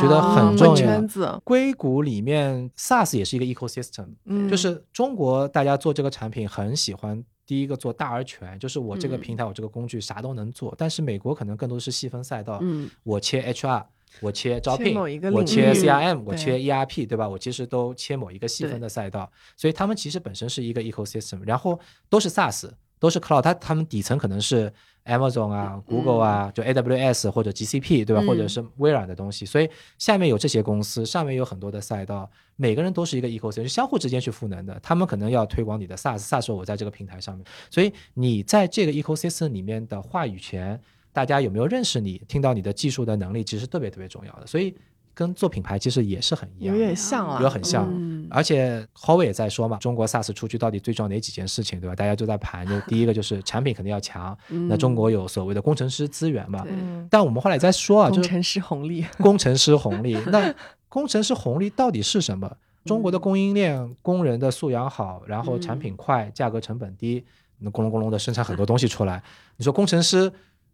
[0.00, 0.74] 觉得很重要。
[0.74, 4.08] 圈子，硅谷里面 SaaS 也是一个 ecosystem，
[4.48, 10.74] 就是中国大家做这个产品很喜欢第一个做大而全，就是我这个平台我这个工具啥都能做。
[10.76, 12.60] 但是美国可能更多是细分赛道，
[13.04, 13.84] 我切 HR。
[14.20, 14.94] 我切招聘，
[15.32, 17.26] 我切 CRM，我切 ERP，对吧？
[17.26, 21.80] 我其实都切某一个细分的赛道，所以他们其实本身是一个 ecosystem，然后
[22.10, 22.68] 都是 SaaS，
[22.98, 24.70] 都是 Cloud，它他们底层可能是
[25.04, 28.22] Amazon 啊、Google 啊，就 AWS 或者 GCP，对吧？
[28.26, 29.68] 或者是微软的东西，所以
[29.98, 34.78] 下面有这些公司，上面有很多的赛道，每个人都是一个 ecosystem，相互之间去赋能的。
[34.82, 40.80] 他们可能要推广你的 SaaS，SaaS 我在这个平台上面，所以你在这个 ecosystem 里面的话语权。
[41.14, 42.22] 大家有没有认识你？
[42.26, 44.46] 听到你的技术的能力，其实特别特别重要的。
[44.46, 44.74] 所以
[45.14, 47.86] 跟做品牌其实也是很一样，有点像啊，有很像。
[48.30, 51.94] 而且 Howie 也在说嘛，中国 SaaS 出去到底最重要哪几件事情，对吧？
[51.94, 54.36] 大家都在盘，就第一个就是产品肯定要强。
[54.48, 56.66] 那中国有所谓的工程师资源嘛？
[57.10, 60.16] 但我们后来在说啊，工程师红利，工程师红利。
[60.32, 60.54] 那
[60.88, 62.50] 工程师红利到底是什么？
[62.84, 67.24] 中国的供应链工人的素养好，然后产品快，价格成本低，
[67.58, 69.22] 那咕隆咕隆的生产很多东西出来。
[69.56, 70.32] 你说工程师？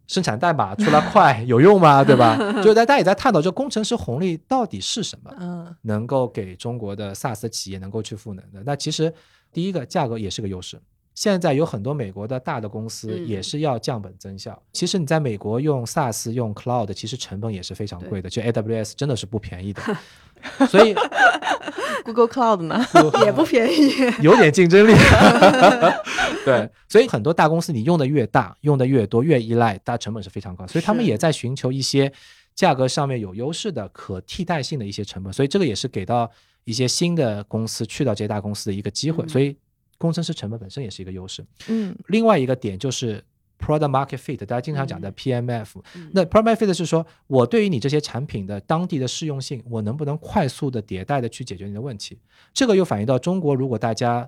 [0.09, 2.03] 生产代码出来快 有用吗？
[2.03, 2.35] 对吧？
[2.61, 5.31] 就大家也在探讨这工程师红利到底是什么？
[5.39, 8.61] 嗯，能够给中国的 SaaS 企业能够去赋能的。
[8.65, 9.13] 那其实
[9.53, 10.81] 第一个价格也是个优势。
[11.19, 14.57] 现在有很多美国的大的公司也是要降本增效。
[14.71, 18.29] 其实你在美国用 SaaS 用 Cloud，其实成本也是非常贵的。
[18.29, 19.81] 就 AWS 真的是不便宜的。
[20.69, 20.95] 所以
[22.05, 22.85] Google Cloud 呢
[23.25, 23.91] 也不便宜，
[24.21, 24.93] 有点竞争力。
[26.45, 30.65] 对，所以很多大公司你用的越大，用的越多，越依赖，它成本是非常高。
[30.67, 32.09] 所以他们也在寻求一些
[32.55, 36.31] 价格上面有优势的可替代性的一些成本，所以这个也是给到
[36.63, 39.27] 一些新的公司去到这些大公司的一个机会。
[39.27, 39.53] 所以
[39.99, 41.45] 工程师成本本身也是一个优势。
[41.67, 43.23] 嗯，另外一个点就是
[43.59, 45.75] product market fit，大家经常讲的 PMF。
[46.13, 52.17] 那 product market fit 是说我对于你这些产品的当地的适用性，我能不能快速的迭代的去解决你的问题？
[52.51, 54.27] 这个又反映到中国，如果大家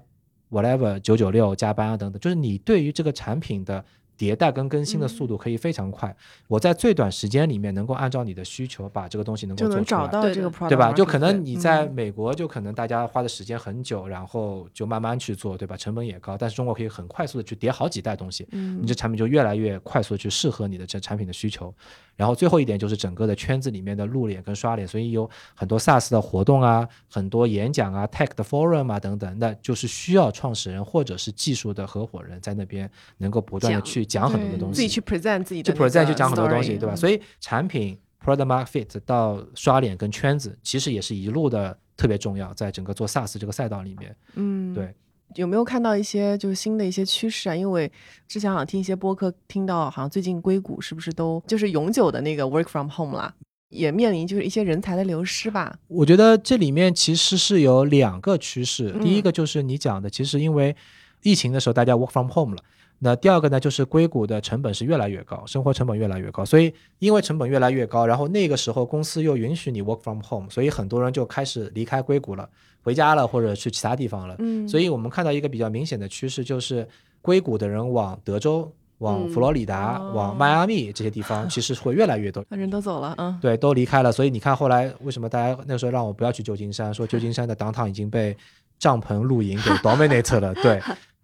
[0.51, 3.83] whatever 九九六加班啊等等，就是你对于这个产品的。
[4.21, 6.15] 迭代跟更新的速度可以非常快，
[6.47, 10.91] 我在最短时间里面能够按照你的需求把这个东西能够就能找到这个 product，对吧？
[10.91, 15.75] 就可能你在美国就可能大家花的时间很久，然后就慢慢去做，对吧？
[15.75, 21.73] 成本也高，但是中国可以很快速的去叠好几代东西，你这产品就越来越快速的去适合你的这产品的需求。
[22.21, 32.87] 然后最后一点就是整个的圈子里面的露脸跟刷脸，所以有很多 SaaS 的活动啊，很多演讲啊，Tech 的 Forum 啊等等，那就是需要创始人或者是技术的合伙人在那边
[33.17, 36.95] 能够不断的去讲很多的东西，自己去 present 自己的，去 present 去讲很多东西，对吧？
[36.95, 44.93] 所以产品 product market fit 到刷脸跟圈子，其实也是一路的特别重要，在整个做 SaaS 这个赛道里面，嗯，对。
[45.35, 47.55] 有没有看到一些就是新的一些趋势啊？
[47.55, 47.91] 因为
[48.27, 53.33] 之前好像听一些播客，听到好像最近硅谷是不是都就是永久的那个 work from home 啦，
[53.69, 55.77] 也面临就是一些人才的流失吧？
[55.87, 60.75] 我觉得这里面其实是有两个趋势，第一个就是你讲的，其实因为
[61.21, 62.63] 疫情的时候大家 work from home 了。
[63.03, 72.47] 那第二个呢，就是硅谷的成本是越来越高，生活成本越来越高，所以因为成本越来越高，然后那个时候公司又允许你 work from home，所以很多人就开始离开硅谷了，
[72.83, 74.35] 回家了或者去其他地方了。
[74.39, 76.87] 嗯，所以我们看到一个比较明显的趋势，就是
[77.21, 82.43] 硅谷的人往德州、往佛罗里达、往迈阿密这些地方，其实会越来越多。
[82.49, 84.11] 人都走了，嗯，对，都离开了。
[84.11, 88.35] 所以你看后来为什么大家那时候让我不要去旧金山，说旧金山的 downtown 已经被
[88.79, 90.81] 帐篷露营给 dominate 了，对。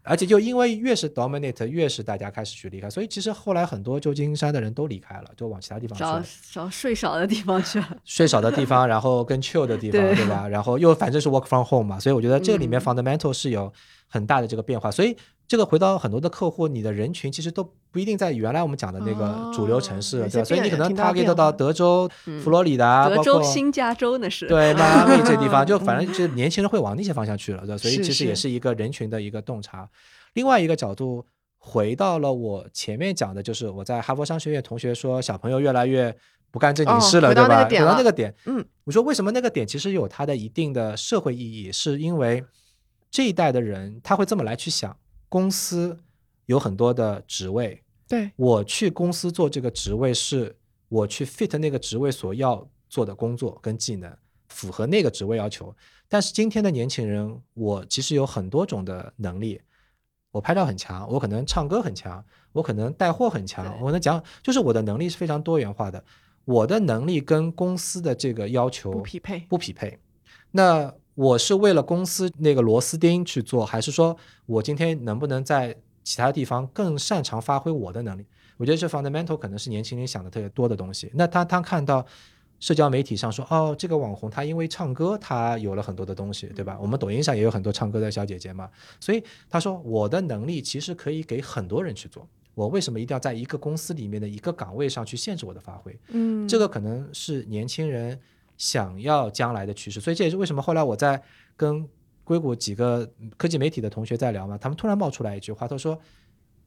[0.08, 7.98] 而且就因为越是 dominate，越是大家开始去离开，所以其实后来很多旧金山的人都离开了，就往其他地方去找找睡少的地方去了。
[8.06, 10.48] 睡少的地方，然后更 chill 的地方，对吧？
[10.48, 13.72] 然后又反正是 work from home 嘛，所以我觉得这里面 fundamental 是有
[14.08, 15.16] 很大的这个变化，所以。
[15.48, 20.44] 这个回到很多的客户，你的人群其实都不一定在原来我们讲的那个主流城市，对吧？
[20.44, 22.10] 所以你可能 target 到德州、
[22.44, 29.90] 佛罗里达、德州、新加州那是对迈阿密这地方，就反正就年轻人会往那些方向去了，对所以其实也是一个人群的一个洞察。
[30.34, 31.26] 另外一个角度，
[31.58, 36.14] 回到了我前面讲的，就是我在哈佛商学院同学说，小朋友越来越
[36.52, 37.66] 不干正经事了，对吧？
[37.66, 42.44] 回到那个点，嗯，我说为什么那个点其实有它的一定的社会意义，是因为
[43.10, 44.94] 这一代的人他会这么来去想。
[45.30, 45.98] 公司
[46.46, 50.56] 有很多的职位，对我去公司做这个职位，是
[50.90, 54.16] 我去 fit 那个职位所要做的工作跟技能，
[54.48, 55.76] 符合那个职位要求。
[56.08, 59.62] 但是今天的年轻人，我其实有很多种的能力，
[60.32, 62.24] 我拍照很强，我可能唱歌很强，
[62.54, 66.02] 我可能带货很强，我能讲，就是我的能力是非常多元化的。
[66.46, 70.00] 我的能力跟公司的这个要求不匹配，不匹配。
[70.52, 74.16] 那我是为了公司那个螺丝钉去做，还是说
[74.46, 78.24] 我今天能不能在其他地方更擅长发挥我的能力？
[78.58, 81.12] 我觉得这 fundamental 可能是年轻人想的特别多的东西。
[81.16, 82.06] 那他他看到
[82.60, 86.78] 社交媒体上说，哦，这个网红他因为唱歌，他有了很多的东西，对吧？
[86.80, 88.70] 我们抖音上也有很多唱歌的小姐姐嘛。
[89.00, 92.28] 所以他说，我的能力其实可以给很多人去做。
[92.54, 96.00] 我为什么一定要在一个公司里面的一个岗位上去限制我的发挥？
[96.10, 98.20] 嗯，这个可能是年轻人。
[98.58, 101.22] 想要将来的趋势，所以这也是为什么后来我在
[101.56, 101.88] 跟
[102.24, 105.98] 硅谷几个科技媒体的同学在聊嘛，他们突然冒出来一句话，他说：“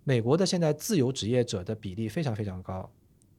[0.05, 2.91] 美国的现在自由职业者的比例非常非常高，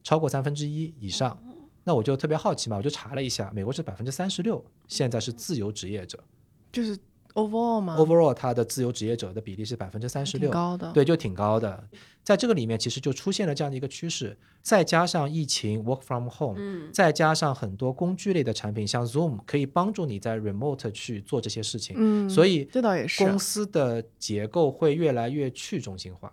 [0.04, 1.42] 超过三分之一以上。”
[1.84, 6.24] 那我就特别好奇嘛，我就查了一下，美国是百分之三十六，现在是自由职业者，
[6.72, 6.98] 就是。
[7.34, 11.88] Overall 吗？overall，它的自由职业者的比例是百分之三十六，高的，对，就挺高的。
[12.24, 26.32] 在这个里面，其实就出现了这样的一个趋势，再加上疫情 work from home，嗯，再加上很多工具类的产品，像 Zoom 可以帮助你在 remote 去做这些事情，嗯，所以这倒也是公司的结构会越来越去中心化，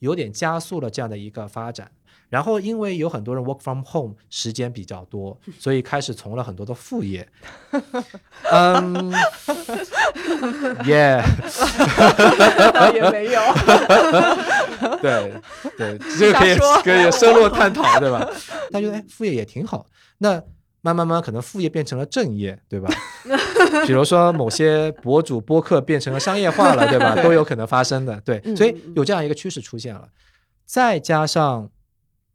[0.00, 1.90] 有点加速了这样的一个发展。
[2.30, 7.26] 然后，因为有很多人 work from home 时间比较多，所以开始从了很多的副业。
[8.50, 9.10] 嗯，
[10.84, 11.22] 耶，
[12.92, 13.40] 也没有。
[15.00, 15.32] 对
[15.78, 18.28] 对，这个可以可以深入探讨，对吧？
[18.70, 19.86] 他觉得哎，副业也挺好。
[20.18, 20.42] 那
[20.82, 22.90] 慢慢慢，可能副业变成了正业，对吧？
[23.86, 27.14] 比如说某些博主播客变成了商业化了，对吧？
[27.22, 28.20] 都有可能发生的。
[28.20, 30.08] 对，所以有这样一个趋势出现了，
[30.66, 31.70] 再加上。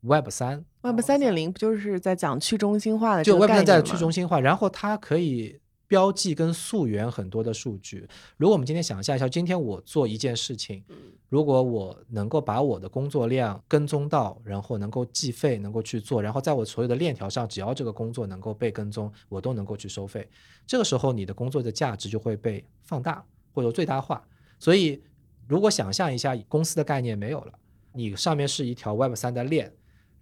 [0.03, 3.23] Web 三，Web 三点零不就是在讲去中心化的？
[3.23, 8.07] 就 Web 三在去中心化，然后它可以标记跟溯源很多的数据。
[8.35, 10.83] 如果我们今天想象一下，今天我做一件事情，
[11.29, 20.29] 如果我能够把我的工作量跟踪到，然后能够计费，能够去做，然后在我所有的链条上，只要这个工作能够被跟踪，我都能够去收费。
[20.67, 23.23] 这个时候，你的工作的价值就会被放大
[23.53, 24.21] 或者最大化。
[24.59, 25.01] 所以，
[25.47, 27.53] 如果想象一下，公司的概念没有了，
[27.93, 29.73] 你上面是一条 Web 三的链，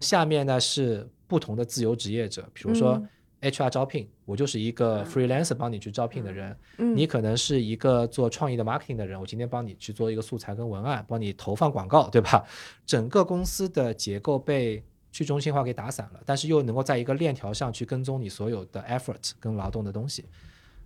[0.02, 3.02] 下面呢是不同的自由职业者，比如说。
[3.44, 6.56] HR 招聘，我就是一个 freelancer 帮你去招聘的人。
[6.78, 12.44] 嗯，你可能是一个做创意的 marketing 的人，我今天帮你去做一个素材跟文案，帮你投放广告，对吧？
[12.86, 14.80] 整个公司的结构被
[15.10, 20.24] 去中心化给打散了，但是又能够在一个链条上去跟踪你所有的 effort 跟劳动的东西。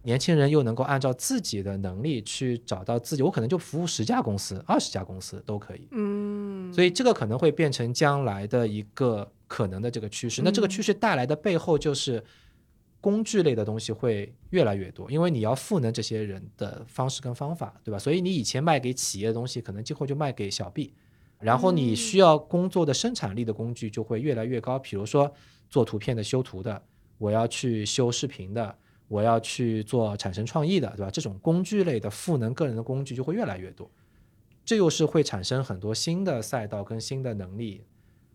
[0.06, 5.88] 年轻人又能够按照自己的能力去找到自己，我可能就服务十家公司、二十家公司都可以。
[5.90, 10.40] 嗯，所以这个可能会变成将来的一个可能的这个趋势。
[10.42, 12.24] 那这个趋势带来的背后就是。
[12.98, 17.98] 工具类的东西会越来越多，因为你要赋能这些人的方式跟方法，对吧？
[17.98, 20.92] 所以你以前卖给企业的东西，可能今后就卖给小 B，
[21.38, 24.76] 然后你需要工作的生产力的工具就会越来越高。
[24.76, 25.32] 比如说
[25.70, 26.82] 做图片的修图的，
[27.18, 28.76] 我要去修视频的，
[29.08, 31.10] 我要去做产生创意的，对吧？
[31.10, 33.90] 这种工具类的赋能个人的工具就会越来越多，
[34.64, 37.84] 这又是会产生很多新的赛道跟新的能力。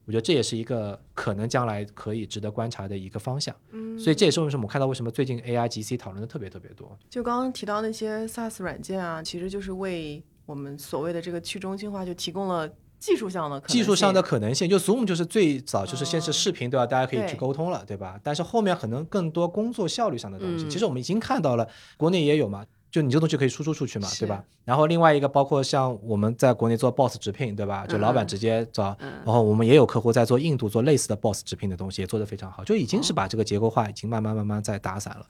[0.06, 6.98] 我觉得这也是一个可能将来可以值得观察的一个方向，嗯，所以这也是为什么我们看到为什么最近 AI GC 讨论的特别特别多。
[7.10, 12.68] 就刚刚提到那些 SaaS 软件啊，其实就是为我们所谓的这个去中心化就提供了
[13.02, 14.70] 技术上的技术上的可能性。
[14.70, 16.86] 就 Zoom 就是最早就是先是视频对吧？
[16.86, 18.18] 大家可以去沟通了对吧？
[18.24, 21.68] 但是后面可能更多工作效率上的东西，其实我们已经看到了，
[21.98, 22.64] 国内也有嘛。
[22.92, 24.44] 就你这东西可以输出出去嘛，对吧？
[24.66, 27.88] 然后另外一个包括像我们在国内做 Boss 直聘，对吧？
[27.88, 35.26] 就老板直接找，然后我们也有客户在做印度做类似的 Boss 直聘的东西，也做得非常好，就已经是把这个结构化已经慢慢慢慢在打散了。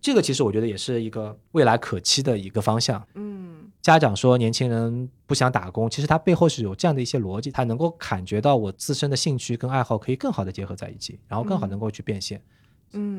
[0.00, 3.02] 这个其实我觉得也是一个未来可期的一个方向。
[3.14, 12.38] 嗯，家长说年轻人不想打工，其实他背后是有这样的一些逻辑，他能够感觉到我自身的兴趣跟爱好可以更好的结合在一起，然后更好能够去变现。
[12.38, 12.42] 嗯，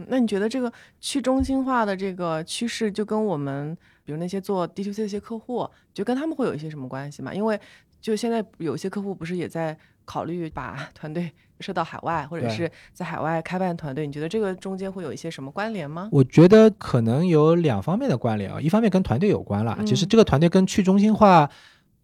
[0.08, 7.34] 那你觉得这个去中心化的这个趋势，就跟我们比如那些做 D to C 的一些客户，就跟他们会有一些什么关系吗？
[7.34, 7.60] 因为
[8.02, 14.06] 就现在有些客户不是也在考虑把 团队设到海外，或者是在海外开办团队？
[14.08, 16.08] 你觉得这个中间会有一些什么关联吗？
[16.12, 21.50] 我觉得可能有两方面的关联啊，一方面跟团队有关了，其实这个团队跟去中心化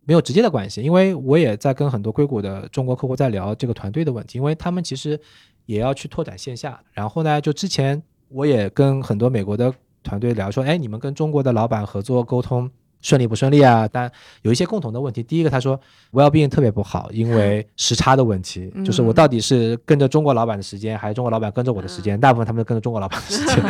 [0.06, 5.20] 没有直接的关系，因为我也在跟很多硅谷的中国客户在聊这个团队的问题，因为他们其实。
[5.66, 9.74] 也要去拓展线下，然后呢，就之前我也跟很多美国的
[10.04, 12.70] 团队聊说，哎，你们跟中国的老板合作沟通
[13.02, 13.88] 顺利不顺利啊？
[13.92, 14.12] 但
[14.42, 15.80] 有一些共同的问题，第一个他说
[16.12, 22.20] ，well-being 特别不好，因为时差的问题，就是我到底是跟着中国老板的时间，还是中国老板跟着我的时间？
[22.20, 23.64] 大部分他们都跟着中国老板的时间，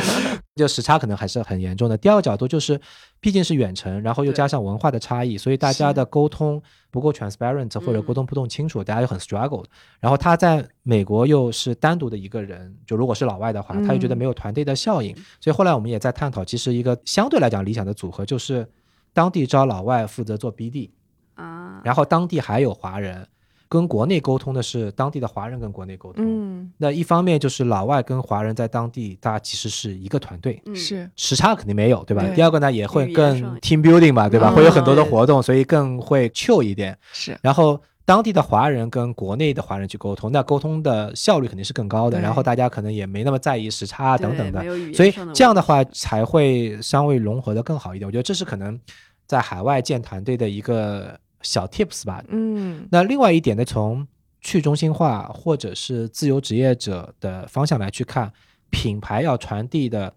[0.56, 1.98] 就时差可能还是很严重的。
[1.98, 2.80] 第二个角度就是，
[3.20, 6.62] 毕竟是远程，然后又加上文化的差异，所以大家的沟通。
[6.94, 9.66] 不够 transparent 或者沟通不动清楚，大家又很 struggle。
[10.00, 15.12] 然后他在美国又是单独的一个人，就如果是老外的话，他又觉得没有团队的效应。
[15.42, 18.70] 所以后来我们也在探讨，其实一个相对来讲理想的组合就是
[19.12, 20.92] 当地招老外负责做 BD
[21.34, 23.28] 啊，然后当地还有华人。
[23.74, 32.24] 跟国内沟通的是当地的华人跟国内沟通，嗯，那一方面就是老外跟华人在当地，大家其实是一个团队，是时差肯定没有，对吧？
[32.36, 34.52] 第二个呢，也会更 team building 嘛，对吧？
[34.52, 36.96] 会有很多的活动，所以更会 chill 一点。
[37.14, 42.22] 是，然后当地的华人跟国内的华人去沟通，那沟通的效率肯定是更高的。
[42.22, 44.62] 然后大家可能也没那么在意时差等等的，
[44.94, 48.06] 所以这样的话才会相对融合的更好一点。
[48.08, 48.80] 我觉得这是可能
[49.26, 51.20] 在海外建团队的一个。
[51.44, 54.08] 小 tips 吧，嗯，那另外一点呢，从
[54.42, 58.34] 去中心化或者是自由职业者的方向来去看，
[58.72, 60.14] 品牌要传递的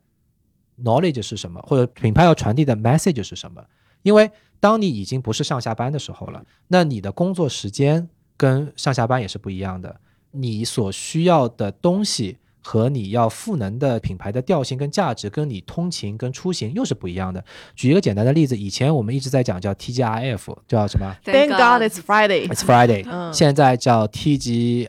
[0.82, 3.62] knowledge 是什么，或者品牌要传递的 message 是什么？
[4.02, 10.00] 因为当你已经不是上下班的时候了，那你的工作时间跟上下班也是不一样的，
[10.30, 12.38] 你所需要的东西。
[12.66, 17.44] 和你要赋能的品牌的调性跟价值，跟你通勤跟出行又是不一样的。
[17.76, 22.48] 举一个简单的例子，以前我们一直在讲叫 TGIF，叫什么？Thank God it's Friday。
[22.48, 23.06] It's Friday。
[23.32, 24.88] 现在叫 TGIT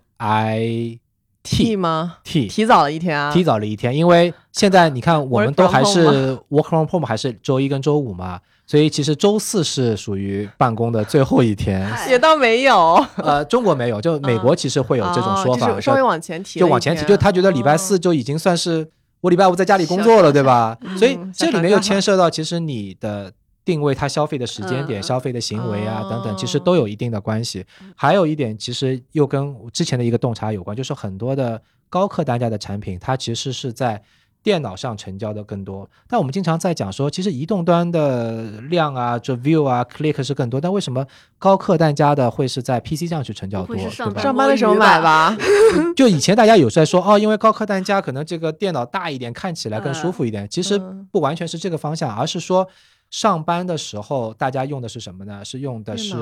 [1.78, 3.32] 吗？T 提早了一天啊！
[3.32, 8.40] 提早了一天，因为现在你看，我们都还是 Work from home，还是周一跟周五嘛。
[8.68, 13.02] 所以其实周四是属于办公的最后一天，也倒没有。
[13.16, 18.86] 呃，中国没有，就美国其实会有这种说法，稍微往前提，就往前提，就他觉得礼拜四就已经算是
[19.22, 20.78] 我礼拜五在家里工作了，对吧？
[20.98, 23.32] 所以这里面又牵涉到其实你的
[23.64, 27.66] 定位，他消费的时间点、消费的行为啊等等，其实都有一定的关系。
[27.96, 34.04] 还有一点，其实又跟之前的一个洞察有关，就是很多的高客单价的产品，它其实是在。
[34.48, 35.90] 电脑上成交的更多。
[36.08, 40.62] 但我们经常在讲说，其实移动端的量啊，这 view 啊，click 是更多。
[40.62, 41.06] 但为什么
[41.38, 43.78] 高客单价的会是在 PC 上去成交多？
[43.90, 45.36] 上班的时候买吧。
[45.98, 50.48] 就以前大家有在说哦，因为高客单价可能这个电脑大一点，看起来更舒服一点。
[50.48, 50.80] 其实
[51.12, 52.66] 不完全是这个方向，而是说
[53.10, 55.44] 上班的时候大家用的是什么呢？
[55.44, 56.16] 是用的是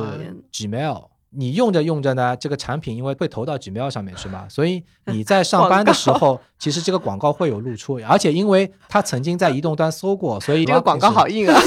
[0.52, 1.10] Gmail。
[1.36, 11.60] 你用着用着呢，这个产品因为会投到 Gmail 上面去嘛，所以 你在上班的时候，其实这个广告会有露出，而且因为他曾经在移动端搜过， 所以这个广告好硬啊。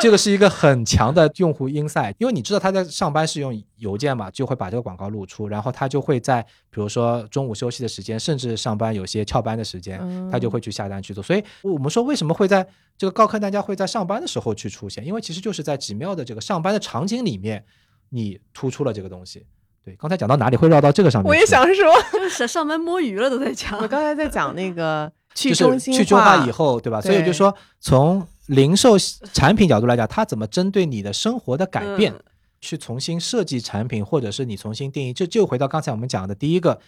[0.00, 6.40] 这个是一个很强的用户 insight，因为你知道他在上班是用邮件嘛，就会把这个广告露出，然后他就会在
[6.70, 9.98] 比如说中午休息的时间，甚至上班有些翘班的时间，
[10.30, 11.20] 他就会去下单去做。
[11.20, 12.64] 所以我们说为什么会在
[12.96, 15.04] 这个告客大家会在上班的时候去出现？
[15.04, 17.64] 因为其实就是在 Gmail 的这个上班的场景里面。
[18.10, 19.44] 你突出了这个东西，
[19.84, 21.28] 对，刚才讲到哪里会绕到这个上面？
[21.28, 23.78] 我也想说， 就是上班摸鱼了都在讲。
[23.80, 27.00] 我刚才在讲那个 去中心化，去中化以后，对吧？
[27.00, 28.96] 所以就说从零售
[29.32, 32.14] 产品角度来讲，它怎么针对你的生活的改变
[32.60, 36.80] 去重新设计产品，或者是你重新定义，这就回到刚才我们讲的第一个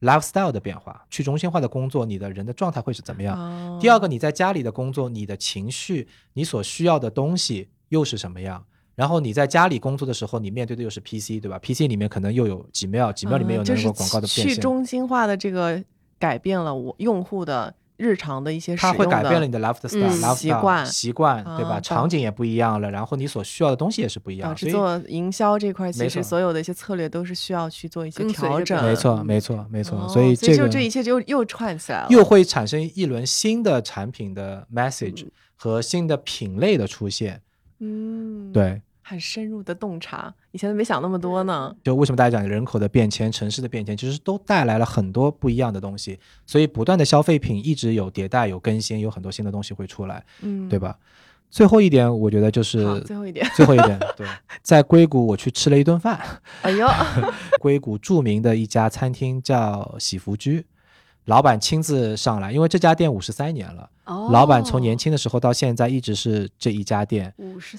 [0.00, 3.78] lifestyle 的变化，去中心化的工作，你的人的状态会是怎么样？
[3.80, 8.64] 第二个，你在家里的工作，你的情绪，你所需要的东西又是什么样？
[8.94, 14.48] 然后你在家里工作的时候，你面对的又是 PC，对吧？PC 里面可能又有几秒，几秒里面有那个广告的变现。
[14.48, 15.82] 去中心化的这个
[16.18, 21.80] 改变了我用户的日常的一些它会改变了你的 lifestyle 习惯习惯，对吧？
[21.80, 24.54] 场景也不一样了，然后你所需要的东西也是不一样。
[24.54, 28.84] 制做营销这块，其实所有的一些策略都是需要去做一些调整。
[28.84, 30.08] 没错，没错，没错。
[30.08, 37.40] 所以这就这一切就又串起来了，又会产生一轮新的产品的 message 和新的品类的出现。
[37.80, 38.80] 嗯，对。
[39.02, 41.74] 很深入的洞察，以前都没想那么多呢。
[41.82, 46.16] 就为什么大家讲人口的变迁、城市的变迁，其实都带来了很多不一样的东西。
[46.46, 50.96] 所以不断的消费品一直有迭代、有更新，有很多新的东西会出来，嗯，对吧？
[51.50, 54.24] 最后一点，我觉得就是最后一点，最后一点，对，
[54.62, 56.20] 在硅谷我去吃了一顿饭。
[56.62, 56.86] 哎呦，
[57.58, 60.64] 硅谷著名的一家餐厅叫喜福居，
[61.26, 63.88] 老板亲自上来，因为这家店五十三年了。
[64.30, 67.32] 老板从年轻的时候到现在一直是这一家店，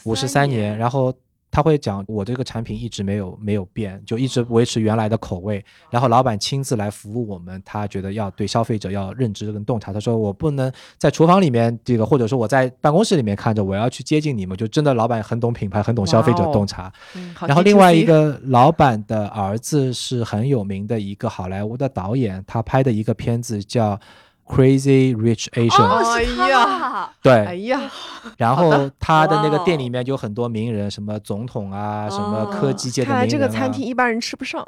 [0.06, 1.14] 五十三年，然后
[1.52, 5.64] 他会讲我这个产品一直没有没有变，就一直维持原来的口味。
[5.90, 9.92] 然后老板亲自来服务我们，他觉得要对消费者要认知跟洞察。
[9.92, 16.92] 他说我不能在厨房里面这个，或者说我在办公室里面看着，我要去接近你们，就真的老板很懂品牌，很懂消费者洞察。
[17.42, 24.00] 然后另外一个老板的儿子是很有名的一个好莱坞的导演，他拍的一个片子叫。
[24.48, 27.80] Crazy Rich Asian，哎呀，对，哎呀，
[28.38, 33.22] 然后他的那个店里面就很多名人，什么总统啊，什么科技界的名人啊。
[33.22, 34.68] 看来这个餐厅一般人吃不上。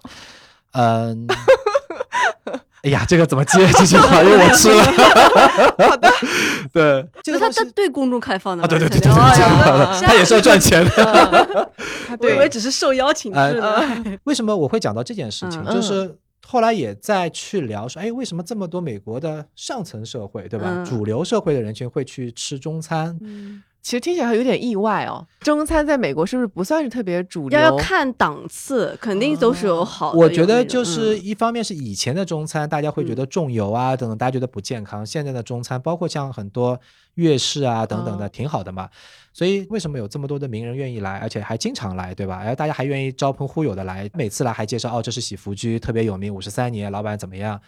[0.71, 1.27] 嗯，
[2.83, 4.23] 哎呀，这个怎么接这句话？
[4.23, 4.83] 因为我吃了。
[5.89, 6.09] 好的，
[6.71, 11.71] 对，就是他他对公众开放的，对对对对对，他也是要赚钱的。
[12.19, 13.85] 我以为只是受邀请制的。
[14.23, 15.61] 为什么我会讲到这件事情？
[15.65, 16.17] 就是。
[16.45, 20.83] 后来也在去聊说，哎，为什么这么多美国的上层社会，对吧？
[20.85, 23.17] 主流社会的人群会去吃中餐？
[23.21, 25.25] 嗯，其实听起来有点意外哦。
[25.39, 27.59] 中餐在美国是不是不算是特别主流？
[27.59, 30.11] 要看档次，肯定都是有好。
[30.11, 35.05] 我觉得就是一方面是以前的中餐，大家会觉得重油啊等等，大家觉得不健康。
[35.05, 36.79] 现在的中餐，包括像很多
[37.15, 38.89] 粤式啊等等的，挺好的嘛。
[39.33, 42.37] 所以为什么有这么多的名人愿意来，而且还经常来，对吧？
[42.37, 47.59] 哎，大家还愿意招朋呼友的来，每次来还介绍哦，这是喜福居，特别有名，五十三年，老板怎么样？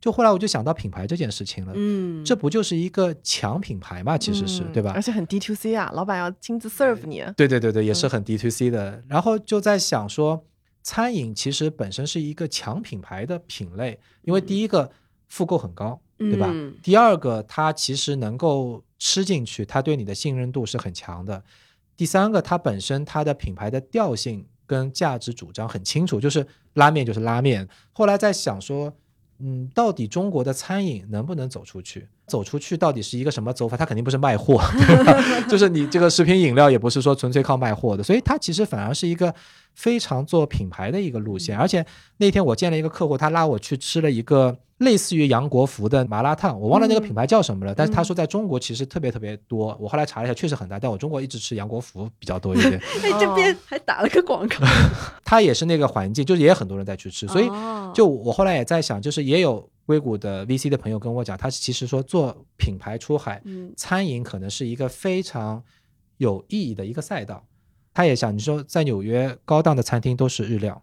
[0.00, 4.18] 就后来我就想到品牌这件事情了，嗯，这不就是一个强品牌嘛？
[4.18, 4.92] 其实是对吧？
[4.94, 7.24] 而且很 D to C 啊，老板要亲自 serve 你。
[7.36, 9.02] 对对对对，也是很 D to C 的。
[9.08, 10.44] 然后就在想说，
[10.82, 14.90] 餐饮其实本身是一个强品牌的品类，因为第一个
[15.26, 16.52] 复购很高，对吧？
[16.82, 18.82] 第二个它其实能够。
[18.96, 21.42] 吃进去，它对你的信任度是很强的。
[21.94, 27.68] 第三个，它本身它的品牌的调性跟价值主张很清楚，就是拉面就是拉面。
[27.92, 28.90] 后来在想说，
[29.40, 32.08] 嗯，到底中国的餐饮能不能走出去？
[32.28, 33.76] 走出去到底是一个什么走法？
[33.76, 34.58] 它肯定不是卖货，
[35.50, 39.34] 就是你这个食品饮料也不是说纯粹靠卖货的，所以它其实反而是一个
[39.74, 41.58] 非常做品牌的一个路线。
[41.58, 41.84] 而且
[42.16, 44.56] 那天我见了一个客户，他拉我去吃了一个。
[44.78, 47.72] 类似于杨国福的麻辣烫，我忘了那个品牌叫什么了。
[47.72, 49.74] 但是他说在中国其实特别特别多。
[49.80, 50.80] 我后来查了一下，确实很大。
[50.80, 52.72] 但我中国一直吃杨国福比较多一点。
[53.04, 54.56] 哎，这边还打了个广告。
[55.24, 57.26] 他也是那个环境，就是也有很多人在去吃。
[57.28, 57.48] 所以，
[57.94, 63.40] 就我后来也在想，就是也有硅谷的 VC 的朋友跟我讲，他其实说做品牌出海，
[63.76, 65.62] 餐饮可能是一个非常
[66.16, 67.42] 有意义的一个赛道。
[67.94, 70.82] 他也想，你说在纽约高档的餐厅都是日料。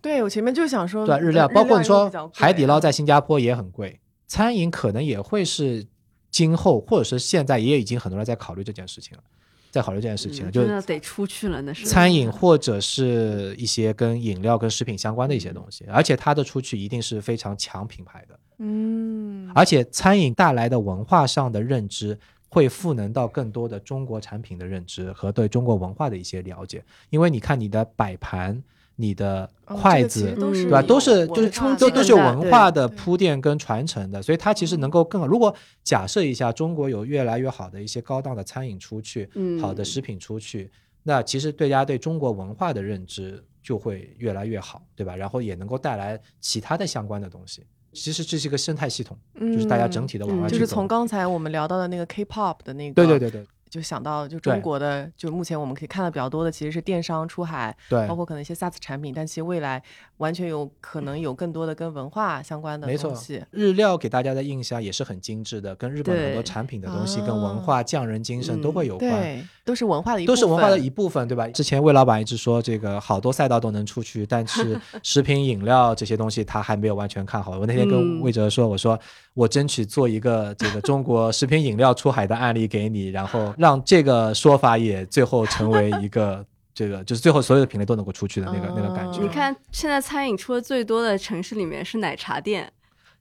[0.00, 3.98] 对，我前面就想说，对日料，包括你说海底捞在新加坡也很贵，
[4.28, 5.86] 餐饮可能也会是
[6.30, 9.24] 今后或者是现在也已经很多人在考虑这件事情了。
[9.70, 11.60] 在考虑这件事情，就得出去了。
[11.62, 18.38] 那是餐饮或者是一些跟饮料、跟食品相关的一些东西，而且它的出去一定是非常强品牌的。
[18.58, 22.16] 嗯，而且餐饮带来的文化上的认知，
[22.54, 26.82] 会赋能到更多的中国产品的认知和对中国文化的一些了解。
[27.10, 28.62] 因为你看你的摆盘。
[28.96, 30.80] 你的筷子，对吧？
[30.80, 35.26] 都是就是都都是有文化的铺垫跟传承的，所以它其实能够更好。
[35.26, 35.52] 如果
[35.82, 39.28] 假设一下，中国有越来越好的一些高档的餐饮出去，
[39.60, 40.70] 好的食品出去，
[41.02, 45.16] 那其实对大家对中国文化的认知就会越来越好，对吧？
[45.16, 47.64] 然后也能够带来其他的相关的东西。
[47.94, 50.48] 其实这是一个生态系统，就是大家整体的往外。
[50.48, 53.46] 就是从刚才我们聊到的那个 K-pop 的那个，对对对对。
[53.74, 59.82] 就想到，就中国的，就目前我们可以看到比较多的，其实是电商出海，对，包括可能一些 SaaS 产品，但其实未来
[60.18, 63.42] 完全有可能有更多的跟文化相关的东西。
[63.50, 71.48] 日料给大家的印象也是很精致的，跟日本很多产品的东西，跟文化匠人精神都会有关，都是文化的一都是文化的一部分，对吧？
[71.48, 77.58] 之前魏老板一直说，这个好多赛道都能出去，但是 食品饮料这些东西他还没有完全看好。
[77.58, 78.96] 我那天跟魏哲说，我说。
[79.36, 89.22] 我争取做一个这个中国食品饮料出海的案例给你，然后 让这个说法也最后成为一个 这个，就是最后所有的品类都能够出去的那个那个感觉。
[89.22, 92.70] 你看，现在餐饮出的最多的城市里面是奶茶店，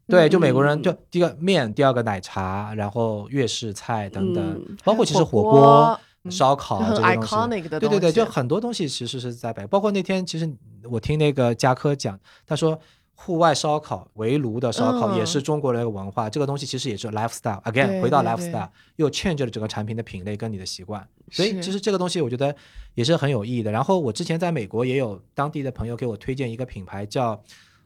[0.06, 5.98] 对，就美国人就第一个面，第二个奶茶，然后粤式菜等等，包括其实火锅、
[6.30, 10.54] 烧烤这些东西，对对对，就很多东西其实是在北，包括那天其实
[10.92, 12.78] 我听那个嘉科讲，他说。
[13.26, 17.62] 户外烧烤、围炉的烧烤也是中国人的文化，这个东西其实也是 lifestyle。
[17.64, 22.56] Again，回到 lifestyle，又 change 了整个产品的品类跟你的习惯，所以其实这个东西我觉得
[22.96, 23.72] 也是很有意义的。
[23.72, 27.42] 然后我之前在美国也有当地的朋友给我推荐一个品牌叫。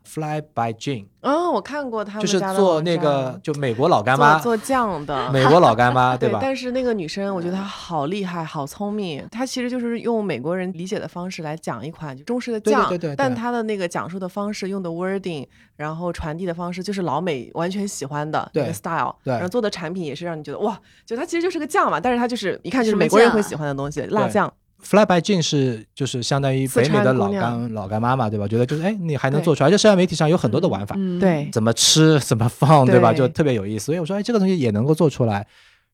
[0.07, 6.39] Fly by Jane，嗯，我看过他们就是做那个就美国老干妈做酱的 美国老干妈， 对吧？
[6.41, 9.27] 但是那个女生我觉得她好厉害，好聪明。
[9.29, 13.15] 她其实就是用美国人理解的方式来讲一款中式的酱，对对对。
[13.17, 19.13] 但她的那个讲述的方式、用的 wording，然后传递的方式，就是老美完全喜欢的那个 style。
[19.23, 24.51] 对，然后做的产品也是让你觉得哇，就它其实就是个酱嘛，但是它就是一看就是美国人会喜欢的东西，辣酱。
[24.79, 28.47] Fly by Jane 是就是相当于北美的老干老干妈嘛，对吧？
[28.47, 33.11] 觉得就是哎，你还能做出来，而且社交媒体上有很多的玩法，对，怎么吃怎么放，对吧？
[33.11, 33.85] 就特别有意思。
[33.87, 35.45] 所以我说，哎，这个东西也能够做出来。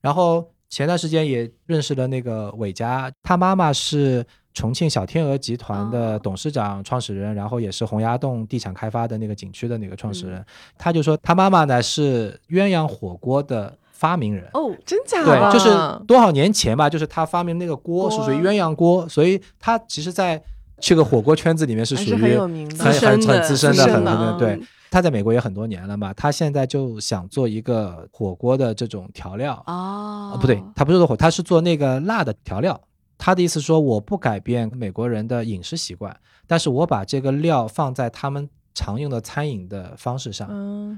[0.02, 10.46] 然后前段时间也认识了那个伟嘉，他妈妈是重庆小天鹅集团的董事长、创始人，然后也是洪崖洞地产开发的那个景区的那个创始人。
[10.78, 13.78] 他就说，他妈妈呢是鸳鸯火锅的。
[14.04, 15.24] 发明人哦，真假？
[15.24, 15.70] 对，就是
[16.06, 20.44] 多少年前吧，就是他发明那个锅是属于鸳鸯锅，所以他其实在
[20.78, 24.62] 这个火锅圈子里面是属于很有名的、很很很资深的、很对。
[24.92, 32.78] 他在美国也很多年了嘛，他现在就想做一个火锅的这种调料哦，不对，他不是做火，他是做那个辣的调料。
[33.18, 36.14] 他的意思说，我不改变美国人的饮食习惯，
[36.46, 38.50] 但是我把这个料放在他们。
[38.74, 40.48] 常用的餐饮的方式上，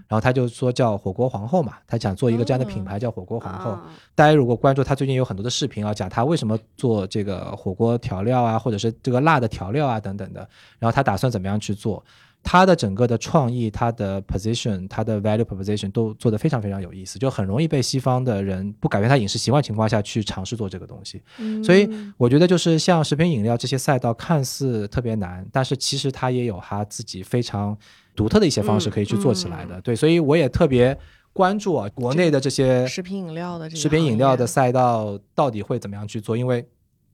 [0.08, 3.78] 然后他就说叫火锅皇后嘛，他想做一个这样的品牌叫火锅皇后。
[4.14, 10.40] 大家如果关注他最近有很多的视频啊，讲他为什么做这个火锅调料啊，或者是这个辣的调料啊等等的，
[10.80, 12.04] 然后他打算怎么样去做。
[12.48, 21.20] 他的整个的创意，他的 position，他的 value proposition 都做得非常非常有意思，就很容易被西方的人不改变他饮食习惯情况下去尝试做这个东西。
[21.64, 27.76] 所以我觉得就是像食品饮料这些赛道看似特别难，但是其实它也有它自己非常
[28.16, 29.82] 独特的一些方式可以去做起来的。
[29.82, 30.96] 对，所以我也特别
[31.34, 36.64] 关注啊，国内的这些食品饮料的食品饮料的赛道到底会怎么样去做，因为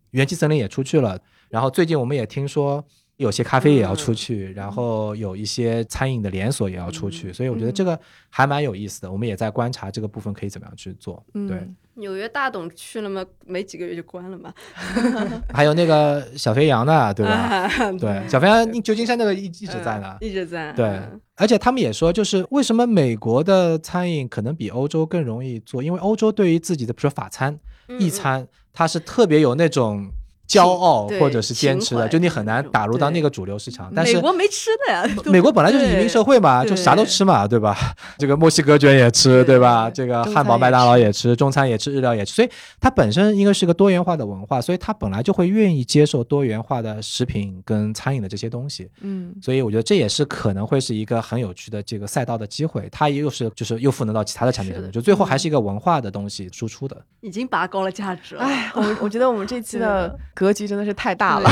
[0.09, 1.17] 元气森林也出去了，
[1.47, 2.85] 然后最近我们也听说。
[3.21, 7.97] 有些咖啡也要出去，然后有一些餐饮的连锁也要出去，所以我觉得这个
[8.29, 9.11] 还蛮有意思的。
[9.11, 11.23] 我们也在观察这个部分可以怎么样去做。
[11.47, 13.23] 对，纽约大董去了吗？
[13.45, 14.51] 没几个月就关了嘛。
[15.53, 17.69] 还有那个小肥羊呢，对吧？
[17.99, 20.73] 对，小肥羊旧金山那个一一直在呢，一直在。
[20.73, 20.99] 对，
[21.35, 25.83] 而且他们也说，就是为什么美国的餐饮可能比欧洲更容易做？
[25.83, 27.59] 因为欧洲对于自己的，比如说法餐、
[27.99, 30.09] 意餐，它是特别有那种。
[30.51, 33.89] 骄傲或者是坚持的，就你很难打入到那个主流市场。
[33.95, 37.95] 但是美国没吃的呀，美国本来就是移民社会嘛，就啥都吃嘛，对吧？
[38.17, 39.89] 这个墨西哥卷也吃，对吧？
[39.89, 42.49] 这个汉堡麦当劳也吃，中餐也吃，日料也吃，所以
[42.81, 48.89] 它本身应该是个多元化的文化，所以它本来就会愿意接受多元化的食品跟餐饮的这些东西。
[48.99, 52.89] 嗯，所以我觉得这也是可能会是一个很有趣的这个赛道的机会。
[52.91, 58.43] 它又是就是又赋能到其他的产品上面，就最后还是一个文化的东西输出的，已经拔高了价值了。
[58.43, 60.19] 哎，我我觉得我们这期 的。
[60.41, 61.47] 格局真的是太大了，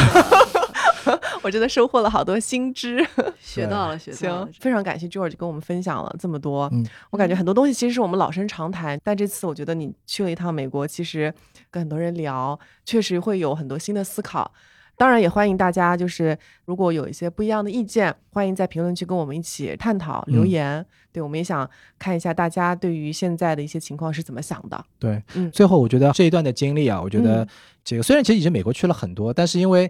[1.43, 3.05] 我真的收获了好多新知，
[3.39, 4.45] 学到了，学到了。
[4.51, 6.67] 行，非常感谢 George 跟我们分享了这么多。
[6.73, 11.31] 嗯，我感觉很多东西其实是我们老生常谈，但这次我觉得你去了一趟美国，其实
[11.69, 14.51] 跟很多人聊，确实会有很多新的思考。
[14.99, 20.85] 当然也欢迎大家，就是如果有一些不一样的意见，欢迎在评论区跟我们一起探讨留言。
[21.13, 21.67] 对，我们也想
[21.97, 24.85] 看一下大家对于现在的一些情况是怎么想的。
[24.99, 27.47] 对，嗯，最后我觉得这一段的经历啊，我觉得
[27.85, 29.89] 这个虽然其实已经美国去了很多，但是因为。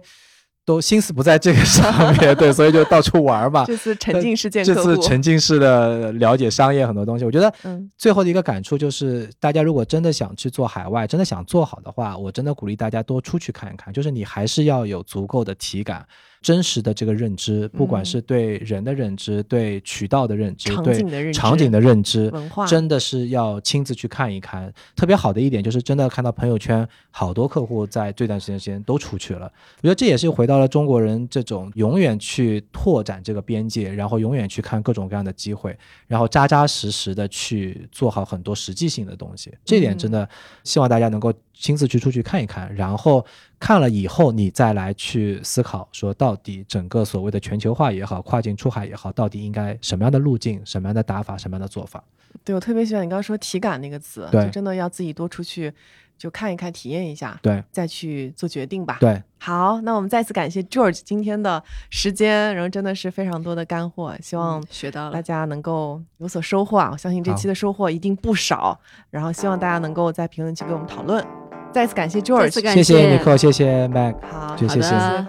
[0.70, 3.64] 都心思不在这个上面，对，所以就到处玩嘛。
[3.66, 7.24] 这次沉浸式见客户，这次沉浸式的了解商业很多东西。
[7.24, 13.92] 我觉得，嗯，最后的一个感触就是，大家如果真的想去做海外，真的想做好的话，我真的鼓励大家多出去看一看。
[13.92, 16.06] 就是你还是要有足够的体感。
[16.40, 22.32] 真实的这个认知，不管是对人的认知、对渠道的认知、对场景的认知，
[22.66, 24.72] 真的是要亲自去看一看。
[24.96, 29.52] 特别好的一点就是，真的看到朋友圈好多客户在这段时间时间都出去了。
[29.78, 35.76] 我觉得这也是回到了中国人这种永远去拓展这个边界，然后永远去看各种各样的机会，
[36.06, 39.52] 然后扎扎实实的去做好很多实际性的东西。
[39.64, 40.26] 这点真的
[40.64, 41.30] 希望大家能够。
[41.60, 43.24] 亲自去出去看一看，然后
[43.58, 52.02] 看了以后，你再来去思考，说到底整个所谓的全球化也好，跨境出海也好，到底应该什么样的路径、什么样的打法、什么样的做法？
[52.42, 55.72] 对我特别喜欢你刚刚说体感那个词，就，真的要自己多出去
[56.20, 58.98] 就看一看、体验一下，对，再去做决定吧。
[59.00, 66.90] 对，好，那我们再次感谢 George 今天的时间，然后真的是非常多的干货，希望学到了大家能够有所收获啊！
[66.92, 68.78] 我相信这期的收获一定不少，
[69.08, 71.26] 然后希望大家能够在评论区给我们讨论。
[71.72, 74.80] 再次感谢 George，谢谢尼克，谢谢 Mac，好，谢谢，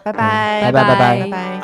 [0.03, 1.61] 拜拜，拜拜，拜拜，拜拜。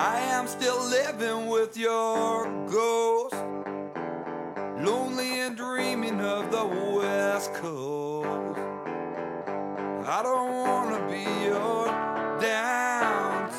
[10.10, 11.86] I don't wanna be your
[12.40, 13.52] downtime.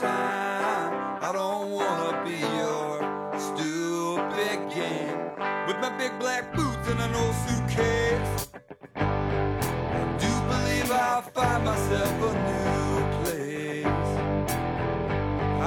[1.22, 3.02] I don't wanna be your
[3.38, 5.20] stupid game
[5.66, 8.48] with my big black boots and an old suitcase.
[8.96, 13.84] I do believe I'll find myself a new place.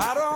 [0.04, 0.31] I don't.